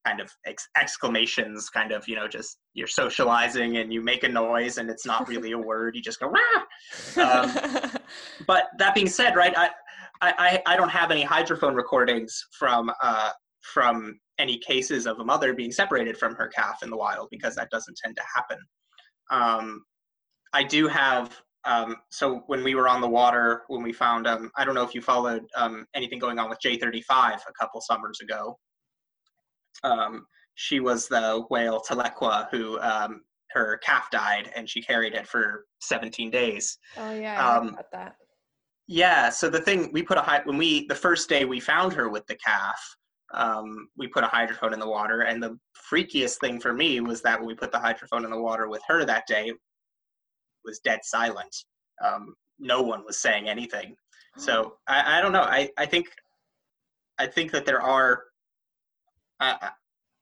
kind 0.06 0.20
of 0.20 0.30
ex- 0.46 0.68
exclamations, 0.76 1.68
kind 1.68 1.92
of, 1.92 2.06
you 2.08 2.16
know, 2.16 2.28
just 2.28 2.58
you're 2.74 2.86
socializing 2.86 3.78
and 3.78 3.92
you 3.92 4.02
make 4.02 4.24
a 4.24 4.28
noise 4.28 4.78
and 4.78 4.90
it's 4.90 5.06
not 5.06 5.28
really 5.28 5.52
a 5.52 5.58
word. 5.70 5.96
You 5.96 6.02
just 6.02 6.20
go, 6.20 6.28
Rah! 6.28 7.22
Um, 7.22 7.92
but 8.46 8.68
that 8.78 8.94
being 8.94 9.08
said, 9.08 9.36
right, 9.36 9.54
I, 9.56 9.70
I, 10.22 10.62
I 10.66 10.76
don't 10.76 10.88
have 10.88 11.10
any 11.10 11.24
hydrophone 11.24 11.74
recordings 11.74 12.46
from, 12.58 12.90
uh, 13.02 13.30
from 13.60 14.18
any 14.38 14.58
cases 14.58 15.06
of 15.06 15.18
a 15.20 15.24
mother 15.24 15.54
being 15.54 15.72
separated 15.72 16.16
from 16.16 16.34
her 16.34 16.48
calf 16.48 16.82
in 16.82 16.90
the 16.90 16.96
wild 16.96 17.28
because 17.30 17.54
that 17.56 17.68
doesn't 17.70 17.96
tend 18.02 18.16
to 18.16 18.22
happen. 18.34 18.58
Um, 19.30 19.84
I 20.52 20.64
do 20.64 20.88
have 20.88 21.40
um, 21.66 21.96
so 22.10 22.42
when 22.46 22.64
we 22.64 22.74
were 22.74 22.88
on 22.88 23.00
the 23.00 23.08
water, 23.08 23.62
when 23.68 23.82
we 23.82 23.92
found, 23.92 24.26
um, 24.26 24.50
I 24.56 24.64
don't 24.64 24.74
know 24.74 24.82
if 24.82 24.94
you 24.94 25.02
followed 25.02 25.44
um, 25.56 25.86
anything 25.94 26.18
going 26.18 26.38
on 26.38 26.48
with 26.48 26.58
J35 26.64 27.02
a 27.12 27.52
couple 27.58 27.80
summers 27.82 28.18
ago, 28.22 28.58
um, 29.82 30.26
she 30.54 30.80
was 30.80 31.08
the 31.08 31.44
whale 31.50 31.80
Tahlequah 31.80 32.48
who 32.50 32.78
um, 32.80 33.22
her 33.52 33.78
calf 33.78 34.10
died 34.10 34.50
and 34.54 34.68
she 34.68 34.82
carried 34.82 35.14
it 35.14 35.26
for 35.26 35.64
17 35.80 36.30
days. 36.30 36.78
Oh 36.96 37.12
yeah, 37.12 37.42
I 37.42 37.56
um, 37.56 37.68
about 37.68 37.90
that. 37.92 38.16
Yeah, 38.86 39.30
so 39.30 39.48
the 39.48 39.60
thing 39.60 39.90
we 39.92 40.02
put 40.02 40.18
a 40.18 40.22
high 40.22 40.40
when 40.44 40.58
we 40.58 40.86
the 40.88 40.94
first 40.94 41.28
day 41.28 41.44
we 41.44 41.60
found 41.60 41.92
her 41.92 42.08
with 42.08 42.26
the 42.26 42.36
calf, 42.44 42.80
um, 43.32 43.88
we 43.96 44.08
put 44.08 44.24
a 44.24 44.28
hydrophone 44.28 44.72
in 44.72 44.80
the 44.80 44.88
water, 44.88 45.22
and 45.22 45.42
the 45.42 45.56
freakiest 45.92 46.38
thing 46.40 46.60
for 46.60 46.72
me 46.72 47.00
was 47.00 47.22
that 47.22 47.38
when 47.38 47.46
we 47.46 47.54
put 47.54 47.70
the 47.70 47.78
hydrophone 47.78 48.24
in 48.24 48.30
the 48.30 48.40
water 48.40 48.68
with 48.68 48.82
her 48.88 49.04
that 49.04 49.26
day, 49.28 49.52
was 50.64 50.80
dead 50.80 51.00
silent. 51.04 51.54
Um, 52.04 52.34
no 52.58 52.82
one 52.82 53.04
was 53.04 53.18
saying 53.18 53.48
anything. 53.48 53.94
So 54.36 54.74
I, 54.88 55.18
I 55.18 55.20
don't 55.20 55.32
know. 55.32 55.42
I, 55.42 55.70
I 55.78 55.86
think 55.86 56.08
I 57.18 57.26
think 57.26 57.52
that 57.52 57.66
there 57.66 57.82
are 57.82 58.24
I, 59.40 59.70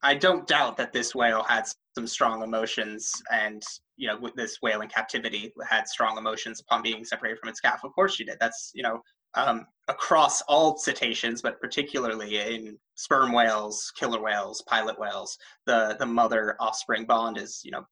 I 0.01 0.15
don't 0.15 0.47
doubt 0.47 0.77
that 0.77 0.93
this 0.93 1.13
whale 1.13 1.43
had 1.43 1.67
some 1.95 2.07
strong 2.07 2.41
emotions 2.41 3.11
and 3.31 3.61
you 3.97 4.07
know 4.07 4.29
this 4.35 4.59
whale 4.61 4.81
in 4.81 4.87
captivity 4.87 5.51
had 5.67 5.87
strong 5.87 6.17
emotions 6.17 6.61
upon 6.61 6.81
being 6.81 7.03
separated 7.03 7.39
from 7.39 7.49
its 7.49 7.59
calf. 7.59 7.81
Of 7.83 7.93
course 7.93 8.15
she 8.15 8.23
did. 8.23 8.37
That's 8.39 8.71
you 8.73 8.83
know 8.83 9.01
um, 9.35 9.67
across 9.87 10.41
all 10.43 10.77
cetaceans 10.77 11.41
but 11.41 11.59
particularly 11.61 12.39
in 12.39 12.77
sperm 12.95 13.31
whales 13.31 13.91
killer 13.95 14.19
whales 14.19 14.63
pilot 14.63 14.99
whales 14.99 15.37
the 15.67 15.95
the 15.99 16.05
mother 16.05 16.55
offspring 16.59 17.05
bond 17.05 17.37
is 17.37 17.61
you 17.63 17.69
know 17.69 17.85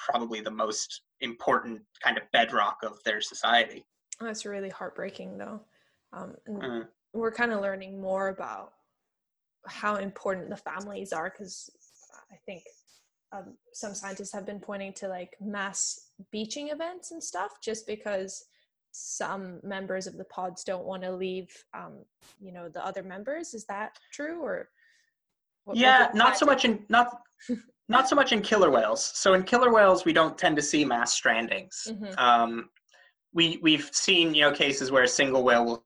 probably 0.00 0.40
the 0.40 0.50
most 0.50 1.02
important 1.20 1.80
kind 2.02 2.16
of 2.16 2.24
bedrock 2.32 2.78
of 2.82 2.98
their 3.04 3.20
society. 3.20 3.84
That's 4.20 4.46
really 4.46 4.70
heartbreaking 4.70 5.38
though. 5.38 5.60
Um, 6.12 6.34
mm. 6.48 6.86
we're 7.12 7.32
kind 7.32 7.52
of 7.52 7.60
learning 7.60 8.00
more 8.00 8.28
about 8.28 8.72
how 9.66 9.96
important 9.96 10.50
the 10.50 10.56
families 10.56 11.12
are 11.12 11.30
because 11.30 11.70
I 12.32 12.36
think 12.46 12.62
um, 13.32 13.56
some 13.72 13.94
scientists 13.94 14.32
have 14.32 14.46
been 14.46 14.60
pointing 14.60 14.92
to 14.94 15.08
like 15.08 15.36
mass 15.40 16.08
beaching 16.32 16.68
events 16.68 17.10
and 17.12 17.22
stuff 17.22 17.52
just 17.62 17.86
because 17.86 18.44
some 18.92 19.60
members 19.62 20.06
of 20.06 20.16
the 20.16 20.24
pods 20.24 20.64
don't 20.64 20.84
want 20.84 21.02
to 21.02 21.12
leave 21.12 21.48
um, 21.74 22.04
you 22.40 22.52
know 22.52 22.68
the 22.68 22.84
other 22.84 23.02
members. 23.02 23.54
Is 23.54 23.64
that 23.66 23.98
true 24.12 24.40
or 24.42 24.68
what, 25.64 25.76
yeah 25.76 26.06
what 26.06 26.14
not 26.14 26.38
so 26.38 26.46
much 26.46 26.64
in 26.64 26.84
not 26.88 27.20
not 27.88 28.08
so 28.08 28.16
much 28.16 28.32
in 28.32 28.42
killer 28.42 28.70
whales. 28.70 29.04
So 29.14 29.34
in 29.34 29.44
killer 29.44 29.72
whales 29.72 30.04
we 30.04 30.12
don't 30.12 30.36
tend 30.36 30.56
to 30.56 30.62
see 30.62 30.84
mass 30.84 31.18
strandings. 31.18 31.88
Mm-hmm. 31.88 32.18
um, 32.18 32.68
we 33.32 33.60
we've 33.62 33.90
seen 33.92 34.34
you 34.34 34.42
know 34.42 34.52
cases 34.52 34.90
where 34.90 35.04
a 35.04 35.08
single 35.08 35.44
whale 35.44 35.64
will 35.64 35.84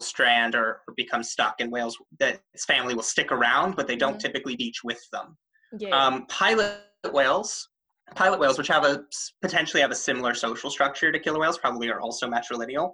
strand 0.00 0.54
or, 0.54 0.80
or 0.86 0.94
become 0.96 1.22
stuck 1.22 1.54
and 1.60 1.72
whales 1.72 1.96
that 2.18 2.40
its 2.52 2.64
family 2.64 2.94
will 2.94 3.02
stick 3.02 3.32
around 3.32 3.76
but 3.76 3.86
they 3.86 3.96
don't 3.96 4.12
mm-hmm. 4.12 4.18
typically 4.18 4.56
beach 4.56 4.80
with 4.84 5.00
them 5.12 5.36
yeah. 5.78 5.90
um, 5.90 6.26
pilot 6.26 6.80
whales 7.12 7.68
pilot 8.14 8.38
whales, 8.38 8.58
which 8.58 8.68
have 8.68 8.84
a 8.84 9.04
potentially 9.42 9.80
have 9.80 9.90
a 9.90 9.96
similar 9.96 10.34
social 10.34 10.70
structure 10.70 11.10
to 11.10 11.18
killer 11.18 11.40
whales, 11.40 11.58
probably 11.58 11.90
are 11.90 12.00
also 12.00 12.28
matrilineal. 12.28 12.92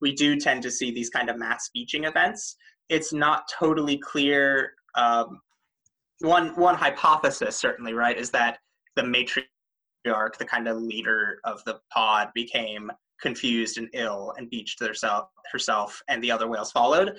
We 0.00 0.14
do 0.14 0.36
tend 0.36 0.62
to 0.62 0.70
see 0.70 0.90
these 0.90 1.10
kind 1.10 1.28
of 1.28 1.38
mass 1.38 1.68
beaching 1.74 2.04
events. 2.04 2.56
It's 2.88 3.12
not 3.12 3.44
totally 3.58 3.98
clear. 3.98 4.72
Um, 4.94 5.40
one 6.20 6.48
one 6.56 6.74
hypothesis, 6.74 7.56
certainly, 7.56 7.92
right, 7.92 8.16
is 8.16 8.30
that 8.30 8.58
the 8.96 9.02
matriarch, 9.02 10.36
the 10.38 10.44
kind 10.44 10.68
of 10.68 10.78
leader 10.78 11.38
of 11.44 11.62
the 11.64 11.78
pod, 11.92 12.28
became 12.34 12.90
confused 13.20 13.78
and 13.78 13.88
ill 13.92 14.32
and 14.36 14.50
beached 14.50 14.80
herself, 14.80 15.28
herself, 15.52 16.02
and 16.08 16.22
the 16.22 16.30
other 16.30 16.48
whales 16.48 16.72
followed. 16.72 17.16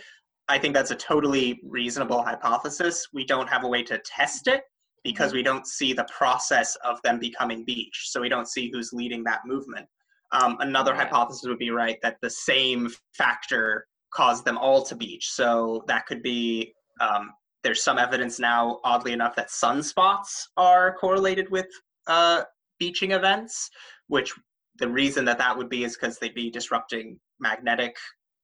I 0.47 0.57
think 0.57 0.73
that's 0.73 0.91
a 0.91 0.95
totally 0.95 1.61
reasonable 1.63 2.23
hypothesis. 2.23 3.07
We 3.13 3.25
don't 3.25 3.47
have 3.47 3.63
a 3.63 3.67
way 3.67 3.83
to 3.83 3.99
test 3.99 4.47
it 4.47 4.63
because 5.03 5.29
mm-hmm. 5.29 5.37
we 5.37 5.43
don't 5.43 5.67
see 5.67 5.93
the 5.93 6.07
process 6.15 6.75
of 6.83 7.01
them 7.03 7.19
becoming 7.19 7.63
beached. 7.65 8.11
So 8.11 8.21
we 8.21 8.29
don't 8.29 8.47
see 8.47 8.69
who's 8.71 8.91
leading 8.93 9.23
that 9.25 9.41
movement. 9.45 9.87
Um, 10.31 10.57
another 10.59 10.95
hypothesis 10.95 11.47
would 11.47 11.57
be 11.57 11.71
right 11.71 11.97
that 12.01 12.17
the 12.21 12.29
same 12.29 12.89
factor 13.17 13.85
caused 14.13 14.45
them 14.45 14.57
all 14.57 14.83
to 14.83 14.95
beach. 14.95 15.29
So 15.31 15.83
that 15.87 16.05
could 16.05 16.21
be 16.21 16.73
um, 16.99 17.31
there's 17.63 17.83
some 17.83 17.97
evidence 17.97 18.39
now, 18.39 18.79
oddly 18.83 19.11
enough, 19.11 19.35
that 19.35 19.49
sunspots 19.49 20.47
are 20.57 20.95
correlated 20.95 21.49
with 21.49 21.67
uh, 22.07 22.43
beaching 22.79 23.11
events, 23.11 23.69
which 24.07 24.33
the 24.81 24.89
reason 24.89 25.23
that 25.25 25.37
that 25.37 25.55
would 25.55 25.69
be 25.69 25.83
is 25.85 25.95
because 25.95 26.17
they'd 26.17 26.35
be 26.35 26.49
disrupting 26.49 27.17
magnetic 27.39 27.95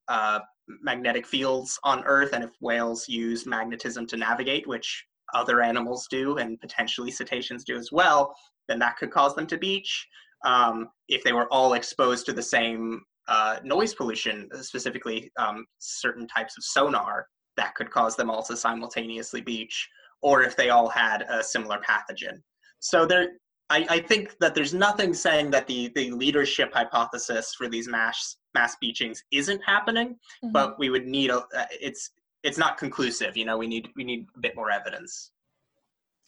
uh, 0.07 0.39
magnetic 0.81 1.25
fields 1.25 1.77
on 1.83 2.03
Earth, 2.05 2.31
and 2.33 2.43
if 2.43 2.51
whales 2.61 3.09
use 3.09 3.45
magnetism 3.45 4.05
to 4.07 4.17
navigate, 4.17 4.67
which 4.67 5.05
other 5.33 5.61
animals 5.61 6.07
do 6.09 6.37
and 6.37 6.59
potentially 6.61 7.11
cetaceans 7.11 7.65
do 7.65 7.75
as 7.75 7.91
well, 7.91 8.33
then 8.69 8.79
that 8.79 8.95
could 8.97 9.11
cause 9.11 9.35
them 9.35 9.47
to 9.47 9.57
beach. 9.57 10.07
Um, 10.45 10.87
if 11.09 11.23
they 11.23 11.33
were 11.33 11.51
all 11.51 11.73
exposed 11.73 12.25
to 12.27 12.33
the 12.33 12.43
same 12.43 13.01
uh, 13.27 13.57
noise 13.63 13.93
pollution, 13.93 14.47
specifically 14.61 15.31
um, 15.37 15.65
certain 15.79 16.27
types 16.27 16.57
of 16.57 16.63
sonar, 16.63 17.27
that 17.57 17.75
could 17.75 17.91
cause 17.91 18.15
them 18.15 18.29
all 18.29 18.43
to 18.43 18.55
simultaneously 18.55 19.41
beach, 19.41 19.89
or 20.21 20.43
if 20.43 20.55
they 20.55 20.69
all 20.69 20.87
had 20.87 21.23
a 21.23 21.43
similar 21.43 21.79
pathogen. 21.79 22.41
So 22.79 23.05
there, 23.05 23.31
I, 23.69 23.85
I 23.89 23.99
think 23.99 24.37
that 24.39 24.55
there's 24.55 24.73
nothing 24.73 25.13
saying 25.13 25.51
that 25.51 25.67
the, 25.67 25.91
the 25.95 26.11
leadership 26.11 26.73
hypothesis 26.73 27.53
for 27.57 27.67
these 27.67 27.87
mass 27.87 28.37
mass 28.53 28.77
beachings 28.79 29.23
isn't 29.31 29.61
happening, 29.65 30.09
mm-hmm. 30.09 30.51
but 30.51 30.79
we 30.79 30.89
would 30.89 31.05
need 31.05 31.29
a, 31.29 31.39
uh, 31.39 31.65
it's 31.71 32.11
it's 32.43 32.57
not 32.57 32.77
conclusive. 32.77 33.35
You 33.35 33.45
know, 33.45 33.57
we 33.57 33.67
need 33.67 33.89
we 33.95 34.03
need 34.03 34.27
a 34.35 34.39
bit 34.39 34.55
more 34.55 34.71
evidence. 34.71 35.31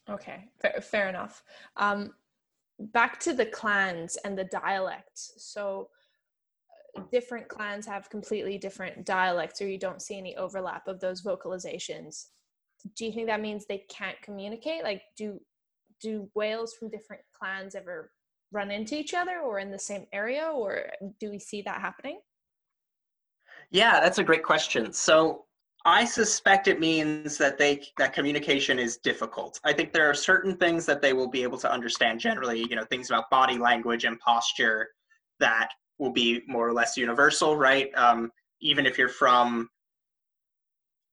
Okay, 0.09 0.49
fair, 0.61 0.81
fair 0.81 1.07
enough. 1.07 1.43
Um, 1.77 2.13
back 2.79 3.19
to 3.21 3.33
the 3.33 3.45
clans 3.45 4.17
and 4.25 4.37
the 4.37 4.45
dialects. 4.45 5.33
So 5.37 5.89
uh, 6.97 7.03
different 7.11 7.47
clans 7.47 7.85
have 7.85 8.09
completely 8.09 8.57
different 8.57 9.05
dialects, 9.05 9.61
or 9.61 9.67
you 9.67 9.77
don't 9.77 10.01
see 10.01 10.17
any 10.17 10.35
overlap 10.35 10.87
of 10.87 10.99
those 10.99 11.21
vocalizations. 11.21 12.25
Do 12.95 13.05
you 13.05 13.11
think 13.11 13.27
that 13.27 13.41
means 13.41 13.65
they 13.65 13.83
can't 13.89 14.19
communicate? 14.21 14.83
Like, 14.83 15.03
do 15.17 15.39
do 16.01 16.29
whales 16.35 16.73
from 16.73 16.89
different 16.89 17.21
clans 17.37 17.75
ever 17.75 18.11
run 18.51 18.71
into 18.71 18.95
each 18.95 19.13
other, 19.13 19.39
or 19.39 19.59
in 19.59 19.71
the 19.71 19.79
same 19.79 20.05
area, 20.11 20.49
or 20.53 20.89
do 21.19 21.29
we 21.29 21.39
see 21.39 21.61
that 21.61 21.81
happening? 21.81 22.19
Yeah, 23.71 23.99
that's 23.99 24.17
a 24.17 24.23
great 24.23 24.43
question. 24.43 24.91
So 24.91 25.45
I 25.85 26.03
suspect 26.03 26.67
it 26.67 26.79
means 26.79 27.37
that 27.37 27.57
they 27.57 27.83
that 27.97 28.13
communication 28.13 28.79
is 28.79 28.97
difficult. 28.97 29.59
I 29.63 29.73
think 29.73 29.93
there 29.93 30.09
are 30.09 30.13
certain 30.13 30.55
things 30.57 30.85
that 30.87 31.01
they 31.01 31.13
will 31.13 31.29
be 31.29 31.43
able 31.43 31.57
to 31.59 31.71
understand 31.71 32.19
generally, 32.19 32.65
you 32.69 32.75
know, 32.75 32.83
things 32.85 33.09
about 33.09 33.29
body 33.29 33.57
language 33.57 34.03
and 34.03 34.19
posture 34.19 34.89
that 35.39 35.69
will 35.99 36.11
be 36.11 36.41
more 36.47 36.67
or 36.67 36.73
less 36.73 36.97
universal, 36.97 37.55
right? 37.55 37.89
Um, 37.95 38.31
even 38.61 38.85
if 38.85 38.97
you're 38.97 39.09
from, 39.09 39.69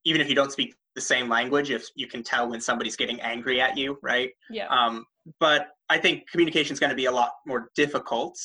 even 0.05 0.21
if 0.21 0.29
you 0.29 0.35
don't 0.35 0.51
speak 0.51 0.75
the 0.97 1.01
same 1.01 1.29
language, 1.29 1.71
if 1.71 1.87
you 1.95 2.09
can 2.09 2.25
tell 2.25 2.49
when 2.51 2.61
somebody's 2.61 2.97
getting 2.97 3.21
angry 3.21 3.61
at 3.61 3.77
you, 3.77 3.99
right? 4.03 4.31
Yeah. 4.51 4.67
Um, 4.67 5.05
but 5.39 5.69
I 5.89 5.99
think 5.99 6.29
communication 6.29 6.73
is 6.73 6.81
going 6.81 6.91
to 6.91 6.97
be 6.97 7.05
a 7.05 7.13
lot 7.13 7.31
more 7.47 7.71
difficult. 7.77 8.37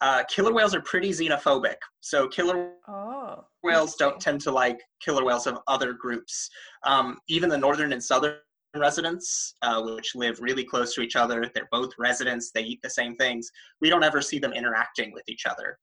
Uh, 0.00 0.22
killer 0.24 0.52
whales 0.52 0.74
are 0.74 0.82
pretty 0.82 1.10
xenophobic. 1.10 1.76
So 2.00 2.28
killer 2.28 2.72
oh, 2.88 3.44
whales 3.62 3.96
don't 3.96 4.20
tend 4.20 4.40
to 4.42 4.50
like 4.50 4.78
killer 5.00 5.24
whales 5.24 5.46
of 5.46 5.58
other 5.66 5.92
groups. 5.94 6.50
Um, 6.84 7.18
even 7.28 7.48
the 7.48 7.58
northern 7.58 7.92
and 7.92 8.02
southern 8.02 8.36
residents, 8.76 9.54
uh, 9.62 9.82
which 9.82 10.14
live 10.14 10.38
really 10.40 10.64
close 10.64 10.94
to 10.94 11.00
each 11.00 11.16
other, 11.16 11.50
they're 11.54 11.68
both 11.72 11.90
residents, 11.98 12.50
they 12.50 12.62
eat 12.62 12.80
the 12.82 12.90
same 12.90 13.16
things. 13.16 13.50
We 13.80 13.88
don't 13.88 14.04
ever 14.04 14.20
see 14.20 14.38
them 14.38 14.52
interacting 14.52 15.12
with 15.12 15.24
each 15.28 15.46
other. 15.46 15.78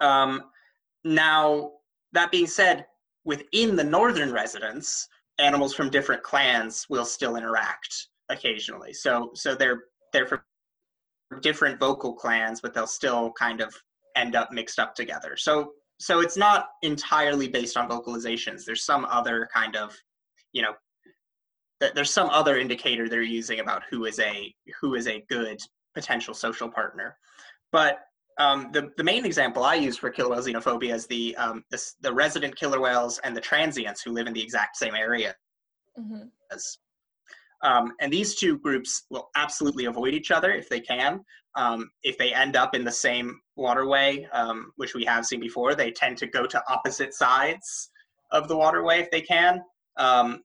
Um, 0.00 0.44
now, 1.04 1.72
that 2.12 2.30
being 2.30 2.46
said, 2.46 2.86
within 3.24 3.76
the 3.76 3.84
northern 3.84 4.32
residents, 4.32 5.08
animals 5.38 5.74
from 5.74 5.90
different 5.90 6.22
clans 6.22 6.86
will 6.88 7.04
still 7.04 7.36
interact 7.36 8.08
occasionally. 8.28 8.92
So, 8.92 9.30
so 9.34 9.54
they're 9.54 9.84
they're 10.12 10.26
from 10.26 10.40
different 11.40 11.80
vocal 11.80 12.14
clans, 12.14 12.60
but 12.60 12.74
they'll 12.74 12.86
still 12.86 13.32
kind 13.32 13.60
of 13.60 13.74
end 14.16 14.36
up 14.36 14.52
mixed 14.52 14.78
up 14.78 14.94
together. 14.94 15.36
So 15.36 15.72
so 16.02 16.20
it's 16.20 16.36
not 16.36 16.70
entirely 16.82 17.48
based 17.48 17.76
on 17.76 17.88
vocalizations. 17.88 18.64
There's 18.64 18.84
some 18.84 19.04
other 19.04 19.48
kind 19.54 19.76
of, 19.76 19.96
you 20.52 20.62
know, 20.62 20.72
there's 21.94 22.12
some 22.12 22.28
other 22.30 22.58
indicator 22.58 23.08
they're 23.08 23.22
using 23.22 23.60
about 23.60 23.82
who 23.88 24.04
is 24.06 24.18
a 24.18 24.52
who 24.80 24.94
is 24.94 25.06
a 25.06 25.24
good 25.28 25.60
potential 25.94 26.34
social 26.34 26.68
partner. 26.68 27.16
But 27.70 28.00
um, 28.42 28.70
the, 28.72 28.90
the 28.96 29.04
main 29.04 29.24
example 29.24 29.62
I 29.62 29.76
use 29.76 29.96
for 29.96 30.10
killer 30.10 30.30
whale 30.30 30.42
xenophobia 30.42 30.94
is 30.94 31.06
the, 31.06 31.36
um, 31.36 31.64
the, 31.70 31.80
the 32.00 32.12
resident 32.12 32.56
killer 32.56 32.80
whales 32.80 33.18
and 33.24 33.36
the 33.36 33.40
transients 33.40 34.02
who 34.02 34.12
live 34.12 34.26
in 34.26 34.32
the 34.32 34.42
exact 34.42 34.76
same 34.76 34.94
area. 34.94 35.34
Mm-hmm. 35.98 36.26
Um, 37.62 37.92
and 38.00 38.12
these 38.12 38.34
two 38.34 38.58
groups 38.58 39.04
will 39.10 39.28
absolutely 39.36 39.84
avoid 39.84 40.14
each 40.14 40.30
other 40.30 40.50
if 40.50 40.68
they 40.68 40.80
can. 40.80 41.24
Um, 41.54 41.90
if 42.02 42.18
they 42.18 42.32
end 42.34 42.56
up 42.56 42.74
in 42.74 42.84
the 42.84 42.90
same 42.90 43.40
waterway, 43.56 44.26
um, 44.32 44.72
which 44.76 44.94
we 44.94 45.04
have 45.04 45.24
seen 45.26 45.40
before, 45.40 45.74
they 45.74 45.90
tend 45.92 46.18
to 46.18 46.26
go 46.26 46.46
to 46.46 46.62
opposite 46.68 47.14
sides 47.14 47.90
of 48.32 48.48
the 48.48 48.56
waterway 48.56 49.00
if 49.00 49.10
they 49.10 49.20
can. 49.20 49.62
Um, 49.98 50.42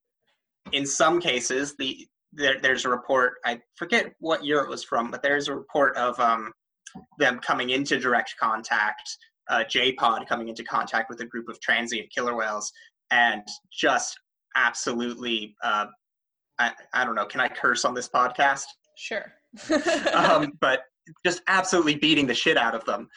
in 0.73 0.85
some 0.85 1.19
cases, 1.19 1.75
the 1.77 2.07
there, 2.33 2.59
there's 2.61 2.85
a 2.85 2.89
report. 2.89 3.35
I 3.45 3.61
forget 3.75 4.13
what 4.19 4.43
year 4.43 4.59
it 4.59 4.69
was 4.69 4.83
from, 4.83 5.09
but 5.09 5.23
there's 5.23 5.47
a 5.47 5.55
report 5.55 5.95
of 5.95 6.19
um, 6.19 6.51
them 7.19 7.39
coming 7.39 7.71
into 7.71 7.99
direct 7.99 8.35
contact, 8.39 9.17
uh, 9.49 9.63
J-pod 9.63 10.27
coming 10.27 10.49
into 10.49 10.63
contact 10.63 11.09
with 11.09 11.21
a 11.21 11.25
group 11.25 11.47
of 11.49 11.59
transient 11.61 12.09
killer 12.13 12.35
whales, 12.35 12.71
and 13.11 13.41
just 13.71 14.17
absolutely 14.55 15.55
uh, 15.63 15.85
I, 16.59 16.71
I 16.93 17.05
don't 17.05 17.15
know, 17.15 17.25
can 17.25 17.41
I 17.41 17.47
curse 17.47 17.85
on 17.85 17.93
this 17.93 18.09
podcast? 18.09 18.65
Sure. 18.97 19.33
um, 20.13 20.53
but 20.61 20.81
just 21.25 21.41
absolutely 21.47 21.95
beating 21.95 22.27
the 22.27 22.33
shit 22.33 22.57
out 22.57 22.75
of 22.75 22.83
them. 22.85 23.07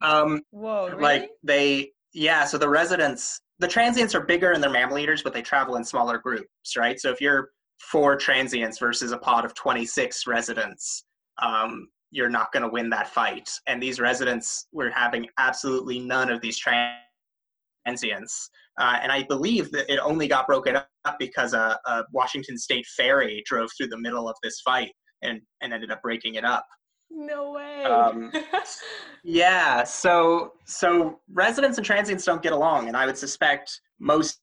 Um, 0.00 0.42
Whoa, 0.50 0.88
really? 0.88 1.02
Like 1.02 1.30
they, 1.42 1.92
yeah. 2.12 2.44
So 2.44 2.58
the 2.58 2.68
residents, 2.68 3.40
the 3.58 3.68
transients 3.68 4.14
are 4.14 4.20
bigger 4.20 4.52
and 4.52 4.62
they're 4.62 4.70
mammal 4.70 4.98
eaters, 4.98 5.22
but 5.22 5.32
they 5.32 5.42
travel 5.42 5.76
in 5.76 5.84
smaller 5.84 6.18
groups, 6.18 6.76
right? 6.76 7.00
So 7.00 7.10
if 7.10 7.20
you're 7.20 7.50
four 7.80 8.16
transients 8.16 8.78
versus 8.78 9.12
a 9.12 9.18
pod 9.18 9.44
of 9.44 9.54
26 9.54 10.26
residents, 10.26 11.04
um, 11.40 11.88
you're 12.12 12.28
not 12.28 12.52
going 12.52 12.62
to 12.62 12.68
win 12.68 12.90
that 12.90 13.08
fight. 13.08 13.50
And 13.66 13.82
these 13.82 13.98
residents 13.98 14.68
were 14.70 14.90
having 14.90 15.26
absolutely 15.38 15.98
none 15.98 16.30
of 16.30 16.40
these 16.40 16.58
transients. 16.58 18.50
Uh, 18.78 18.98
and 19.02 19.10
I 19.10 19.24
believe 19.24 19.72
that 19.72 19.92
it 19.92 19.98
only 19.98 20.28
got 20.28 20.46
broken 20.46 20.76
up 20.76 20.86
because 21.18 21.54
a, 21.54 21.78
a, 21.86 22.04
Washington 22.12 22.56
State 22.56 22.86
ferry 22.96 23.42
drove 23.46 23.70
through 23.76 23.88
the 23.88 23.98
middle 23.98 24.28
of 24.28 24.36
this 24.42 24.60
fight 24.60 24.92
and, 25.22 25.40
and 25.62 25.72
ended 25.72 25.90
up 25.90 26.02
breaking 26.02 26.34
it 26.36 26.44
up. 26.44 26.66
No 27.10 27.52
way. 27.52 27.84
Um, 27.84 28.32
yeah, 29.24 29.84
so 29.84 30.52
so 30.64 31.20
residents 31.30 31.76
and 31.76 31.84
transients 31.84 32.24
don't 32.24 32.40
get 32.40 32.54
along, 32.54 32.88
and 32.88 32.96
I 32.96 33.04
would 33.04 33.18
suspect 33.18 33.78
most 34.00 34.40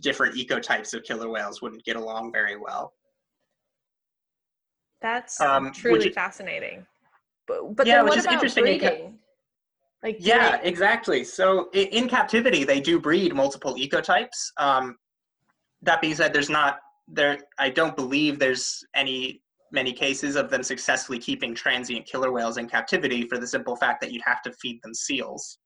different 0.00 0.34
ecotypes 0.34 0.94
of 0.94 1.02
killer 1.02 1.28
whales 1.28 1.60
wouldn't 1.60 1.84
get 1.84 1.96
along 1.96 2.32
very 2.32 2.56
well. 2.56 2.94
That's 5.02 5.40
um, 5.40 5.72
truly 5.72 6.10
fascinating. 6.10 6.86
But, 7.46 7.76
but 7.76 7.86
yeah, 7.86 8.02
which 8.02 8.16
is 8.16 8.26
interesting. 8.26 8.64
breeding? 8.64 9.18
Like 10.02 10.16
yeah, 10.18 10.58
exactly. 10.62 11.22
So 11.24 11.68
in, 11.72 11.88
in, 11.88 12.08
captivity, 12.08 12.64
they 12.64 12.80
do 12.80 12.98
breed 12.98 13.34
multiple 13.34 13.74
ecotypes. 13.74 14.50
Um, 14.58 14.96
that 15.82 16.00
being 16.00 16.14
said, 16.14 16.32
there's 16.32 16.50
not 16.50 16.80
there. 17.06 17.38
I 17.58 17.70
don't 17.70 17.94
believe 17.94 18.38
there's 18.38 18.84
any 18.94 19.42
many 19.70 19.92
cases 19.92 20.36
of 20.36 20.50
them 20.50 20.62
successfully 20.62 21.18
keeping 21.18 21.54
transient 21.54 22.06
killer 22.06 22.30
whales 22.30 22.58
in 22.58 22.68
captivity 22.68 23.26
for 23.26 23.38
the 23.38 23.46
simple 23.46 23.74
fact 23.76 24.00
that 24.00 24.12
you'd 24.12 24.22
have 24.24 24.42
to 24.42 24.52
feed 24.52 24.78
them 24.82 24.94
seals. 24.94 25.58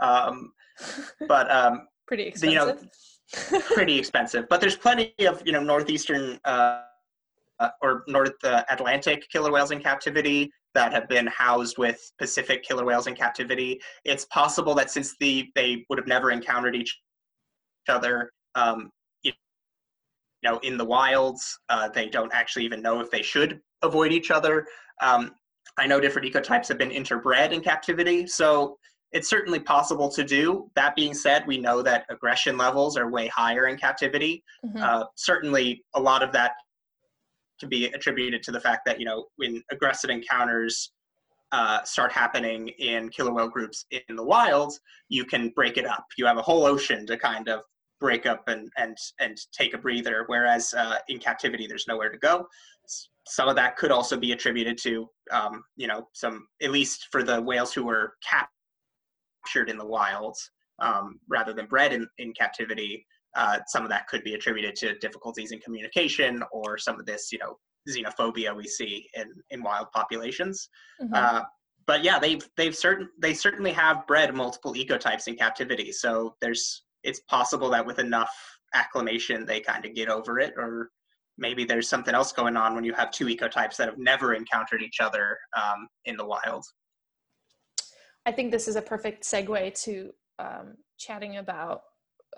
Um, 0.00 0.52
but 1.28 1.50
um, 1.50 1.86
pretty 2.06 2.24
expensive. 2.24 2.86
You 3.52 3.52
know, 3.52 3.60
pretty 3.74 3.98
expensive. 3.98 4.48
But 4.48 4.60
there's 4.60 4.76
plenty 4.76 5.14
of 5.26 5.42
you 5.44 5.52
know 5.52 5.62
northeastern 5.62 6.38
uh, 6.44 6.82
or 7.82 8.04
North 8.08 8.32
Atlantic 8.44 9.28
killer 9.30 9.52
whales 9.52 9.70
in 9.70 9.80
captivity 9.80 10.50
that 10.74 10.92
have 10.92 11.08
been 11.08 11.26
housed 11.26 11.78
with 11.78 12.00
Pacific 12.18 12.62
killer 12.62 12.84
whales 12.84 13.06
in 13.06 13.14
captivity. 13.14 13.80
It's 14.04 14.24
possible 14.26 14.74
that 14.76 14.90
since 14.90 15.14
the 15.20 15.50
they 15.54 15.84
would 15.88 15.98
have 15.98 16.08
never 16.08 16.30
encountered 16.30 16.74
each 16.74 16.98
other, 17.88 18.30
um, 18.54 18.90
you 19.22 19.32
know, 20.42 20.58
in 20.58 20.76
the 20.76 20.84
wilds, 20.84 21.58
uh, 21.68 21.88
they 21.88 22.08
don't 22.08 22.32
actually 22.34 22.64
even 22.64 22.82
know 22.82 23.00
if 23.00 23.10
they 23.10 23.22
should 23.22 23.60
avoid 23.82 24.12
each 24.12 24.30
other. 24.30 24.66
Um, 25.00 25.32
I 25.78 25.86
know 25.86 26.00
different 26.00 26.32
ecotypes 26.32 26.68
have 26.68 26.78
been 26.78 26.90
interbred 26.90 27.52
in 27.52 27.60
captivity, 27.60 28.26
so 28.26 28.76
it's 29.12 29.28
certainly 29.28 29.60
possible 29.60 30.10
to 30.10 30.24
do. 30.24 30.70
That 30.74 30.96
being 30.96 31.14
said, 31.14 31.46
we 31.46 31.58
know 31.58 31.82
that 31.82 32.06
aggression 32.08 32.56
levels 32.56 32.96
are 32.96 33.10
way 33.10 33.28
higher 33.28 33.66
in 33.66 33.76
captivity. 33.76 34.42
Mm-hmm. 34.64 34.82
Uh, 34.82 35.04
certainly, 35.16 35.84
a 35.94 36.00
lot 36.00 36.22
of 36.22 36.32
that 36.32 36.52
can 37.62 37.68
be 37.68 37.86
attributed 37.86 38.42
to 38.42 38.50
the 38.50 38.60
fact 38.60 38.82
that 38.84 38.98
you 38.98 39.06
know 39.06 39.26
when 39.36 39.62
aggressive 39.70 40.10
encounters 40.10 40.90
uh, 41.52 41.82
start 41.84 42.10
happening 42.10 42.68
in 42.78 43.08
killer 43.10 43.32
whale 43.32 43.48
groups 43.48 43.84
in 43.90 44.16
the 44.16 44.24
wild, 44.24 44.72
you 45.08 45.24
can 45.24 45.50
break 45.50 45.76
it 45.76 45.86
up. 45.86 46.04
You 46.18 46.26
have 46.26 46.38
a 46.38 46.42
whole 46.42 46.64
ocean 46.66 47.06
to 47.06 47.16
kind 47.16 47.48
of 47.48 47.62
break 48.00 48.26
up 48.26 48.48
and 48.48 48.68
and 48.76 48.96
and 49.20 49.38
take 49.52 49.74
a 49.74 49.78
breather. 49.78 50.24
Whereas 50.26 50.74
uh, 50.74 50.98
in 51.08 51.18
captivity, 51.18 51.66
there's 51.66 51.86
nowhere 51.86 52.10
to 52.10 52.18
go. 52.18 52.46
Some 53.28 53.48
of 53.48 53.54
that 53.54 53.76
could 53.76 53.92
also 53.92 54.16
be 54.16 54.32
attributed 54.32 54.76
to 54.78 55.08
um, 55.30 55.62
you 55.76 55.86
know 55.86 56.08
some 56.12 56.48
at 56.60 56.72
least 56.72 57.08
for 57.12 57.22
the 57.22 57.40
whales 57.40 57.72
who 57.72 57.84
were 57.84 58.14
captured 58.28 59.70
in 59.70 59.78
the 59.78 59.86
wilds 59.86 60.50
um, 60.80 61.20
rather 61.28 61.52
than 61.52 61.66
bred 61.66 61.92
in, 61.92 62.08
in 62.18 62.32
captivity 62.32 63.06
uh, 63.34 63.58
some 63.66 63.82
of 63.82 63.88
that 63.88 64.06
could 64.08 64.22
be 64.24 64.34
attributed 64.34 64.76
to 64.76 64.98
difficulties 64.98 65.52
in 65.52 65.58
communication 65.60 66.42
or 66.52 66.78
some 66.78 66.98
of 66.98 67.06
this, 67.06 67.30
you 67.32 67.38
know, 67.38 67.56
xenophobia 67.88 68.54
we 68.54 68.66
see 68.66 69.08
in, 69.14 69.26
in 69.50 69.62
wild 69.62 69.88
populations. 69.92 70.68
Mm-hmm. 71.00 71.14
Uh, 71.14 71.42
but 71.86 72.04
yeah, 72.04 72.18
they've 72.18 72.46
they've 72.56 72.76
certain 72.76 73.08
they 73.18 73.34
certainly 73.34 73.72
have 73.72 74.06
bred 74.06 74.34
multiple 74.34 74.74
ecotypes 74.74 75.26
in 75.26 75.34
captivity. 75.34 75.90
So 75.90 76.36
there's 76.40 76.84
it's 77.02 77.20
possible 77.28 77.70
that 77.70 77.84
with 77.84 77.98
enough 77.98 78.30
acclimation 78.74 79.44
they 79.44 79.60
kind 79.60 79.84
of 79.84 79.94
get 79.94 80.08
over 80.08 80.38
it, 80.38 80.54
or 80.56 80.90
maybe 81.38 81.64
there's 81.64 81.88
something 81.88 82.14
else 82.14 82.32
going 82.32 82.56
on 82.56 82.74
when 82.74 82.84
you 82.84 82.92
have 82.94 83.10
two 83.10 83.26
ecotypes 83.26 83.76
that 83.76 83.88
have 83.88 83.98
never 83.98 84.34
encountered 84.34 84.82
each 84.82 85.00
other 85.00 85.36
um, 85.56 85.88
in 86.04 86.16
the 86.16 86.24
wild. 86.24 86.64
I 88.24 88.32
think 88.32 88.52
this 88.52 88.68
is 88.68 88.76
a 88.76 88.82
perfect 88.82 89.24
segue 89.24 89.82
to 89.82 90.12
um, 90.38 90.76
chatting 90.98 91.38
about 91.38 91.80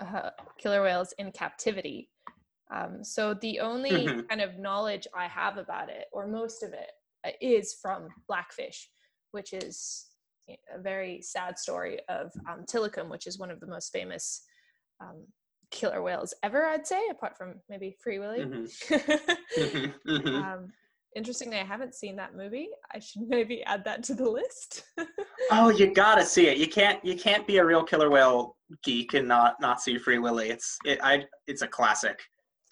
uh, 0.01 0.31
killer 0.59 0.83
whales 0.83 1.13
in 1.19 1.33
captivity. 1.33 2.11
Um, 2.75 3.05
so 3.05 3.35
the 3.35 3.61
only 3.61 3.91
mm-hmm. 3.91 4.21
kind 4.29 4.41
of 4.41 4.59
knowledge 4.59 5.07
I 5.17 5.27
have 5.27 5.59
about 5.59 5.89
it, 5.89 6.07
or 6.13 6.27
most 6.27 6.63
of 6.63 6.73
it, 6.73 6.91
uh, 7.27 7.31
is 7.41 7.77
from 7.81 8.09
Blackfish, 8.27 8.89
which 9.33 9.53
is 9.53 10.07
a 10.49 10.81
very 10.81 11.21
sad 11.23 11.59
story 11.59 12.01
of 12.09 12.33
um, 12.49 12.65
Tilikum, 12.67 13.11
which 13.11 13.27
is 13.27 13.39
one 13.39 13.51
of 13.51 13.61
the 13.61 13.67
most 13.67 13.93
famous 13.93 14.43
um, 15.01 15.25
killer 15.71 16.03
whales 16.03 16.35
ever, 16.43 16.65
I'd 16.67 16.87
say, 16.87 17.01
apart 17.11 17.37
from 17.37 17.55
maybe 17.69 17.97
Free 18.03 18.19
Willy. 18.19 18.41
Mm-hmm. 18.41 18.95
mm-hmm. 19.61 20.11
mm-hmm. 20.11 20.37
Um, 20.37 20.73
interestingly, 21.15 21.59
I 21.59 21.65
haven't 21.65 21.95
seen 21.95 22.17
that 22.17 22.37
movie. 22.37 22.69
I 22.93 22.99
should 22.99 23.23
maybe 23.29 23.63
add 23.65 23.85
that 23.85 24.03
to 24.05 24.15
the 24.15 24.29
list. 24.29 24.85
oh, 25.51 25.71
you 25.71 25.93
gotta 25.93 26.25
see 26.25 26.49
it. 26.49 26.59
You 26.59 26.69
can't 26.69 27.05
you 27.05 27.17
can't 27.17 27.47
be 27.47 27.59
a 27.59 27.65
real 27.65 27.83
killer 27.83 28.11
whale 28.11 28.57
geek 28.83 29.15
and 29.15 29.29
not 29.29 29.61
not 29.61 29.81
see 29.81 29.99
Free 29.99 30.19
Willy. 30.19 30.51
It's 30.51 30.79
it 30.85 30.99
I 31.03 31.25
it's 31.47 31.63
a 31.63 31.69
classic. 31.69 32.21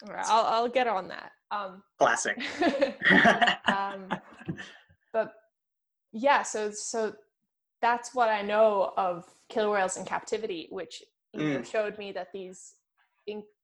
All 0.07 0.13
right, 0.13 0.25
I'll 0.27 0.45
I'll 0.45 0.69
get 0.69 0.87
on 0.87 1.07
that. 1.09 1.31
Um, 1.51 1.83
classic. 1.99 2.41
um, 3.67 4.07
but 5.11 5.33
yeah, 6.11 6.41
so 6.41 6.71
so 6.71 7.13
that's 7.81 8.15
what 8.15 8.29
I 8.29 8.41
know 8.41 8.93
of 8.97 9.25
killer 9.49 9.69
whales 9.69 9.97
in 9.97 10.05
captivity, 10.05 10.67
which 10.71 11.03
mm. 11.35 11.69
showed 11.69 11.97
me 11.97 12.11
that 12.13 12.29
these 12.33 12.75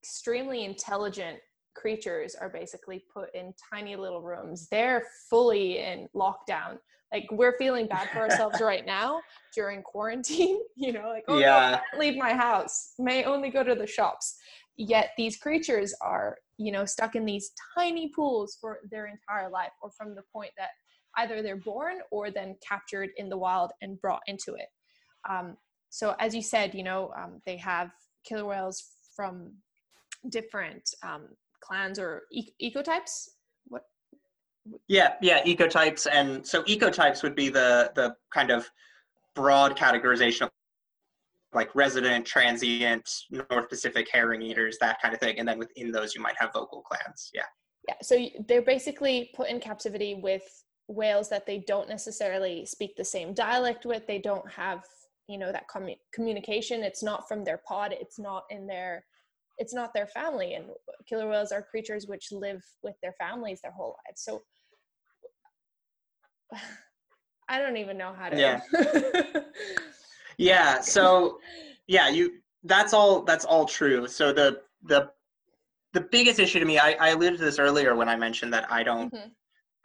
extremely 0.04 0.66
intelligent 0.66 1.40
creatures 1.80 2.36
are 2.36 2.50
basically 2.50 3.06
put 3.14 3.34
in 3.34 3.54
tiny 3.74 3.96
little 3.96 4.22
rooms. 4.22 4.68
They're 4.70 5.04
fully 5.30 5.80
in 5.80 6.08
lockdown. 6.16 6.78
Like 7.12 7.28
we're 7.32 7.58
feeling 7.58 7.88
bad 7.88 8.10
for 8.12 8.20
ourselves 8.20 8.60
right 8.62 8.86
now 8.86 9.22
during 9.56 9.82
quarantine, 9.82 10.60
you 10.76 10.94
know, 10.94 11.08
like, 11.08 11.24
oh, 11.28 11.40
yeah. 11.40 11.82
No, 11.94 12.00
leave 12.00 12.18
my 12.18 12.34
house, 12.34 12.94
may 13.00 13.24
only 13.24 13.50
go 13.50 13.64
to 13.64 13.76
the 13.76 13.88
shops. 13.88 14.36
Yet 14.78 15.12
these 15.18 15.38
creatures 15.38 15.94
are, 16.02 16.38
you 16.58 16.72
know, 16.72 16.86
stuck 16.86 17.16
in 17.16 17.26
these 17.26 17.52
tiny 17.76 18.12
pools 18.16 18.58
for 18.60 18.80
their 18.90 19.08
entire 19.08 19.50
life 19.50 19.72
or 19.82 19.92
from 19.92 20.16
the 20.16 20.24
point 20.34 20.52
that 20.58 20.70
either 21.18 21.42
they're 21.42 21.58
born 21.58 22.00
or 22.12 22.30
then 22.30 22.56
captured 22.68 23.10
in 23.18 23.30
the 23.30 23.38
wild 23.38 23.72
and 23.82 24.00
brought 24.00 24.22
into 24.28 24.54
it. 24.54 24.68
Um, 25.30 25.58
so 25.90 26.16
as 26.20 26.36
you 26.36 26.42
said, 26.42 26.76
you 26.76 26.84
know, 26.84 27.12
um, 27.18 27.42
they 27.46 27.58
have 27.58 27.90
killer 28.24 28.46
whales 28.46 28.84
from 29.16 29.54
different 30.30 30.84
um, 31.04 31.28
clans 31.62 32.00
or 32.00 32.24
e- 32.32 32.54
ecotypes? 32.62 33.30
What? 33.68 33.84
Yeah, 34.88 35.14
yeah, 35.22 35.44
ecotypes, 35.44 36.08
and 36.12 36.46
so 36.46 36.64
ecotypes 36.64 37.24
would 37.24 37.36
be 37.36 37.50
the 37.50 37.92
the 37.96 38.16
kind 38.34 38.52
of 38.52 38.70
broad 39.36 39.78
categorization 39.78 40.44
of 40.44 40.52
like 41.54 41.74
resident, 41.74 42.26
transient, 42.26 43.10
North 43.32 43.70
Pacific 43.70 44.08
herring 44.12 44.42
eaters, 44.42 44.78
that 44.80 45.02
kind 45.02 45.14
of 45.14 45.20
thing, 45.20 45.40
and 45.40 45.48
then 45.48 45.58
within 45.58 45.92
those 45.92 46.14
you 46.14 46.22
might 46.22 46.36
have 46.38 46.52
vocal 46.54 46.82
clans. 46.82 47.32
Yeah. 47.34 47.44
Yeah. 47.88 47.96
So 48.04 48.28
they're 48.48 48.62
basically 48.62 49.32
put 49.36 49.50
in 49.50 49.60
captivity 49.60 50.20
with 50.22 50.44
whales 50.88 51.30
that 51.30 51.46
they 51.46 51.64
don't 51.68 51.90
necessarily 51.90 52.66
speak 52.66 52.96
the 52.96 53.06
same 53.06 53.34
dialect 53.34 53.86
with. 53.86 54.06
They 54.06 54.20
don't 54.20 54.50
have 54.52 54.84
you 55.28 55.38
know 55.38 55.52
that 55.52 55.66
commu- 55.74 55.98
communication. 56.14 56.84
It's 56.84 57.04
not 57.04 57.28
from 57.28 57.44
their 57.44 57.62
pod. 57.68 57.94
It's 57.94 58.20
not 58.20 58.44
in 58.50 58.68
their 58.68 59.06
it's 59.60 59.74
not 59.74 59.94
their 59.94 60.08
family 60.08 60.56
and 60.56 60.66
killer 61.08 61.30
whales 61.30 61.52
are 61.52 61.62
creatures 61.62 62.08
which 62.08 62.32
live 62.32 62.64
with 62.82 62.96
their 63.04 63.14
families 63.20 63.60
their 63.62 63.72
whole 63.72 63.96
lives. 64.08 64.24
So 64.24 64.42
i 67.50 67.60
don't 67.60 67.78
even 67.78 67.98
know 67.98 68.14
how 68.18 68.30
to 68.30 68.40
yeah. 68.40 68.62
Yeah 70.38 70.80
so 70.82 71.40
yeah 71.88 72.10
you 72.10 72.40
that's 72.64 72.94
all 72.94 73.24
that's 73.24 73.46
all 73.46 73.66
true. 73.66 74.08
So 74.08 74.34
the 74.34 74.62
the 74.84 75.10
the 75.94 76.02
biggest 76.02 76.40
issue 76.40 76.60
to 76.60 76.66
me 76.66 76.78
i, 76.78 76.92
I 77.00 77.10
alluded 77.10 77.40
to 77.40 77.46
this 77.46 77.60
earlier 77.60 77.96
when 77.96 78.08
i 78.08 78.16
mentioned 78.16 78.54
that 78.54 78.72
i 78.72 78.84
don't 78.84 79.14
mm-hmm. 79.14 79.30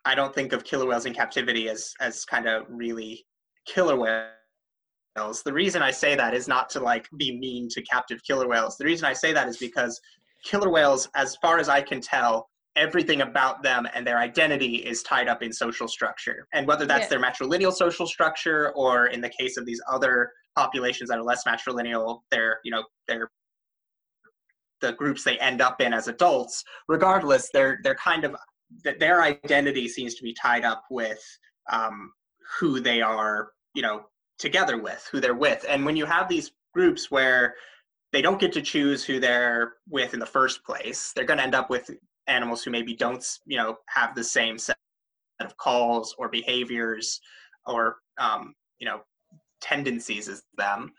i 0.05 0.15
don't 0.15 0.35
think 0.35 0.53
of 0.53 0.63
killer 0.63 0.87
whales 0.87 1.07
in 1.07 1.15
captivity 1.15 1.69
as 1.69 1.95
as 2.01 2.25
kind 2.25 2.47
of 2.47 2.67
really 2.69 3.27
killer 3.67 3.97
whales 3.97 4.31
whales. 5.17 5.43
The 5.43 5.53
reason 5.53 5.83
I 5.83 5.91
say 5.91 6.15
that 6.15 6.35
is 6.35 6.49
not 6.49 6.69
to 6.71 6.81
like 6.81 7.09
be 7.17 7.37
mean 7.39 7.69
to 7.71 7.83
captive 7.83 8.23
killer 8.25 8.49
whales. 8.49 8.77
The 8.77 8.85
reason 8.85 9.07
I 9.07 9.13
say 9.13 9.33
that 9.33 9.49
is 9.49 9.57
because 9.57 10.01
killer 10.45 10.71
whales, 10.71 11.09
as 11.15 11.37
far 11.37 11.59
as 11.59 11.69
I 11.69 11.81
can 11.81 12.01
tell, 12.01 12.49
everything 12.77 13.21
about 13.21 13.63
them 13.63 13.87
and 13.95 14.05
their 14.05 14.19
identity 14.19 14.77
is 14.77 15.03
tied 15.05 15.29
up 15.29 15.43
in 15.43 15.53
social 15.53 15.87
structure. 15.87 16.49
And 16.53 16.67
whether 16.67 16.87
that's 16.87 17.03
yeah. 17.03 17.19
their 17.19 17.21
matrilineal 17.21 17.73
social 17.73 18.07
structure 18.07 18.73
or 18.73 19.07
in 19.07 19.21
the 19.21 19.29
case 19.29 19.57
of 19.57 19.65
these 19.65 19.81
other 19.91 20.33
populations 20.57 21.09
that 21.11 21.19
are 21.19 21.23
less 21.23 21.45
matrilineal, 21.45 22.21
they're, 22.31 22.59
you 22.65 22.73
know, 22.73 22.83
they're 23.07 23.31
the 24.81 24.93
groups 24.93 25.23
they 25.23 25.39
end 25.39 25.61
up 25.61 25.81
in 25.81 25.95
as 25.95 26.09
adults, 26.09 26.63
regardless, 26.89 27.49
they're 27.53 27.79
they're 27.83 27.95
kind 27.95 28.25
of 28.25 28.37
their 28.99 29.23
identity 29.23 29.89
seems 29.89 30.15
to 30.17 30.23
be 30.23 30.35
tied 30.35 30.65
up 30.65 30.85
with 30.91 31.23
um, 31.71 32.13
who 32.59 32.81
they 32.81 33.01
are, 33.01 33.51
you 33.75 33.83
know, 33.83 34.03
together 34.39 34.81
with, 34.81 35.09
who 35.11 35.21
they're 35.21 35.35
with. 35.35 35.65
And 35.69 35.85
when 35.85 35.97
you 35.97 36.07
have 36.07 36.29
these 36.29 36.53
groups 36.73 37.11
where 37.11 37.55
they 38.13 38.23
don't 38.23 38.41
get 38.41 38.53
to 38.53 38.63
choose 38.63 39.05
who 39.05 39.21
they're 39.21 39.75
with 39.89 40.15
in 40.15 40.21
the 40.21 40.27
first 40.27 40.65
place, 40.65 41.13
they're 41.15 41.25
going 41.25 41.39
to 41.39 41.45
end 41.45 41.55
up 41.55 41.71
with 41.71 41.91
animals 42.27 42.63
who 42.63 42.71
maybe 42.71 42.95
don't, 42.95 43.25
you 43.47 43.57
know, 43.57 43.77
have 43.89 44.15
the 44.15 44.25
same 44.25 44.59
set 44.59 44.77
of 45.41 45.57
calls 45.57 46.15
or 46.19 46.29
behaviors 46.29 47.21
or, 47.67 47.97
um, 48.19 48.55
you 48.79 48.87
know, 48.87 49.01
tendencies 49.61 50.29
as 50.29 50.43
them. 50.57 50.93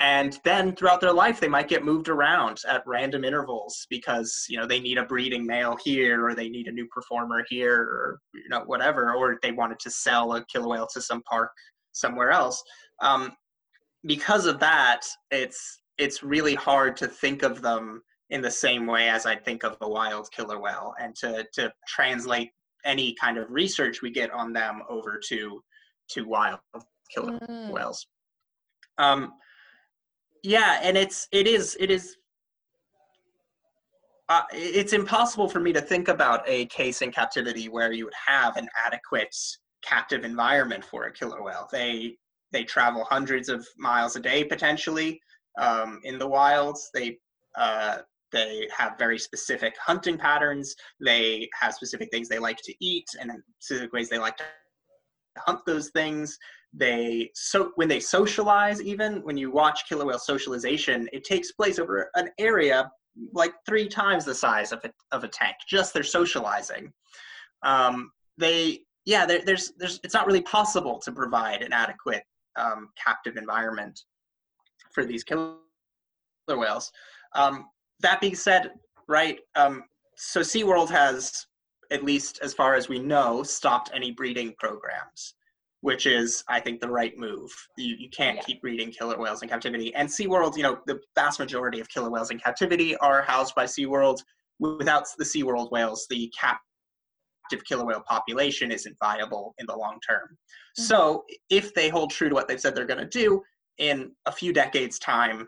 And 0.00 0.38
then 0.44 0.76
throughout 0.76 1.00
their 1.00 1.12
life, 1.12 1.40
they 1.40 1.48
might 1.48 1.68
get 1.68 1.84
moved 1.84 2.08
around 2.08 2.60
at 2.68 2.86
random 2.86 3.24
intervals 3.24 3.86
because 3.88 4.44
you 4.48 4.58
know 4.58 4.66
they 4.66 4.78
need 4.78 4.98
a 4.98 5.04
breeding 5.04 5.46
male 5.46 5.76
here, 5.82 6.26
or 6.26 6.34
they 6.34 6.50
need 6.50 6.68
a 6.68 6.72
new 6.72 6.86
performer 6.88 7.44
here, 7.48 7.80
or 7.80 8.20
you 8.34 8.48
know 8.50 8.60
whatever, 8.66 9.14
or 9.14 9.38
they 9.42 9.52
wanted 9.52 9.78
to 9.80 9.90
sell 9.90 10.34
a 10.34 10.44
killer 10.44 10.68
whale 10.68 10.86
to 10.92 11.00
some 11.00 11.22
park 11.22 11.50
somewhere 11.96 12.30
else. 12.30 12.62
Um, 13.00 13.32
because 14.04 14.46
of 14.46 14.60
that, 14.60 15.02
it's 15.30 15.82
it's 15.98 16.22
really 16.22 16.54
hard 16.54 16.96
to 16.98 17.08
think 17.08 17.42
of 17.42 17.62
them 17.62 18.02
in 18.30 18.42
the 18.42 18.50
same 18.50 18.86
way 18.86 19.08
as 19.08 19.24
I 19.24 19.36
think 19.36 19.64
of 19.64 19.76
a 19.80 19.88
wild 19.88 20.30
killer 20.30 20.60
whale, 20.60 20.94
and 21.00 21.14
to 21.16 21.46
to 21.54 21.72
translate 21.88 22.50
any 22.84 23.14
kind 23.20 23.38
of 23.38 23.50
research 23.50 24.02
we 24.02 24.10
get 24.10 24.30
on 24.30 24.52
them 24.52 24.82
over 24.88 25.20
to 25.28 25.62
to 26.10 26.22
wild 26.22 26.60
killer 27.12 27.38
mm. 27.40 27.70
whales. 27.70 28.06
Um, 28.98 29.32
yeah, 30.42 30.78
and 30.82 30.96
it's 30.96 31.26
it 31.32 31.46
is 31.46 31.76
it 31.80 31.90
is 31.90 32.16
uh, 34.28 34.42
it's 34.52 34.92
impossible 34.92 35.48
for 35.48 35.60
me 35.60 35.72
to 35.72 35.80
think 35.80 36.08
about 36.08 36.42
a 36.46 36.66
case 36.66 37.02
in 37.02 37.12
captivity 37.12 37.68
where 37.68 37.92
you 37.92 38.04
would 38.04 38.14
have 38.26 38.56
an 38.56 38.68
adequate 38.76 39.34
captive 39.86 40.24
environment 40.24 40.84
for 40.84 41.04
a 41.04 41.12
killer 41.12 41.42
whale. 41.42 41.68
They 41.70 42.16
they 42.52 42.64
travel 42.64 43.04
hundreds 43.04 43.48
of 43.48 43.66
miles 43.76 44.16
a 44.16 44.20
day 44.20 44.44
potentially 44.44 45.20
um, 45.60 46.00
in 46.04 46.18
the 46.18 46.26
wilds. 46.26 46.90
They 46.94 47.18
uh, 47.56 47.98
they 48.32 48.68
have 48.76 48.98
very 48.98 49.18
specific 49.18 49.74
hunting 49.84 50.18
patterns. 50.18 50.74
They 51.00 51.48
have 51.60 51.74
specific 51.74 52.10
things 52.10 52.28
they 52.28 52.38
like 52.38 52.58
to 52.64 52.74
eat 52.80 53.06
and 53.20 53.30
specific 53.60 53.92
ways 53.92 54.08
they 54.08 54.18
like 54.18 54.36
to 54.36 54.44
hunt 55.38 55.60
those 55.66 55.90
things. 55.90 56.38
They 56.72 57.30
so 57.34 57.72
when 57.76 57.88
they 57.88 58.00
socialize, 58.00 58.82
even 58.82 59.22
when 59.22 59.36
you 59.36 59.50
watch 59.50 59.88
killer 59.88 60.04
whale 60.04 60.18
socialization, 60.18 61.08
it 61.12 61.24
takes 61.24 61.52
place 61.52 61.78
over 61.78 62.10
an 62.14 62.30
area 62.38 62.90
like 63.32 63.54
three 63.64 63.88
times 63.88 64.24
the 64.24 64.34
size 64.34 64.72
of 64.72 64.80
a, 64.84 64.90
of 65.12 65.24
a 65.24 65.28
tank. 65.28 65.56
Just 65.68 65.94
their 65.94 66.02
socializing. 66.02 66.92
Um, 67.62 68.10
they 68.36 68.80
yeah, 69.06 69.24
there, 69.24 69.40
there's 69.44 69.72
there's 69.78 70.00
it's 70.04 70.12
not 70.12 70.26
really 70.26 70.42
possible 70.42 70.98
to 70.98 71.12
provide 71.12 71.62
an 71.62 71.72
adequate 71.72 72.24
um, 72.56 72.90
captive 73.02 73.36
environment 73.36 73.98
for 74.92 75.04
these 75.04 75.24
killer 75.24 75.54
whales. 76.48 76.92
Um, 77.34 77.66
that 78.00 78.20
being 78.20 78.34
said, 78.34 78.72
right, 79.08 79.38
um, 79.54 79.84
so 80.16 80.40
SeaWorld 80.40 80.90
has, 80.90 81.46
at 81.90 82.04
least 82.04 82.40
as 82.42 82.52
far 82.52 82.74
as 82.74 82.88
we 82.88 82.98
know, 82.98 83.42
stopped 83.42 83.90
any 83.94 84.10
breeding 84.10 84.54
programs, 84.58 85.34
which 85.82 86.06
is, 86.06 86.42
I 86.48 86.60
think, 86.60 86.80
the 86.80 86.90
right 86.90 87.16
move. 87.16 87.54
You, 87.76 87.94
you 87.98 88.08
can't 88.10 88.36
yeah. 88.36 88.42
keep 88.42 88.60
breeding 88.60 88.90
killer 88.90 89.18
whales 89.18 89.42
in 89.42 89.48
captivity. 89.48 89.94
And 89.94 90.08
SeaWorld, 90.08 90.56
you 90.56 90.62
know, 90.62 90.78
the 90.86 91.00
vast 91.14 91.38
majority 91.38 91.78
of 91.80 91.88
killer 91.88 92.10
whales 92.10 92.30
in 92.30 92.38
captivity 92.38 92.96
are 92.98 93.22
housed 93.22 93.54
by 93.54 93.64
SeaWorld. 93.64 94.18
Without 94.58 95.06
the 95.18 95.24
SeaWorld 95.24 95.70
whales, 95.70 96.06
the 96.08 96.32
captive 97.46 97.64
killer 97.64 97.84
whale 97.84 98.02
population 98.06 98.70
isn't 98.70 98.96
viable 99.02 99.54
in 99.58 99.66
the 99.66 99.76
long 99.76 99.98
term. 100.08 100.28
Mm-hmm. 100.30 100.82
So 100.84 101.24
if 101.50 101.74
they 101.74 101.88
hold 101.88 102.10
true 102.10 102.28
to 102.28 102.34
what 102.34 102.48
they've 102.48 102.60
said 102.60 102.74
they're 102.74 102.86
going 102.86 103.00
to 103.00 103.06
do, 103.06 103.42
in 103.78 104.12
a 104.26 104.32
few 104.32 104.52
decades' 104.52 104.98
time, 104.98 105.46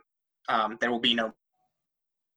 um, 0.49 0.77
there 0.81 0.91
will 0.91 1.01
be 1.01 1.15
no 1.15 1.33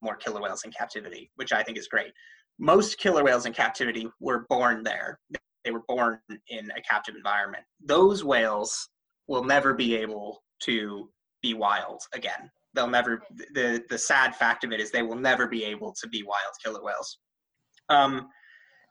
more 0.02 0.16
killer 0.16 0.42
whales 0.42 0.64
in 0.64 0.72
captivity, 0.72 1.32
which 1.36 1.52
I 1.52 1.64
think 1.64 1.78
is 1.78 1.88
great. 1.88 2.12
Most 2.60 2.98
killer 2.98 3.24
whales 3.24 3.46
in 3.46 3.54
captivity 3.54 4.10
were 4.20 4.46
born 4.50 4.84
there. 4.84 5.20
They 5.64 5.72
were 5.72 5.84
born 5.88 6.20
in 6.48 6.72
a 6.72 6.82
captive 6.82 7.16
environment. 7.16 7.64
Those 7.84 8.24
whales 8.24 8.90
will 9.28 9.44
never 9.44 9.74
be 9.74 9.96
able 9.96 10.44
to 10.64 11.10
be 11.42 11.54
wild 11.54 12.02
again. 12.14 12.50
They'll 12.74 12.88
never. 12.88 13.22
the 13.54 13.84
The 13.90 13.98
sad 13.98 14.36
fact 14.36 14.64
of 14.64 14.72
it 14.72 14.80
is 14.80 14.92
they 14.92 15.04
will 15.04 15.18
never 15.18 15.48
be 15.48 15.64
able 15.66 15.94
to 16.02 16.08
be 16.08 16.24
wild 16.24 16.54
killer 16.64 16.84
whales. 16.84 17.20
Um, 17.90 18.30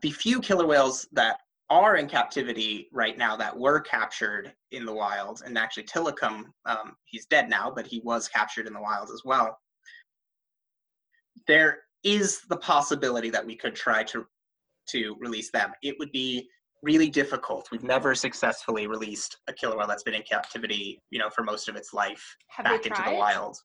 the 0.02 0.10
few 0.10 0.40
killer 0.40 0.66
whales 0.66 1.06
that 1.12 1.38
are 1.68 1.96
in 1.96 2.08
captivity 2.08 2.88
right 2.92 3.16
now 3.16 3.36
that 3.36 3.56
were 3.56 3.80
captured 3.80 4.52
in 4.72 4.84
the 4.84 4.92
wild, 4.92 5.42
and 5.44 5.56
actually 5.56 5.84
Tilikum, 5.84 6.44
um, 6.66 6.96
he's 7.04 7.26
dead 7.26 7.48
now, 7.48 7.72
but 7.74 7.86
he 7.86 8.00
was 8.00 8.28
captured 8.28 8.66
in 8.66 8.72
the 8.72 8.80
wild 8.80 9.10
as 9.12 9.22
well 9.24 9.56
there 11.46 11.80
is 12.04 12.42
the 12.48 12.56
possibility 12.56 13.30
that 13.30 13.44
we 13.44 13.56
could 13.56 13.74
try 13.74 14.02
to 14.04 14.24
to 14.88 15.16
release 15.20 15.50
them. 15.50 15.72
It 15.82 15.96
would 15.98 16.10
be 16.10 16.48
really 16.82 17.10
difficult. 17.10 17.68
We've 17.70 17.82
never 17.82 18.14
successfully 18.14 18.86
released 18.86 19.36
a 19.48 19.52
killer 19.52 19.76
whale 19.76 19.86
that's 19.86 20.02
been 20.02 20.14
in 20.14 20.22
captivity, 20.22 21.00
you 21.10 21.18
know, 21.18 21.28
for 21.30 21.42
most 21.42 21.68
of 21.68 21.76
its 21.76 21.92
life 21.92 22.24
Have 22.48 22.64
back 22.64 22.86
into 22.86 23.02
the 23.02 23.14
wild. 23.14 23.56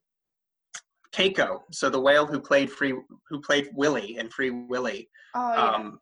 Keiko, 1.14 1.62
so 1.72 1.90
the 1.90 2.00
whale 2.00 2.26
who 2.26 2.40
played 2.40 2.70
free, 2.70 2.94
who 3.30 3.40
played 3.42 3.70
Willy 3.74 4.18
in 4.18 4.30
Free 4.30 4.52
Willy. 4.52 5.10
Oh 5.34 5.54
yeah. 5.54 5.70
Um, 5.72 6.00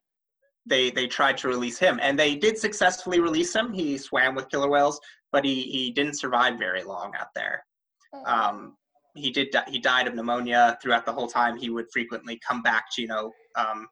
they 0.66 0.91
they 0.91 1.07
tried 1.07 1.38
to 1.39 1.47
release 1.47 1.78
him, 1.78 1.99
and 2.01 2.18
they 2.18 2.36
did 2.36 2.57
successfully 2.57 3.20
release 3.20 3.55
him. 3.55 3.74
He 3.74 3.97
swam 3.97 4.36
with 4.36 4.49
killer 4.49 4.70
whales, 4.70 4.99
but 5.32 5.43
he 5.43 5.64
he 5.64 5.91
didn't 5.91 6.20
survive 6.20 6.57
very 6.57 6.84
long 6.84 7.14
out 7.20 7.34
there. 7.36 7.66
Oh. 8.14 8.26
Um, 8.26 8.78
he 9.16 9.30
did 9.32 9.55
he 9.68 9.80
died 9.80 10.07
of 10.07 10.16
pneumonia 10.16 10.78
throughout 10.82 11.05
the 11.05 11.11
whole 11.14 11.28
time. 11.28 11.57
He 11.57 11.70
would 11.70 11.88
frequently 11.91 12.39
come 12.47 12.61
back 12.61 12.86
to 12.93 13.01
you 13.01 13.07
know 13.07 13.32
um, 13.55 13.88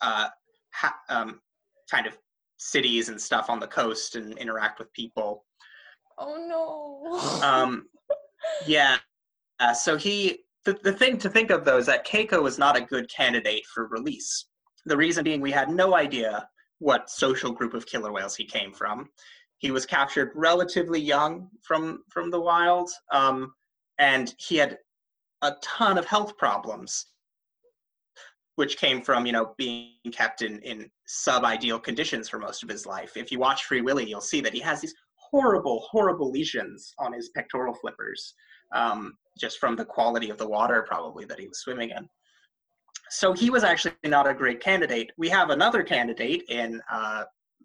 uh, 0.00 0.28
ha, 0.72 0.94
um, 1.08 1.40
kind 1.90 2.06
of 2.06 2.16
cities 2.58 3.08
and 3.08 3.20
stuff 3.20 3.48
on 3.48 3.60
the 3.60 3.66
coast 3.66 4.16
and 4.16 4.36
interact 4.38 4.78
with 4.78 4.92
people. 4.92 5.44
Oh 6.18 6.36
no. 6.48 7.42
um, 7.46 7.86
yeah. 8.66 8.98
Uh, 9.58 9.74
so 9.74 9.96
he 9.96 10.40
the, 10.64 10.78
the 10.82 10.92
thing 10.92 11.18
to 11.18 11.30
think 11.30 11.50
of 11.50 11.64
though 11.64 11.78
is 11.78 11.86
that 11.86 12.06
Keiko 12.06 12.42
was 12.42 12.58
not 12.58 12.76
a 12.76 12.80
good 12.80 13.10
candidate 13.10 13.64
for 13.66 13.86
release. 13.88 14.46
The 14.86 14.96
reason 14.96 15.24
being 15.24 15.40
we 15.40 15.50
had 15.50 15.70
no 15.70 15.94
idea 15.94 16.48
what 16.78 17.10
social 17.10 17.52
group 17.52 17.74
of 17.74 17.86
killer 17.86 18.12
whales 18.12 18.36
he 18.36 18.44
came 18.44 18.72
from. 18.72 19.08
He 19.58 19.70
was 19.70 19.84
captured 19.84 20.32
relatively 20.34 21.00
young 21.00 21.48
from 21.62 22.02
from 22.08 22.30
the 22.30 22.40
wild. 22.40 22.90
Um, 23.12 23.52
and 23.98 24.34
he 24.38 24.56
had 24.56 24.78
a 25.42 25.52
ton 25.62 25.98
of 25.98 26.06
health 26.06 26.36
problems 26.36 27.06
which 28.56 28.76
came 28.76 29.00
from 29.00 29.24
you 29.24 29.32
know 29.32 29.54
being 29.56 29.94
kept 30.12 30.42
in 30.42 30.58
in 30.60 30.90
sub-ideal 31.06 31.78
conditions 31.78 32.28
for 32.28 32.38
most 32.38 32.62
of 32.62 32.68
his 32.68 32.84
life 32.84 33.16
if 33.16 33.30
you 33.30 33.38
watch 33.38 33.64
free 33.64 33.80
willy 33.80 34.08
you'll 34.08 34.20
see 34.20 34.40
that 34.40 34.52
he 34.52 34.60
has 34.60 34.80
these 34.80 34.94
horrible 35.14 35.86
horrible 35.90 36.30
lesions 36.30 36.92
on 36.98 37.12
his 37.12 37.30
pectoral 37.30 37.74
flippers 37.74 38.34
um, 38.72 39.14
just 39.38 39.58
from 39.58 39.76
the 39.76 39.84
quality 39.84 40.30
of 40.30 40.38
the 40.38 40.48
water 40.48 40.84
probably 40.86 41.24
that 41.24 41.38
he 41.38 41.46
was 41.46 41.60
swimming 41.60 41.90
in 41.90 42.08
so 43.10 43.32
he 43.32 43.50
was 43.50 43.64
actually 43.64 43.92
not 44.04 44.26
a 44.26 44.34
great 44.34 44.60
candidate 44.60 45.10
we 45.18 45.28
have 45.28 45.50
another 45.50 45.82
candidate 45.82 46.44
in 46.48 46.80
uh, 46.90 47.24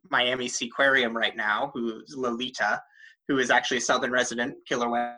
miami 0.09 0.47
seaquarium 0.47 1.13
right 1.13 1.35
now 1.35 1.71
who's 1.73 2.15
lolita 2.15 2.81
who 3.27 3.39
is 3.39 3.49
actually 3.49 3.77
a 3.77 3.81
southern 3.81 4.11
resident 4.11 4.55
killer 4.67 4.89
whale 4.89 5.15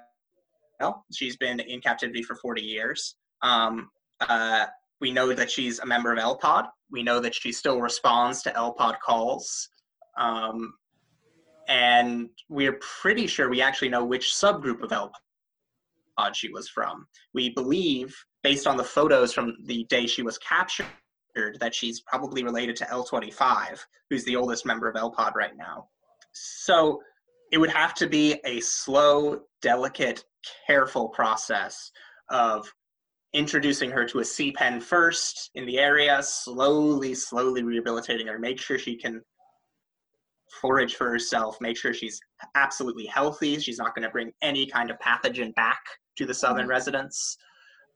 She's 1.14 1.38
been 1.38 1.60
in 1.60 1.82
captivity 1.82 2.24
for 2.24 2.36
40 2.36 2.62
years. 2.62 3.16
Um, 3.42 3.90
uh, 4.22 4.66
we 5.00 5.12
know 5.12 5.34
that 5.34 5.52
she's 5.52 5.80
a 5.80 5.86
member 5.86 6.14
of 6.14 6.20
LPOD. 6.20 6.68
We 6.92 7.04
know 7.04 7.20
that 7.20 7.36
she 7.36 7.52
still 7.52 7.82
responds 7.82 8.42
to 8.44 8.52
LPOD 8.52 8.96
calls. 9.04 9.70
Um, 10.18 10.74
and 11.68 12.30
we're 12.50 12.80
pretty 13.02 13.28
sure 13.28 13.50
we 13.50 13.62
actually 13.62 13.90
know 13.90 14.06
which 14.06 14.34
subgroup 14.34 14.82
of 14.82 14.92
LPOD 14.92 16.34
she 16.34 16.50
was 16.50 16.70
from. 16.70 17.06
We 17.34 17.50
believe, 17.50 18.16
based 18.48 18.66
on 18.66 18.78
the 18.78 18.84
photos 18.84 19.34
from 19.34 19.58
the 19.66 19.84
day 19.90 20.08
she 20.08 20.22
was 20.22 20.38
captured, 20.38 20.88
that 21.60 21.76
she's 21.76 22.00
probably 22.00 22.46
related 22.46 22.78
to 22.78 22.86
L25, 22.86 23.78
who's 24.10 24.24
the 24.24 24.38
oldest 24.38 24.66
member 24.66 24.88
of 24.88 24.96
LPOD 24.96 25.36
right 25.36 25.58
now. 25.58 25.90
So 26.32 27.02
it 27.52 27.58
would 27.58 27.70
have 27.70 27.94
to 27.96 28.08
be 28.08 28.40
a 28.46 28.62
slow, 28.62 29.42
delicate 29.62 30.24
careful 30.66 31.10
process 31.10 31.92
of 32.30 32.72
introducing 33.34 33.92
her 33.92 34.06
to 34.06 34.20
a 34.20 34.26
sea 34.26 34.54
pen 34.54 34.80
first 34.80 35.52
in 35.56 35.66
the 35.66 35.78
area, 35.78 36.24
slowly, 36.24 37.14
slowly 37.14 37.64
rehabilitating 37.64 38.28
her, 38.28 38.40
make 38.40 38.62
sure 38.62 38.80
she 38.80 38.96
can 38.96 39.22
forage 40.62 40.96
for 40.96 41.10
herself, 41.10 41.58
make 41.60 41.76
sure 41.76 41.94
she's 41.94 42.18
absolutely 42.56 43.08
healthy. 43.08 43.60
She's 43.60 43.78
not 43.78 43.94
going 43.94 44.04
to 44.04 44.10
bring 44.10 44.32
any 44.42 44.68
kind 44.68 44.90
of 44.90 44.98
pathogen 45.00 45.54
back 45.56 45.82
to 46.16 46.26
the 46.26 46.34
southern 46.34 46.62
mm-hmm. 46.62 46.70
residents. 46.70 47.38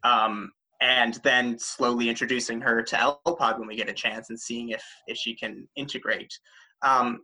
Um, 0.03 0.51
and 0.81 1.19
then 1.23 1.59
slowly 1.59 2.09
introducing 2.09 2.59
her 2.59 2.81
to 2.81 2.95
LPOD 2.95 3.59
when 3.59 3.67
we 3.67 3.75
get 3.75 3.87
a 3.87 3.93
chance 3.93 4.29
and 4.31 4.39
seeing 4.39 4.69
if, 4.69 4.83
if 5.05 5.15
she 5.15 5.35
can 5.35 5.67
integrate. 5.75 6.33
Um, 6.81 7.19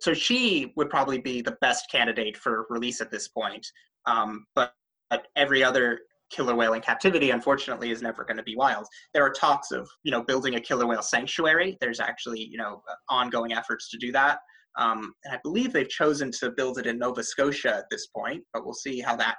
so 0.00 0.14
she 0.14 0.72
would 0.76 0.88
probably 0.88 1.18
be 1.18 1.42
the 1.42 1.56
best 1.60 1.90
candidate 1.90 2.36
for 2.36 2.66
release 2.70 3.00
at 3.00 3.10
this 3.10 3.28
point. 3.28 3.66
Um, 4.06 4.46
but, 4.54 4.72
but 5.10 5.26
every 5.36 5.64
other 5.64 6.00
killer 6.30 6.54
whale 6.54 6.72
in 6.72 6.80
captivity, 6.80 7.30
unfortunately, 7.30 7.90
is 7.90 8.00
never 8.00 8.24
going 8.24 8.36
to 8.36 8.42
be 8.42 8.56
wild. 8.56 8.86
There 9.12 9.24
are 9.24 9.32
talks 9.32 9.72
of 9.72 9.88
you 10.04 10.10
know 10.10 10.22
building 10.22 10.54
a 10.54 10.60
killer 10.60 10.86
whale 10.86 11.02
sanctuary. 11.02 11.76
There's 11.80 12.00
actually 12.00 12.44
you 12.44 12.56
know 12.56 12.82
ongoing 13.08 13.52
efforts 13.52 13.90
to 13.90 13.98
do 13.98 14.12
that. 14.12 14.38
Um, 14.78 15.12
and 15.24 15.34
I 15.34 15.38
believe 15.42 15.72
they've 15.72 15.88
chosen 15.88 16.30
to 16.38 16.50
build 16.50 16.78
it 16.78 16.86
in 16.86 16.98
Nova 16.98 17.24
Scotia 17.24 17.76
at 17.76 17.86
this 17.90 18.06
point, 18.06 18.44
but 18.54 18.64
we'll 18.64 18.72
see 18.72 19.00
how 19.00 19.16
that 19.16 19.36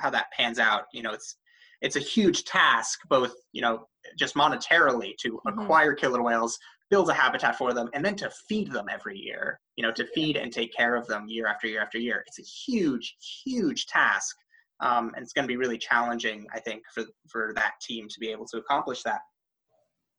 how 0.00 0.10
that 0.10 0.26
pans 0.36 0.58
out. 0.58 0.84
You 0.92 1.02
know, 1.02 1.12
it's 1.12 1.36
it's 1.82 1.96
a 1.96 2.00
huge 2.00 2.44
task, 2.44 3.00
both 3.08 3.34
you 3.52 3.62
know 3.62 3.86
just 4.18 4.34
monetarily 4.34 5.14
to 5.20 5.32
mm-hmm. 5.32 5.60
acquire 5.60 5.94
killer 5.94 6.22
whales, 6.22 6.58
build 6.90 7.08
a 7.08 7.14
habitat 7.14 7.56
for 7.56 7.72
them 7.72 7.88
and 7.94 8.04
then 8.04 8.16
to 8.16 8.30
feed 8.48 8.70
them 8.70 8.86
every 8.90 9.16
year 9.16 9.60
you 9.76 9.82
know 9.82 9.92
to 9.92 10.06
feed 10.08 10.36
and 10.36 10.52
take 10.52 10.74
care 10.74 10.96
of 10.96 11.06
them 11.06 11.26
year 11.28 11.46
after 11.46 11.66
year 11.66 11.80
after 11.80 11.98
year 11.98 12.24
it's 12.26 12.38
a 12.38 12.42
huge 12.42 13.16
huge 13.44 13.86
task 13.86 14.36
um, 14.80 15.12
and 15.14 15.22
it's 15.22 15.32
going 15.32 15.44
to 15.44 15.48
be 15.48 15.56
really 15.56 15.78
challenging 15.78 16.46
i 16.52 16.58
think 16.58 16.82
for 16.92 17.04
for 17.30 17.52
that 17.54 17.74
team 17.80 18.08
to 18.08 18.18
be 18.18 18.30
able 18.30 18.44
to 18.44 18.58
accomplish 18.58 19.02
that 19.02 19.20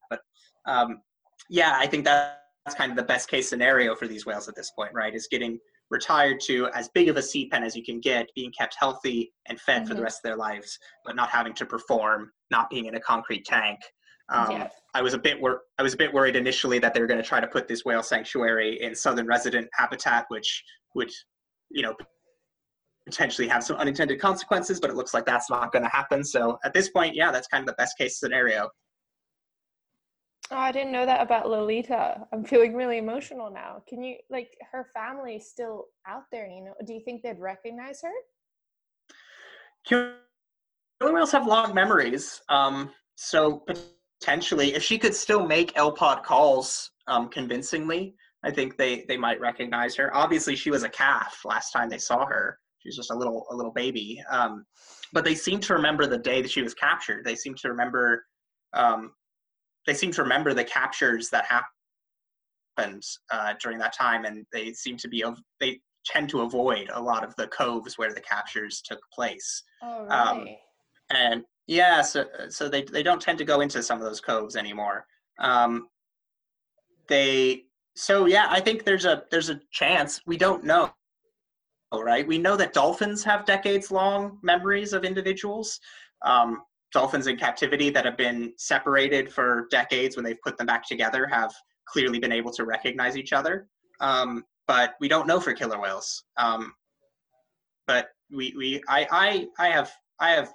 but 0.10 0.22
um, 0.66 1.02
yeah 1.50 1.76
i 1.78 1.86
think 1.86 2.06
that, 2.06 2.40
that's 2.66 2.76
kind 2.76 2.92
of 2.92 2.98
the 2.98 3.04
best 3.04 3.30
case 3.30 3.50
scenario 3.50 3.94
for 3.94 4.08
these 4.08 4.26
whales 4.26 4.48
at 4.48 4.56
this 4.56 4.72
point 4.72 4.92
right 4.94 5.14
is 5.14 5.28
getting 5.30 5.60
retired 5.92 6.39
to 6.39 6.68
as 6.74 6.89
big 6.89 7.10
of 7.10 7.18
a 7.18 7.22
sea 7.22 7.48
pen 7.48 7.64
as 7.64 7.76
you 7.76 7.84
can 7.84 8.00
get, 8.00 8.28
being 8.34 8.52
kept 8.58 8.76
healthy 8.80 9.32
and 9.48 9.60
fed 9.60 9.82
mm-hmm. 9.82 9.84
for 9.84 9.89
the 9.89 9.96
mm-hmm. 9.96 10.06
rest 10.06 10.20
of 10.20 10.24
their 10.24 10.38
lives, 10.38 10.80
but 11.06 11.16
not 11.16 11.30
having 11.30 11.54
to 11.54 11.66
perform, 11.66 12.32
not 12.50 12.70
being 12.70 12.86
in 12.86 12.96
a 12.96 13.00
concrete 13.00 13.46
tank. 13.46 13.80
Um, 14.30 14.52
yeah. 14.52 14.70
I 14.94 15.02
was 15.02 15.14
a 15.14 15.18
bit 15.18 15.39
wor- 15.39 15.64
I 15.78 15.84
was 15.84 15.94
a 15.94 15.98
bit 15.98 16.14
worried 16.14 16.38
initially 16.38 16.80
that 16.80 16.94
they 16.94 17.02
were 17.02 17.08
going 17.08 17.22
to 17.22 17.28
try 17.28 17.42
to 17.42 17.48
put 17.48 17.68
this 17.68 17.84
whale 17.84 18.02
sanctuary 18.02 18.82
in 18.82 18.96
southern 18.96 19.28
resident 19.28 19.68
habitat, 19.74 20.26
which 20.30 20.64
would, 20.96 21.12
you 21.70 21.84
know, 21.84 21.94
potentially 23.06 23.48
have 23.48 23.64
some 23.64 23.76
unintended 23.76 24.22
consequences. 24.22 24.80
But 24.80 24.89
it 24.89 24.96
looks 24.96 25.14
like 25.14 25.26
that's 25.26 25.50
not 25.50 25.74
going 25.74 25.84
to 25.84 25.89
happen. 25.89 26.24
So 26.24 26.58
at 26.64 26.74
this 26.74 26.89
point, 26.89 27.16
yeah, 27.16 27.32
that's 27.32 27.48
kind 27.48 27.62
of 27.62 27.68
the 27.68 27.76
best 27.78 27.98
case 27.98 28.20
scenario. 28.20 28.70
Oh, 30.54 30.58
I 30.58 30.74
didn't 30.74 30.91
know 30.91 31.06
that 31.06 31.22
about 31.22 31.49
Lolita. 31.49 32.28
I'm 32.34 32.43
feeling 32.43 32.74
really 32.74 32.97
emotional 32.97 33.49
now. 33.49 33.82
Can 33.88 34.04
you 34.04 34.18
like 34.30 34.49
her 34.74 34.89
family 34.93 35.39
still 35.39 35.86
out 36.06 36.24
there? 36.30 36.45
You 36.45 36.66
know, 36.66 36.74
do 36.86 36.93
you 36.93 36.99
think 36.99 37.24
they'd 37.24 37.39
recognize 37.39 38.02
her? 38.02 38.12
Killer 39.86 40.18
whales 41.02 41.32
have 41.32 41.47
long 41.47 41.74
memories, 41.74 42.41
um, 42.49 42.91
so 43.16 43.64
potentially, 44.20 44.74
if 44.74 44.84
she 44.84 44.97
could 44.97 45.16
still 45.16 45.47
make 45.47 45.74
LPOD 45.76 46.24
calls 46.24 46.91
um, 47.08 47.30
convincingly, 47.30 48.14
I 48.43 48.52
think 48.52 48.76
they 48.76 49.06
they 49.08 49.18
might 49.18 49.39
recognize 49.39 49.95
her. 49.95 50.14
Obviously, 50.14 50.58
she 50.58 50.70
was 50.70 50.84
a 50.84 50.89
calf 50.89 51.39
last 51.45 51.72
time 51.72 51.89
they 51.89 51.97
saw 51.97 52.26
her. 52.26 52.60
She 52.80 52.89
was 52.89 52.97
just 52.97 53.12
a 53.12 53.16
little 53.16 53.47
a 53.52 53.56
little 53.56 53.72
baby. 53.72 54.22
Um, 54.30 54.66
but 55.14 55.24
they 55.24 55.36
seem 55.36 55.62
to 55.62 55.74
remember 55.74 56.08
the 56.08 56.18
day 56.18 56.41
that 56.41 56.52
she 56.52 56.62
was 56.62 56.74
captured. 56.74 57.24
They 57.24 57.36
seem 57.36 57.56
to 57.56 57.70
remember 57.70 58.26
um, 58.74 59.14
they 59.88 59.94
seem 59.94 60.12
to 60.12 60.24
remember 60.24 60.54
the 60.54 60.64
captures 60.64 61.30
that 61.30 61.46
happened 61.46 63.04
uh, 63.32 63.54
during 63.62 63.78
that 63.80 63.94
time, 63.94 64.26
and 64.26 64.46
they 64.52 64.74
seem 64.74 64.98
to 64.98 65.08
be 65.08 65.24
they 65.60 65.80
tend 66.06 66.30
to 66.30 66.42
avoid 66.42 66.90
a 66.94 67.02
lot 67.02 67.24
of 67.24 67.36
the 67.36 67.48
coves 67.48 67.98
where 67.98 68.14
the 68.14 68.22
captures 68.22 68.82
took 68.82 69.00
place. 69.14 69.64
Oh, 69.84 70.08
um, 70.10 70.40
really? 70.40 70.52
Um, 70.52 70.58
and 71.10 71.44
yeah, 71.68 72.02
so 72.02 72.26
so 72.50 72.70
they 72.70 72.84
they 72.84 73.04
don't 73.04 73.22
tend 73.22 73.38
to 73.40 73.46
go 73.46 73.62
into 73.62 73.84
some 73.84 74.00
of 74.00 74.04
those 74.04 74.22
coves 74.22 74.56
anymore. 74.56 75.06
Um, 75.40 75.88
they 77.08 77.66
so 77.96 78.26
yeah, 78.26 78.48
I 78.50 78.60
think 78.60 78.84
there's 78.84 79.06
a 79.06 79.24
there's 79.32 79.50
a 79.50 79.60
chance 79.72 80.22
we 80.26 80.38
don't 80.38 80.64
know. 80.64 80.92
Right, 81.94 82.26
we 82.26 82.38
know 82.38 82.56
that 82.56 82.74
dolphins 82.74 83.22
have 83.26 83.46
decades 83.46 83.92
long 83.92 84.40
memories 84.42 84.94
of 84.94 85.04
individuals. 85.04 85.78
Um, 86.26 86.62
dolphins 86.92 87.28
in 87.28 87.38
captivity 87.38 87.89
that 87.89 88.06
have 88.06 88.18
been 88.18 88.54
separated 88.58 89.32
for 89.32 89.68
decades 89.72 90.16
when 90.16 90.26
they've 90.26 90.42
put 90.44 90.58
them 90.58 90.68
back 90.68 90.88
together 90.88 91.28
have 91.28 91.54
clearly 91.88 92.20
been 92.20 92.32
able 92.32 92.52
to 92.52 92.66
recognize 92.66 93.18
each 93.18 93.34
other. 93.34 93.68
Um, 94.00 94.44
but 94.68 94.96
we 95.00 95.08
don't 95.08 95.28
know 95.28 95.39
for 95.39 95.54
killer 95.54 95.80
whales. 95.80 96.24
Um, 96.38 96.74
but 97.88 98.10
we, 98.34 98.54
we 98.58 98.82
I, 98.88 99.08
I, 99.12 99.48
I 99.60 99.70
have 99.70 99.92
I 100.20 100.32
have 100.32 100.52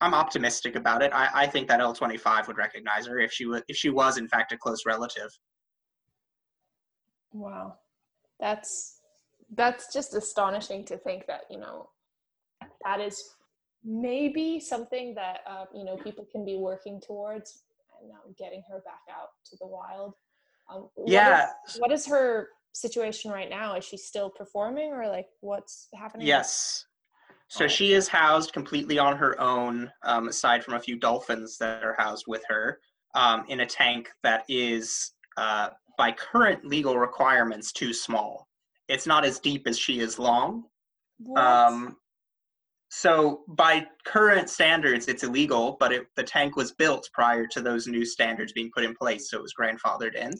I'm 0.00 0.14
optimistic 0.14 0.74
about 0.74 1.00
it. 1.02 1.12
I, 1.14 1.28
I 1.32 1.46
think 1.46 1.68
that 1.68 1.78
L25 1.78 2.48
would 2.48 2.58
recognize 2.58 3.06
her 3.06 3.20
if 3.20 3.32
she 3.32 3.46
was 3.46 3.62
if 3.68 3.76
she 3.76 3.88
was 3.88 4.18
in 4.18 4.28
fact 4.28 4.52
a 4.52 4.56
close 4.56 4.84
relative. 4.84 5.30
Wow, 7.32 7.76
that's 8.40 8.98
that's 9.54 9.92
just 9.92 10.14
astonishing 10.14 10.84
to 10.86 10.98
think 10.98 11.26
that 11.26 11.42
you 11.50 11.58
know 11.58 11.88
that 12.84 13.00
is 13.00 13.22
maybe 13.84 14.60
something 14.60 15.14
that 15.14 15.40
uh, 15.48 15.64
you 15.74 15.84
know 15.84 15.96
people 15.96 16.26
can 16.30 16.44
be 16.44 16.56
working 16.56 17.00
towards 17.00 17.62
and 18.00 18.10
um, 18.12 18.34
getting 18.38 18.62
her 18.70 18.80
back 18.84 19.02
out 19.10 19.28
to 19.50 19.56
the 19.60 19.66
wild. 19.66 20.14
Um, 20.72 20.88
yeah. 21.06 21.46
what 21.46 21.48
is, 21.68 21.76
what 21.78 21.92
is 21.92 22.06
her 22.06 22.48
situation 22.72 23.30
right 23.30 23.50
now? 23.50 23.76
Is 23.76 23.84
she 23.84 23.96
still 23.96 24.30
performing 24.30 24.92
or 24.92 25.08
like 25.08 25.26
what's 25.40 25.88
happening 25.94 26.26
yes. 26.26 26.86
So 27.48 27.68
she 27.68 27.92
is 27.92 28.08
housed 28.08 28.54
completely 28.54 28.98
on 28.98 29.18
her 29.18 29.38
own 29.38 29.90
um, 30.04 30.28
aside 30.28 30.64
from 30.64 30.72
a 30.72 30.80
few 30.80 30.96
dolphins 30.96 31.58
that 31.58 31.84
are 31.84 31.94
housed 31.98 32.24
with 32.26 32.42
her 32.48 32.80
um, 33.14 33.44
in 33.48 33.60
a 33.60 33.66
tank 33.66 34.08
that 34.22 34.44
is 34.48 35.12
uh, 35.36 35.68
by 35.98 36.12
current 36.12 36.64
legal 36.64 36.98
requirements 36.98 37.70
too 37.70 37.92
small. 37.92 38.48
It's 38.88 39.06
not 39.06 39.26
as 39.26 39.38
deep 39.38 39.66
as 39.66 39.78
she 39.78 40.00
is 40.00 40.18
long. 40.18 40.64
What? 41.18 41.44
Um, 41.44 41.96
so 42.94 43.40
by 43.48 43.86
current 44.04 44.50
standards, 44.50 45.08
it's 45.08 45.22
illegal, 45.22 45.78
but 45.80 45.94
it, 45.94 46.06
the 46.14 46.22
tank 46.22 46.56
was 46.56 46.72
built 46.72 47.08
prior 47.14 47.46
to 47.46 47.62
those 47.62 47.86
new 47.86 48.04
standards 48.04 48.52
being 48.52 48.70
put 48.74 48.84
in 48.84 48.94
place, 48.94 49.30
so 49.30 49.38
it 49.38 49.42
was 49.42 49.54
grandfathered 49.58 50.14
in. 50.14 50.30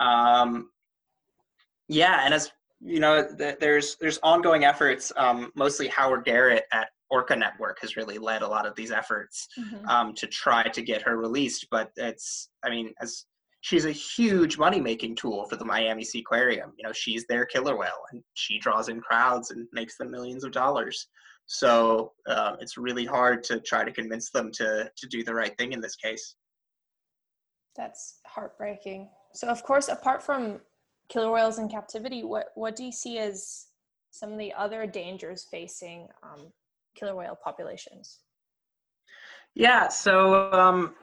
Um, 0.00 0.70
yeah, 1.88 2.24
and 2.24 2.32
as 2.32 2.52
you 2.80 3.00
know, 3.00 3.26
th- 3.36 3.56
there's 3.58 3.96
there's 4.00 4.20
ongoing 4.22 4.64
efforts. 4.64 5.10
Um, 5.16 5.50
mostly 5.56 5.88
Howard 5.88 6.24
Garrett 6.24 6.66
at 6.72 6.86
Orca 7.10 7.34
Network 7.34 7.80
has 7.80 7.96
really 7.96 8.18
led 8.18 8.42
a 8.42 8.48
lot 8.48 8.64
of 8.64 8.76
these 8.76 8.92
efforts 8.92 9.48
mm-hmm. 9.58 9.88
um, 9.88 10.14
to 10.14 10.28
try 10.28 10.68
to 10.68 10.82
get 10.82 11.02
her 11.02 11.16
released. 11.16 11.66
But 11.72 11.90
it's, 11.96 12.48
I 12.64 12.70
mean, 12.70 12.94
as 13.02 13.24
she's 13.62 13.86
a 13.86 13.90
huge 13.90 14.56
money 14.56 14.80
making 14.80 15.16
tool 15.16 15.46
for 15.48 15.56
the 15.56 15.64
Miami 15.64 16.04
Seaquarium. 16.04 16.70
You 16.78 16.84
know, 16.84 16.92
she's 16.92 17.26
their 17.26 17.44
killer 17.44 17.76
whale, 17.76 18.04
and 18.12 18.22
she 18.34 18.60
draws 18.60 18.88
in 18.88 19.00
crowds 19.00 19.50
and 19.50 19.66
makes 19.72 19.96
them 19.96 20.12
millions 20.12 20.44
of 20.44 20.52
dollars. 20.52 21.08
So 21.46 22.12
uh, 22.26 22.56
it's 22.60 22.76
really 22.76 23.04
hard 23.04 23.44
to 23.44 23.60
try 23.60 23.84
to 23.84 23.92
convince 23.92 24.30
them 24.30 24.50
to 24.52 24.90
to 24.96 25.06
do 25.06 25.22
the 25.22 25.34
right 25.34 25.56
thing 25.56 25.72
in 25.72 25.80
this 25.80 25.96
case. 25.96 26.34
That's 27.76 28.18
heartbreaking. 28.26 29.08
So 29.34 29.48
of 29.48 29.62
course, 29.62 29.88
apart 29.88 30.22
from 30.22 30.60
killer 31.08 31.30
whales 31.30 31.58
in 31.58 31.68
captivity, 31.68 32.24
what 32.24 32.48
what 32.54 32.74
do 32.74 32.84
you 32.84 32.92
see 32.92 33.18
as 33.18 33.66
some 34.10 34.32
of 34.32 34.38
the 34.38 34.52
other 34.54 34.86
dangers 34.86 35.46
facing 35.50 36.08
um, 36.22 36.52
killer 36.96 37.14
whale 37.14 37.38
populations? 37.42 38.20
Yeah, 39.54 39.88
so 39.88 40.52
um, 40.52 40.94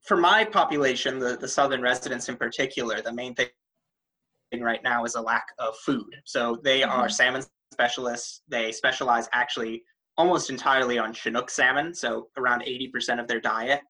for 0.00 0.16
my 0.16 0.44
population, 0.44 1.18
the, 1.18 1.36
the 1.36 1.48
southern 1.48 1.82
residents 1.82 2.28
in 2.28 2.36
particular, 2.36 3.02
the 3.02 3.12
main 3.12 3.34
thing 3.34 3.48
right 4.60 4.82
now 4.82 5.04
is 5.04 5.16
a 5.16 5.20
lack 5.20 5.46
of 5.58 5.76
food. 5.78 6.14
So 6.24 6.58
they 6.62 6.80
mm-hmm. 6.80 6.90
are 6.90 7.08
salmon 7.08 7.42
specialists. 7.74 8.42
They 8.48 8.72
specialize 8.72 9.28
actually 9.32 9.82
almost 10.16 10.48
entirely 10.48 10.98
on 10.98 11.12
Chinook 11.12 11.50
salmon. 11.50 11.92
So 11.94 12.28
around 12.38 12.62
80% 12.62 13.20
of 13.20 13.26
their 13.26 13.40
diet 13.40 13.80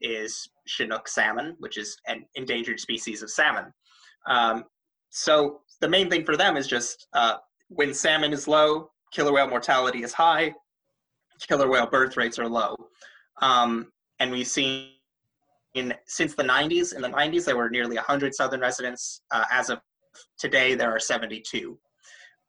is 0.00 0.48
Chinook 0.66 1.08
salmon, 1.08 1.56
which 1.58 1.76
is 1.76 1.96
an 2.06 2.24
endangered 2.36 2.80
species 2.80 3.22
of 3.22 3.30
salmon. 3.30 3.72
Um, 4.28 4.64
so 5.10 5.60
the 5.80 5.88
main 5.88 6.08
thing 6.08 6.24
for 6.24 6.36
them 6.36 6.56
is 6.56 6.66
just 6.66 7.08
uh, 7.12 7.36
when 7.68 7.92
salmon 7.92 8.32
is 8.32 8.46
low, 8.48 8.90
killer 9.12 9.32
whale 9.32 9.48
mortality 9.48 10.02
is 10.02 10.12
high, 10.12 10.54
killer 11.48 11.68
whale 11.68 11.86
birth 11.86 12.16
rates 12.16 12.38
are 12.38 12.48
low. 12.48 12.74
Um, 13.40 13.90
and 14.20 14.30
we've 14.30 14.46
seen 14.46 14.90
in 15.74 15.94
since 16.06 16.34
the 16.34 16.42
90s, 16.42 16.94
in 16.94 17.02
the 17.02 17.08
90s, 17.08 17.44
there 17.44 17.56
were 17.56 17.70
nearly 17.70 17.96
100 17.96 18.34
southern 18.34 18.60
residents. 18.60 19.22
Uh, 19.30 19.44
as 19.50 19.70
of 19.70 19.80
today, 20.38 20.74
there 20.74 20.90
are 20.90 21.00
72. 21.00 21.78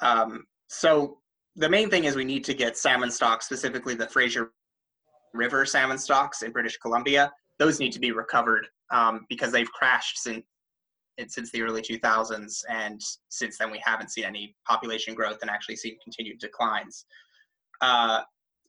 Um, 0.02 0.44
so 0.74 1.20
the 1.56 1.70
main 1.70 1.90
thing 1.90 2.06
is 2.06 2.16
we 2.16 2.26
need 2.26 2.44
to 2.46 2.54
get 2.54 2.78
salmon 2.78 3.12
stocks, 3.12 3.46
specifically 3.46 3.94
the 3.94 4.08
Fraser 4.08 4.52
River 5.34 5.66
salmon 5.66 5.98
stocks 5.98 6.42
in 6.42 6.52
British 6.52 6.78
Columbia. 6.78 7.32
Those 7.60 7.80
need 7.80 7.92
to 7.92 8.00
be 8.00 8.12
recovered 8.12 8.66
um, 8.92 9.26
because 9.30 9.52
they've 9.52 9.72
crashed 9.72 10.18
since 10.18 10.44
since 11.28 11.52
the 11.52 11.62
early 11.62 11.84
2000s, 11.84 12.64
and 12.70 13.00
since 13.30 13.60
then 13.60 13.70
we 13.70 13.80
haven't 13.86 14.10
seen 14.10 14.26
any 14.26 14.56
population 14.68 15.14
growth 15.14 15.38
and 15.44 15.52
actually 15.52 15.76
seen 15.76 15.96
continued 16.04 16.40
declines. 16.40 17.06
Uh, 17.82 18.22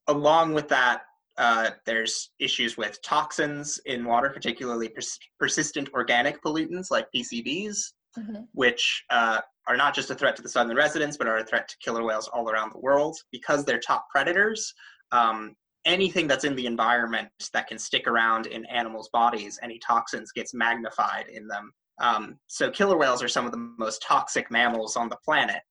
along 0.08 0.52
with 0.52 0.68
that, 0.68 1.04
uh, 1.38 1.70
there's 1.86 2.32
issues 2.38 2.76
with 2.76 3.00
toxins 3.00 3.80
in 3.86 4.04
water, 4.04 4.28
particularly 4.28 4.90
pers- 4.90 5.18
persistent 5.38 5.88
organic 5.94 6.42
pollutants 6.42 6.90
like 6.90 7.06
PCBs, 7.16 7.92
mm-hmm. 8.18 8.42
which 8.52 9.04
uh, 9.08 9.40
are 9.66 9.76
not 9.76 9.94
just 9.94 10.10
a 10.10 10.14
threat 10.14 10.36
to 10.36 10.42
the 10.42 10.48
southern 10.48 10.76
residents, 10.76 11.16
but 11.16 11.26
are 11.26 11.38
a 11.38 11.44
threat 11.44 11.68
to 11.68 11.76
killer 11.78 12.04
whales 12.04 12.28
all 12.28 12.50
around 12.50 12.72
the 12.72 12.80
world. 12.80 13.16
Because 13.32 13.64
they're 13.64 13.78
top 13.78 14.06
predators, 14.10 14.72
um, 15.12 15.54
anything 15.84 16.26
that's 16.26 16.44
in 16.44 16.54
the 16.56 16.66
environment 16.66 17.28
that 17.52 17.68
can 17.68 17.78
stick 17.78 18.06
around 18.06 18.46
in 18.46 18.64
animals' 18.66 19.10
bodies, 19.12 19.58
any 19.62 19.78
toxins 19.78 20.32
gets 20.32 20.54
magnified 20.54 21.26
in 21.28 21.46
them. 21.46 21.72
Um, 22.00 22.38
so 22.46 22.70
killer 22.70 22.96
whales 22.96 23.22
are 23.22 23.28
some 23.28 23.46
of 23.46 23.52
the 23.52 23.72
most 23.78 24.02
toxic 24.02 24.50
mammals 24.50 24.96
on 24.96 25.08
the 25.08 25.18
planet 25.24 25.62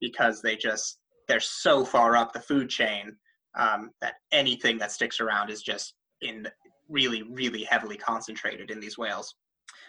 because 0.00 0.42
they 0.42 0.56
just 0.56 0.98
they're 1.28 1.40
so 1.40 1.84
far 1.84 2.16
up 2.16 2.32
the 2.32 2.40
food 2.40 2.68
chain 2.68 3.14
um, 3.58 3.90
that 4.00 4.14
anything 4.32 4.78
that 4.78 4.90
sticks 4.90 5.20
around 5.20 5.50
is 5.50 5.62
just 5.62 5.94
in 6.22 6.48
really 6.88 7.22
really 7.22 7.62
heavily 7.64 7.96
concentrated 7.96 8.70
in 8.70 8.80
these 8.80 8.98
whales. 8.98 9.34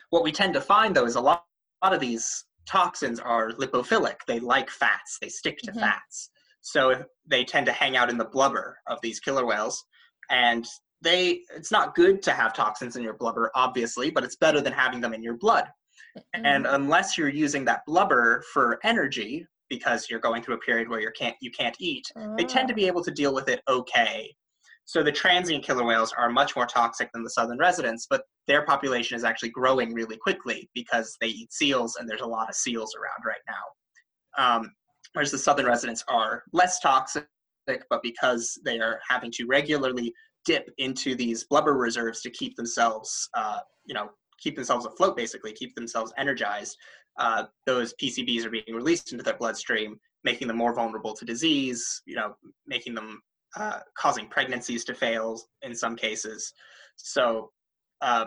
What 0.09 0.23
we 0.23 0.31
tend 0.31 0.53
to 0.55 0.61
find 0.61 0.95
though 0.95 1.05
is 1.05 1.15
a 1.15 1.21
lot, 1.21 1.45
a 1.81 1.87
lot 1.87 1.93
of 1.93 1.99
these 1.99 2.45
toxins 2.69 3.19
are 3.19 3.51
lipophilic. 3.51 4.17
They 4.27 4.39
like 4.39 4.69
fats. 4.69 5.17
They 5.21 5.29
stick 5.29 5.57
to 5.63 5.71
mm-hmm. 5.71 5.79
fats. 5.79 6.29
So 6.61 7.03
they 7.25 7.43
tend 7.43 7.65
to 7.65 7.71
hang 7.71 7.97
out 7.97 8.09
in 8.09 8.17
the 8.17 8.25
blubber 8.25 8.77
of 8.87 8.99
these 9.01 9.19
killer 9.19 9.45
whales. 9.45 9.83
And 10.29 10.65
they 11.01 11.41
it's 11.55 11.71
not 11.71 11.95
good 11.95 12.21
to 12.23 12.31
have 12.31 12.53
toxins 12.53 12.95
in 12.95 13.03
your 13.03 13.15
blubber, 13.17 13.51
obviously, 13.55 14.11
but 14.11 14.23
it's 14.23 14.35
better 14.35 14.61
than 14.61 14.73
having 14.73 15.01
them 15.01 15.13
in 15.13 15.23
your 15.23 15.37
blood. 15.37 15.65
Mm-hmm. 16.17 16.45
And 16.45 16.67
unless 16.67 17.17
you're 17.17 17.29
using 17.29 17.65
that 17.65 17.81
blubber 17.87 18.43
for 18.53 18.79
energy, 18.83 19.45
because 19.69 20.09
you're 20.09 20.19
going 20.19 20.41
through 20.43 20.55
a 20.55 20.59
period 20.59 20.89
where 20.89 20.99
you 20.99 21.11
can't 21.17 21.35
you 21.41 21.51
can't 21.51 21.75
eat, 21.79 22.05
oh. 22.15 22.35
they 22.37 22.43
tend 22.43 22.67
to 22.67 22.73
be 22.73 22.85
ah. 22.85 22.87
able 22.87 23.03
to 23.03 23.11
deal 23.11 23.33
with 23.33 23.47
it 23.47 23.61
okay. 23.67 24.33
So 24.89 25.03
the 25.03 25.11
transient 25.11 25.63
killer 25.63 25.83
whales 25.83 26.11
are 26.17 26.31
much 26.31 26.55
more 26.55 26.65
toxic 26.65 27.11
than 27.13 27.21
the 27.21 27.29
southern 27.29 27.59
residents, 27.59 28.07
but 28.09 28.23
their 28.47 28.65
population 28.65 29.15
is 29.15 29.23
actually 29.23 29.49
growing 29.49 29.93
really 29.93 30.17
quickly 30.17 30.67
because 30.73 31.15
they 31.21 31.27
eat 31.27 31.53
seals, 31.53 31.97
and 31.97 32.09
there's 32.09 32.21
a 32.21 32.25
lot 32.25 32.49
of 32.49 32.55
seals 32.55 32.95
around 32.95 33.23
right 33.23 33.37
now. 33.47 34.57
Um, 34.57 34.71
whereas 35.13 35.29
the 35.29 35.37
southern 35.37 35.67
residents 35.67 36.03
are 36.07 36.41
less 36.53 36.79
toxic, 36.79 37.27
but 37.67 38.01
because 38.01 38.59
they 38.65 38.79
are 38.79 38.99
having 39.07 39.29
to 39.33 39.45
regularly 39.45 40.11
dip 40.43 40.67
into 40.79 41.13
these 41.13 41.43
blubber 41.43 41.75
reserves 41.75 42.21
to 42.21 42.31
keep 42.31 42.55
themselves, 42.55 43.29
uh, 43.35 43.59
you 43.85 43.93
know, 43.93 44.09
keep 44.41 44.55
themselves 44.55 44.87
afloat, 44.87 45.15
basically 45.15 45.53
keep 45.53 45.75
themselves 45.75 46.11
energized. 46.17 46.75
Uh, 47.19 47.43
those 47.67 47.93
PCBs 48.01 48.43
are 48.43 48.49
being 48.49 48.63
released 48.73 49.11
into 49.11 49.23
their 49.23 49.37
bloodstream, 49.37 49.99
making 50.23 50.47
them 50.47 50.57
more 50.57 50.73
vulnerable 50.73 51.13
to 51.13 51.25
disease. 51.25 52.01
You 52.07 52.15
know, 52.15 52.33
making 52.65 52.95
them 52.95 53.21
uh, 53.55 53.79
causing 53.97 54.27
pregnancies 54.27 54.83
to 54.85 54.93
fail 54.93 55.41
in 55.61 55.75
some 55.75 55.95
cases. 55.95 56.53
So 56.95 57.51
uh, 58.01 58.25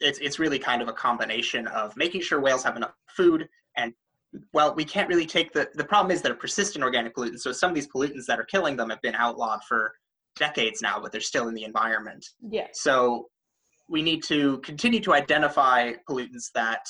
it's 0.00 0.18
it's 0.18 0.38
really 0.38 0.58
kind 0.58 0.82
of 0.82 0.88
a 0.88 0.92
combination 0.92 1.66
of 1.68 1.96
making 1.96 2.22
sure 2.22 2.40
whales 2.40 2.64
have 2.64 2.76
enough 2.76 2.92
food 3.16 3.48
and 3.76 3.92
well, 4.52 4.74
we 4.74 4.84
can't 4.84 5.08
really 5.08 5.26
take 5.26 5.52
the 5.52 5.68
the 5.74 5.84
problem 5.84 6.10
is 6.10 6.22
they're 6.22 6.34
persistent 6.34 6.84
organic 6.84 7.14
pollutants. 7.14 7.40
So 7.40 7.52
some 7.52 7.70
of 7.70 7.74
these 7.74 7.88
pollutants 7.88 8.26
that 8.26 8.38
are 8.38 8.44
killing 8.44 8.76
them 8.76 8.90
have 8.90 9.00
been 9.02 9.14
outlawed 9.14 9.62
for 9.64 9.94
decades 10.36 10.82
now, 10.82 10.98
but 11.00 11.12
they're 11.12 11.20
still 11.20 11.48
in 11.48 11.54
the 11.54 11.64
environment. 11.64 12.26
Yeah. 12.40 12.66
So 12.72 13.28
we 13.88 14.02
need 14.02 14.22
to 14.24 14.58
continue 14.58 15.00
to 15.00 15.12
identify 15.12 15.92
pollutants 16.08 16.50
that 16.54 16.86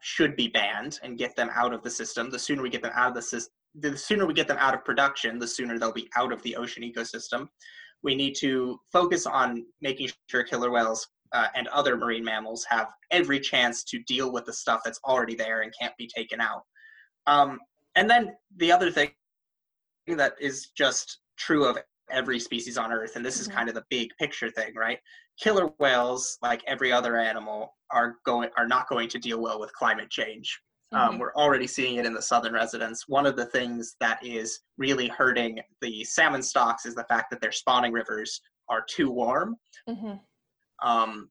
should 0.00 0.34
be 0.34 0.48
banned 0.48 0.98
and 1.02 1.18
get 1.18 1.36
them 1.36 1.50
out 1.54 1.72
of 1.72 1.82
the 1.82 1.90
system. 1.90 2.30
The 2.30 2.38
sooner 2.38 2.62
we 2.62 2.70
get 2.70 2.82
them 2.82 2.92
out 2.94 3.08
of 3.08 3.14
the 3.14 3.22
system, 3.22 3.52
the 3.74 3.96
sooner 3.96 4.26
we 4.26 4.34
get 4.34 4.48
them 4.48 4.58
out 4.58 4.74
of 4.74 4.84
production, 4.84 5.38
the 5.38 5.46
sooner 5.48 5.78
they'll 5.78 5.92
be 5.92 6.08
out 6.16 6.32
of 6.32 6.42
the 6.42 6.56
ocean 6.56 6.82
ecosystem. 6.82 7.48
We 8.02 8.14
need 8.14 8.34
to 8.40 8.78
focus 8.92 9.26
on 9.26 9.64
making 9.80 10.10
sure 10.28 10.42
killer 10.42 10.70
whales 10.70 11.08
uh, 11.32 11.46
and 11.54 11.68
other 11.68 11.96
marine 11.96 12.24
mammals 12.24 12.66
have 12.68 12.88
every 13.10 13.40
chance 13.40 13.84
to 13.84 13.98
deal 14.00 14.32
with 14.32 14.44
the 14.44 14.52
stuff 14.52 14.80
that's 14.84 15.00
already 15.04 15.34
there 15.34 15.62
and 15.62 15.72
can't 15.78 15.96
be 15.96 16.08
taken 16.14 16.40
out. 16.40 16.62
Um, 17.26 17.58
and 17.94 18.08
then 18.10 18.34
the 18.56 18.72
other 18.72 18.90
thing 18.90 19.10
that 20.08 20.34
is 20.40 20.68
just 20.76 21.20
true 21.36 21.64
of 21.64 21.78
every 22.10 22.38
species 22.38 22.76
on 22.76 22.92
Earth, 22.92 23.16
and 23.16 23.24
this 23.24 23.40
is 23.40 23.48
mm-hmm. 23.48 23.56
kind 23.56 23.68
of 23.68 23.74
the 23.74 23.84
big 23.88 24.10
picture 24.18 24.50
thing, 24.50 24.74
right? 24.76 24.98
Killer 25.40 25.68
whales, 25.78 26.38
like 26.42 26.62
every 26.66 26.92
other 26.92 27.16
animal, 27.16 27.74
are 27.90 28.16
going 28.24 28.50
are 28.56 28.66
not 28.66 28.88
going 28.88 29.08
to 29.08 29.18
deal 29.18 29.40
well 29.40 29.60
with 29.60 29.72
climate 29.72 30.10
change. 30.10 30.60
Um, 30.92 31.10
mm-hmm. 31.10 31.18
We're 31.20 31.34
already 31.34 31.66
seeing 31.66 31.96
it 31.96 32.06
in 32.06 32.14
the 32.14 32.22
southern 32.22 32.52
residents. 32.52 33.08
One 33.08 33.26
of 33.26 33.36
the 33.36 33.46
things 33.46 33.96
that 34.00 34.24
is 34.24 34.60
really 34.76 35.08
hurting 35.08 35.60
the 35.80 36.04
salmon 36.04 36.42
stocks 36.42 36.86
is 36.86 36.94
the 36.94 37.04
fact 37.04 37.30
that 37.30 37.40
their 37.40 37.52
spawning 37.52 37.92
rivers 37.92 38.40
are 38.68 38.84
too 38.88 39.10
warm. 39.10 39.56
Mm-hmm. 39.88 40.86
Um, 40.86 41.28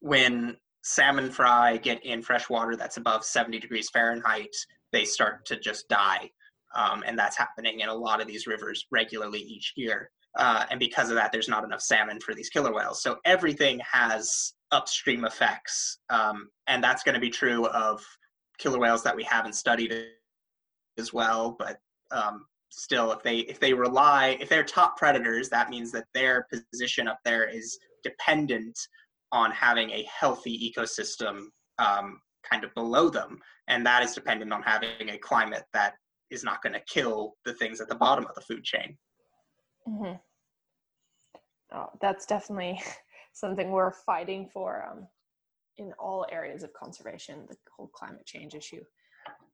when 0.00 0.56
salmon 0.82 1.30
fry 1.30 1.76
get 1.76 2.04
in 2.04 2.22
fresh 2.22 2.48
water 2.48 2.74
that's 2.74 2.96
above 2.96 3.24
70 3.24 3.58
degrees 3.58 3.90
Fahrenheit, 3.90 4.54
they 4.92 5.04
start 5.04 5.44
to 5.46 5.58
just 5.58 5.88
die. 5.88 6.30
Um, 6.74 7.02
and 7.06 7.18
that's 7.18 7.36
happening 7.36 7.80
in 7.80 7.88
a 7.88 7.94
lot 7.94 8.20
of 8.20 8.26
these 8.26 8.46
rivers 8.46 8.86
regularly 8.90 9.40
each 9.40 9.72
year. 9.76 10.10
Uh, 10.38 10.64
and 10.70 10.78
because 10.78 11.10
of 11.10 11.16
that, 11.16 11.32
there's 11.32 11.48
not 11.48 11.64
enough 11.64 11.80
salmon 11.80 12.20
for 12.20 12.34
these 12.34 12.48
killer 12.48 12.72
whales. 12.72 13.02
So 13.02 13.16
everything 13.24 13.80
has 13.90 14.54
upstream 14.70 15.24
effects, 15.24 15.98
um, 16.10 16.48
and 16.68 16.82
that's 16.82 17.02
going 17.02 17.16
to 17.16 17.20
be 17.20 17.30
true 17.30 17.66
of 17.66 18.04
killer 18.60 18.78
whales 18.78 19.02
that 19.02 19.16
we 19.16 19.24
haven't 19.24 19.54
studied 19.54 19.92
as 20.98 21.12
well. 21.12 21.56
But 21.58 21.80
um, 22.10 22.46
still, 22.70 23.12
if 23.12 23.22
they 23.22 23.38
if 23.38 23.58
they 23.58 23.72
rely 23.72 24.36
if 24.40 24.48
they're 24.48 24.64
top 24.64 24.96
predators, 24.96 25.48
that 25.48 25.70
means 25.70 25.90
that 25.92 26.06
their 26.14 26.46
position 26.72 27.08
up 27.08 27.18
there 27.24 27.48
is 27.48 27.78
dependent 28.04 28.78
on 29.32 29.50
having 29.50 29.90
a 29.90 30.06
healthy 30.12 30.72
ecosystem 30.72 31.44
um, 31.78 32.20
kind 32.48 32.64
of 32.64 32.74
below 32.74 33.08
them, 33.08 33.38
and 33.68 33.84
that 33.86 34.02
is 34.02 34.14
dependent 34.14 34.52
on 34.52 34.62
having 34.62 35.08
a 35.08 35.18
climate 35.18 35.64
that 35.72 35.94
is 36.30 36.44
not 36.44 36.62
going 36.62 36.72
to 36.72 36.80
kill 36.88 37.34
the 37.44 37.54
things 37.54 37.80
at 37.80 37.88
the 37.88 37.94
bottom 37.94 38.24
of 38.26 38.34
the 38.34 38.40
food 38.40 38.62
chain. 38.62 38.96
Mm-hmm. 39.88 40.16
Oh, 41.72 41.90
that's 42.00 42.26
definitely 42.26 42.80
something 43.32 43.70
we're 43.70 43.92
fighting 43.92 44.48
for 44.52 44.84
um, 44.90 45.06
in 45.78 45.92
all 45.98 46.26
areas 46.30 46.62
of 46.62 46.72
conservation. 46.72 47.46
The 47.48 47.56
whole 47.76 47.88
climate 47.88 48.26
change 48.26 48.54
issue. 48.54 48.82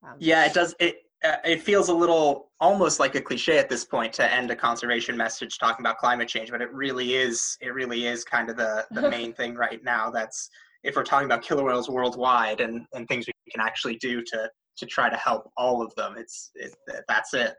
Um, 0.03 0.17
yeah, 0.19 0.47
it 0.47 0.55
does. 0.55 0.75
It 0.79 1.03
uh, 1.25 1.37
it 1.45 1.62
feels 1.62 1.89
a 1.89 1.95
little 1.95 2.51
almost 2.61 3.01
like 3.01 3.14
a 3.14 3.21
cliche 3.21 3.59
at 3.59 3.69
this 3.69 3.85
point 3.85 4.12
to 4.12 4.33
end 4.33 4.51
a 4.51 4.57
conservation 4.57 5.17
message 5.17 5.59
talking 5.59 5.85
about 5.85 5.99
climate 5.99 6.29
change, 6.29 6.51
but 6.51 6.61
it 6.61 6.73
really 6.73 7.14
is. 7.14 7.57
It 7.61 7.73
really 7.75 8.07
is 8.07 8.25
kind 8.25 8.51
of 8.51 8.57
the 8.57 8.87
the 8.91 9.11
main 9.11 9.33
thing 9.33 9.55
right 9.55 9.83
now. 9.83 10.11
That's 10.11 10.51
if 10.85 10.95
we're 10.95 11.05
talking 11.05 11.27
about 11.27 11.43
killer 11.43 11.64
whales 11.64 11.89
worldwide 11.89 12.61
and 12.61 12.87
and 12.95 13.09
things 13.09 13.27
we 13.27 13.51
can 13.51 13.61
actually 13.61 13.97
do 13.97 14.23
to 14.23 14.51
to 14.77 14.87
try 14.87 15.09
to 15.09 15.17
help 15.17 15.51
all 15.57 15.83
of 15.83 15.95
them. 15.95 16.17
It's 16.19 16.51
it, 16.55 16.75
that's 17.09 17.35
it. 17.35 17.55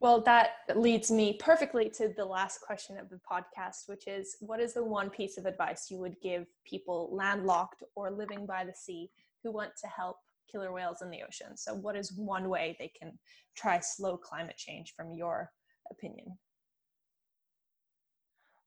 Well, 0.00 0.20
that 0.22 0.50
leads 0.76 1.10
me 1.10 1.36
perfectly 1.40 1.90
to 1.90 2.12
the 2.16 2.24
last 2.24 2.60
question 2.60 2.98
of 2.98 3.08
the 3.08 3.20
podcast, 3.28 3.88
which 3.88 4.06
is 4.06 4.36
what 4.40 4.60
is 4.60 4.72
the 4.72 4.84
one 4.84 5.10
piece 5.10 5.38
of 5.38 5.46
advice 5.46 5.90
you 5.90 5.98
would 5.98 6.14
give 6.22 6.46
people 6.64 7.08
landlocked 7.12 7.82
or 7.96 8.10
living 8.10 8.46
by 8.46 8.64
the 8.64 8.74
sea 8.74 9.10
who 9.42 9.50
want 9.50 9.72
to 9.80 9.88
help 9.88 10.18
killer 10.50 10.72
whales 10.72 11.02
in 11.02 11.10
the 11.10 11.22
ocean? 11.26 11.56
So, 11.56 11.74
what 11.74 11.96
is 11.96 12.12
one 12.12 12.48
way 12.48 12.76
they 12.78 12.92
can 12.96 13.18
try 13.56 13.80
slow 13.80 14.16
climate 14.16 14.56
change 14.56 14.94
from 14.96 15.14
your 15.14 15.50
opinion? 15.90 16.38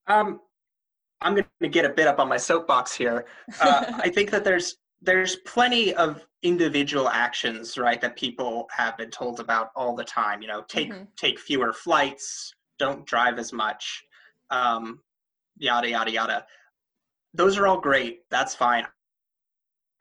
Um, 0.07 0.41
I'm 1.21 1.35
going 1.35 1.45
to 1.61 1.69
get 1.69 1.85
a 1.85 1.89
bit 1.89 2.07
up 2.07 2.19
on 2.19 2.27
my 2.27 2.37
soapbox 2.37 2.93
here. 2.93 3.25
Uh, 3.61 3.85
I 4.03 4.09
think 4.09 4.31
that 4.31 4.43
there's 4.43 4.75
there's 5.01 5.37
plenty 5.37 5.93
of 5.95 6.25
individual 6.43 7.09
actions 7.09 7.77
right 7.77 8.01
that 8.01 8.15
people 8.15 8.67
have 8.71 8.97
been 8.97 9.09
told 9.09 9.39
about 9.39 9.69
all 9.75 9.95
the 9.95 10.03
time 10.03 10.41
you 10.41 10.47
know 10.47 10.63
take 10.67 10.91
mm-hmm. 10.91 11.03
take 11.15 11.39
fewer 11.39 11.71
flights 11.71 12.53
don't 12.79 13.05
drive 13.05 13.37
as 13.37 13.53
much 13.53 14.03
um, 14.49 14.99
yada 15.57 15.89
yada 15.89 16.11
yada. 16.11 16.45
Those 17.33 17.57
are 17.57 17.67
all 17.67 17.79
great. 17.79 18.19
That's 18.29 18.53
fine. 18.53 18.85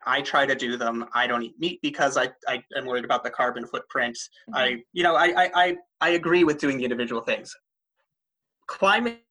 I 0.05 0.21
try 0.21 0.45
to 0.45 0.55
do 0.55 0.77
them. 0.77 1.05
I 1.13 1.27
don't 1.27 1.43
eat 1.43 1.59
meat 1.59 1.79
because 1.83 2.17
i, 2.17 2.29
I 2.47 2.63
am 2.75 2.85
worried 2.85 3.05
about 3.05 3.23
the 3.23 3.29
carbon 3.29 3.65
footprint. 3.65 4.17
Mm-hmm. 4.49 4.55
i 4.55 4.83
you 4.93 5.03
know 5.03 5.15
I, 5.15 5.27
I 5.43 5.51
i 5.55 5.77
i 6.01 6.09
agree 6.09 6.43
with 6.43 6.59
doing 6.59 6.77
the 6.77 6.83
individual 6.83 7.21
things. 7.21 7.55
Climate 8.67 9.21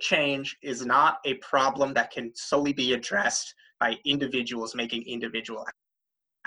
change 0.00 0.56
is 0.62 0.84
not 0.84 1.18
a 1.24 1.34
problem 1.34 1.94
that 1.94 2.10
can 2.10 2.32
solely 2.34 2.72
be 2.72 2.92
addressed 2.92 3.54
by 3.80 3.96
individuals 4.04 4.74
making 4.74 5.02
individual 5.06 5.64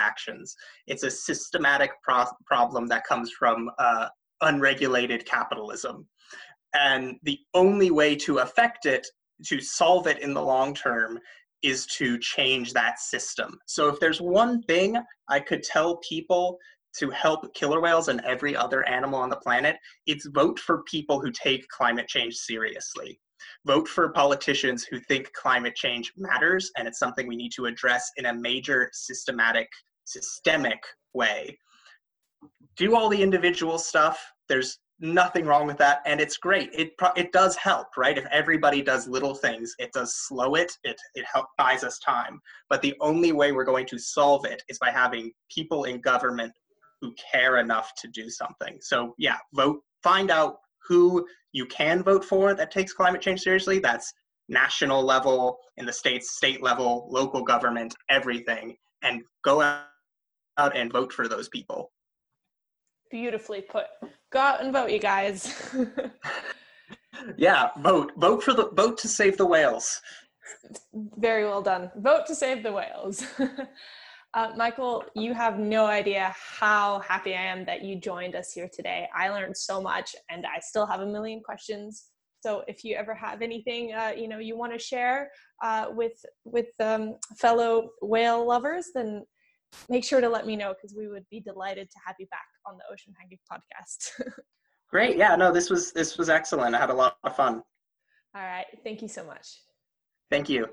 actions. 0.00 0.54
It's 0.86 1.02
a 1.02 1.10
systematic 1.10 1.90
pro- 2.02 2.24
problem 2.46 2.86
that 2.88 3.04
comes 3.04 3.30
from 3.30 3.70
uh, 3.78 4.08
unregulated 4.40 5.26
capitalism. 5.26 6.06
And 6.74 7.16
the 7.22 7.38
only 7.54 7.90
way 7.90 8.16
to 8.16 8.38
affect 8.38 8.86
it, 8.86 9.06
to 9.46 9.60
solve 9.60 10.06
it 10.06 10.20
in 10.20 10.34
the 10.34 10.42
long 10.42 10.74
term, 10.74 11.18
is 11.62 11.84
to 11.86 12.18
change 12.18 12.72
that 12.72 12.98
system. 12.98 13.58
So 13.66 13.88
if 13.88 14.00
there's 14.00 14.20
one 14.20 14.62
thing 14.62 14.96
I 15.28 15.40
could 15.40 15.62
tell 15.62 15.98
people 15.98 16.58
to 16.98 17.10
help 17.10 17.52
killer 17.54 17.80
whales 17.80 18.08
and 18.08 18.20
every 18.24 18.56
other 18.56 18.88
animal 18.88 19.20
on 19.20 19.28
the 19.28 19.36
planet, 19.36 19.76
it's 20.06 20.26
vote 20.26 20.58
for 20.58 20.82
people 20.84 21.20
who 21.20 21.30
take 21.30 21.68
climate 21.68 22.08
change 22.08 22.34
seriously 22.34 23.20
vote 23.66 23.88
for 23.88 24.10
politicians 24.10 24.84
who 24.84 24.98
think 25.00 25.32
climate 25.32 25.74
change 25.74 26.12
matters 26.16 26.70
and 26.76 26.86
it's 26.86 26.98
something 26.98 27.26
we 27.26 27.36
need 27.36 27.52
to 27.52 27.66
address 27.66 28.10
in 28.16 28.26
a 28.26 28.34
major 28.34 28.90
systematic 28.92 29.68
systemic 30.04 30.82
way. 31.14 31.58
Do 32.76 32.96
all 32.96 33.08
the 33.08 33.22
individual 33.22 33.78
stuff. 33.78 34.20
There's 34.48 34.78
nothing 35.00 35.46
wrong 35.46 35.66
with 35.66 35.78
that 35.78 36.02
and 36.04 36.20
it's 36.20 36.36
great. 36.36 36.70
It 36.74 36.92
it 37.16 37.32
does 37.32 37.56
help 37.56 37.96
right? 37.96 38.18
If 38.18 38.26
everybody 38.26 38.82
does 38.82 39.08
little 39.08 39.34
things 39.34 39.74
it 39.78 39.92
does 39.92 40.14
slow 40.14 40.54
it. 40.54 40.72
It 40.84 41.00
it 41.14 41.24
help 41.32 41.46
buys 41.56 41.84
us 41.84 41.98
time. 41.98 42.40
But 42.68 42.82
the 42.82 42.94
only 43.00 43.32
way 43.32 43.52
we're 43.52 43.64
going 43.64 43.86
to 43.86 43.98
solve 43.98 44.44
it 44.44 44.62
is 44.68 44.78
by 44.78 44.90
having 44.90 45.32
people 45.50 45.84
in 45.84 46.00
government 46.00 46.52
who 47.00 47.14
care 47.32 47.58
enough 47.58 47.92
to 47.96 48.08
do 48.08 48.28
something. 48.28 48.78
So 48.80 49.14
yeah 49.18 49.38
vote 49.54 49.80
find 50.02 50.30
out 50.30 50.58
who 50.90 51.24
you 51.52 51.64
can 51.66 52.02
vote 52.02 52.24
for 52.24 52.52
that 52.52 52.72
takes 52.72 52.92
climate 52.92 53.22
change 53.22 53.40
seriously. 53.40 53.78
That's 53.78 54.12
national 54.48 55.04
level, 55.04 55.58
in 55.76 55.86
the 55.86 55.92
states, 55.92 56.32
state 56.32 56.62
level, 56.62 57.06
local 57.08 57.42
government, 57.42 57.94
everything, 58.10 58.76
and 59.02 59.22
go 59.44 59.62
out 59.62 60.76
and 60.76 60.92
vote 60.92 61.12
for 61.12 61.28
those 61.28 61.48
people. 61.48 61.92
Beautifully 63.08 63.62
put. 63.62 63.86
Go 64.32 64.40
out 64.40 64.62
and 64.62 64.72
vote, 64.72 64.90
you 64.90 64.98
guys. 64.98 65.72
yeah, 67.36 67.70
vote. 67.78 68.10
Vote 68.16 68.42
for 68.42 68.52
the 68.52 68.70
vote 68.70 68.98
to 68.98 69.08
save 69.08 69.36
the 69.36 69.46
whales. 69.46 70.00
Very 71.18 71.44
well 71.44 71.62
done. 71.62 71.90
Vote 71.98 72.26
to 72.26 72.34
save 72.34 72.64
the 72.64 72.72
whales. 72.72 73.24
uh, 74.34 74.52
Michael, 74.56 75.04
you 75.14 75.34
have 75.34 75.58
no 75.58 75.86
idea 75.86 76.34
how 76.36 77.00
happy 77.00 77.34
I 77.34 77.42
am 77.42 77.64
that 77.66 77.82
you 77.82 77.96
joined 77.96 78.36
us 78.36 78.52
here 78.52 78.68
today. 78.72 79.08
I 79.14 79.28
learned 79.28 79.56
so 79.56 79.80
much, 79.80 80.14
and 80.28 80.46
I 80.46 80.60
still 80.60 80.86
have 80.86 81.00
a 81.00 81.06
million 81.06 81.40
questions. 81.40 82.06
So 82.42 82.62
if 82.68 82.84
you 82.84 82.96
ever 82.96 83.14
have 83.14 83.42
anything 83.42 83.92
uh, 83.92 84.12
you 84.16 84.26
know 84.26 84.38
you 84.38 84.56
want 84.56 84.72
to 84.72 84.78
share 84.78 85.30
uh, 85.62 85.86
with 85.90 86.24
with 86.44 86.68
um, 86.80 87.16
fellow 87.36 87.90
whale 88.00 88.46
lovers, 88.46 88.86
then 88.94 89.24
make 89.88 90.04
sure 90.04 90.20
to 90.20 90.28
let 90.28 90.46
me 90.46 90.56
know 90.56 90.74
because 90.74 90.94
we 90.96 91.08
would 91.08 91.24
be 91.30 91.40
delighted 91.40 91.90
to 91.90 91.98
have 92.06 92.16
you 92.18 92.26
back 92.28 92.46
on 92.66 92.76
the 92.76 92.84
Ocean 92.92 93.12
Pancake 93.18 93.40
podcast. 93.50 94.32
Great. 94.90 95.16
Yeah. 95.16 95.36
No, 95.36 95.52
this 95.52 95.70
was 95.70 95.92
this 95.92 96.18
was 96.18 96.28
excellent. 96.28 96.74
I 96.74 96.78
had 96.78 96.90
a 96.90 96.94
lot 96.94 97.16
of 97.24 97.36
fun. 97.36 97.62
All 98.34 98.42
right. 98.42 98.66
Thank 98.84 99.02
you 99.02 99.08
so 99.08 99.24
much. 99.24 99.60
Thank 100.30 100.48
you. 100.48 100.68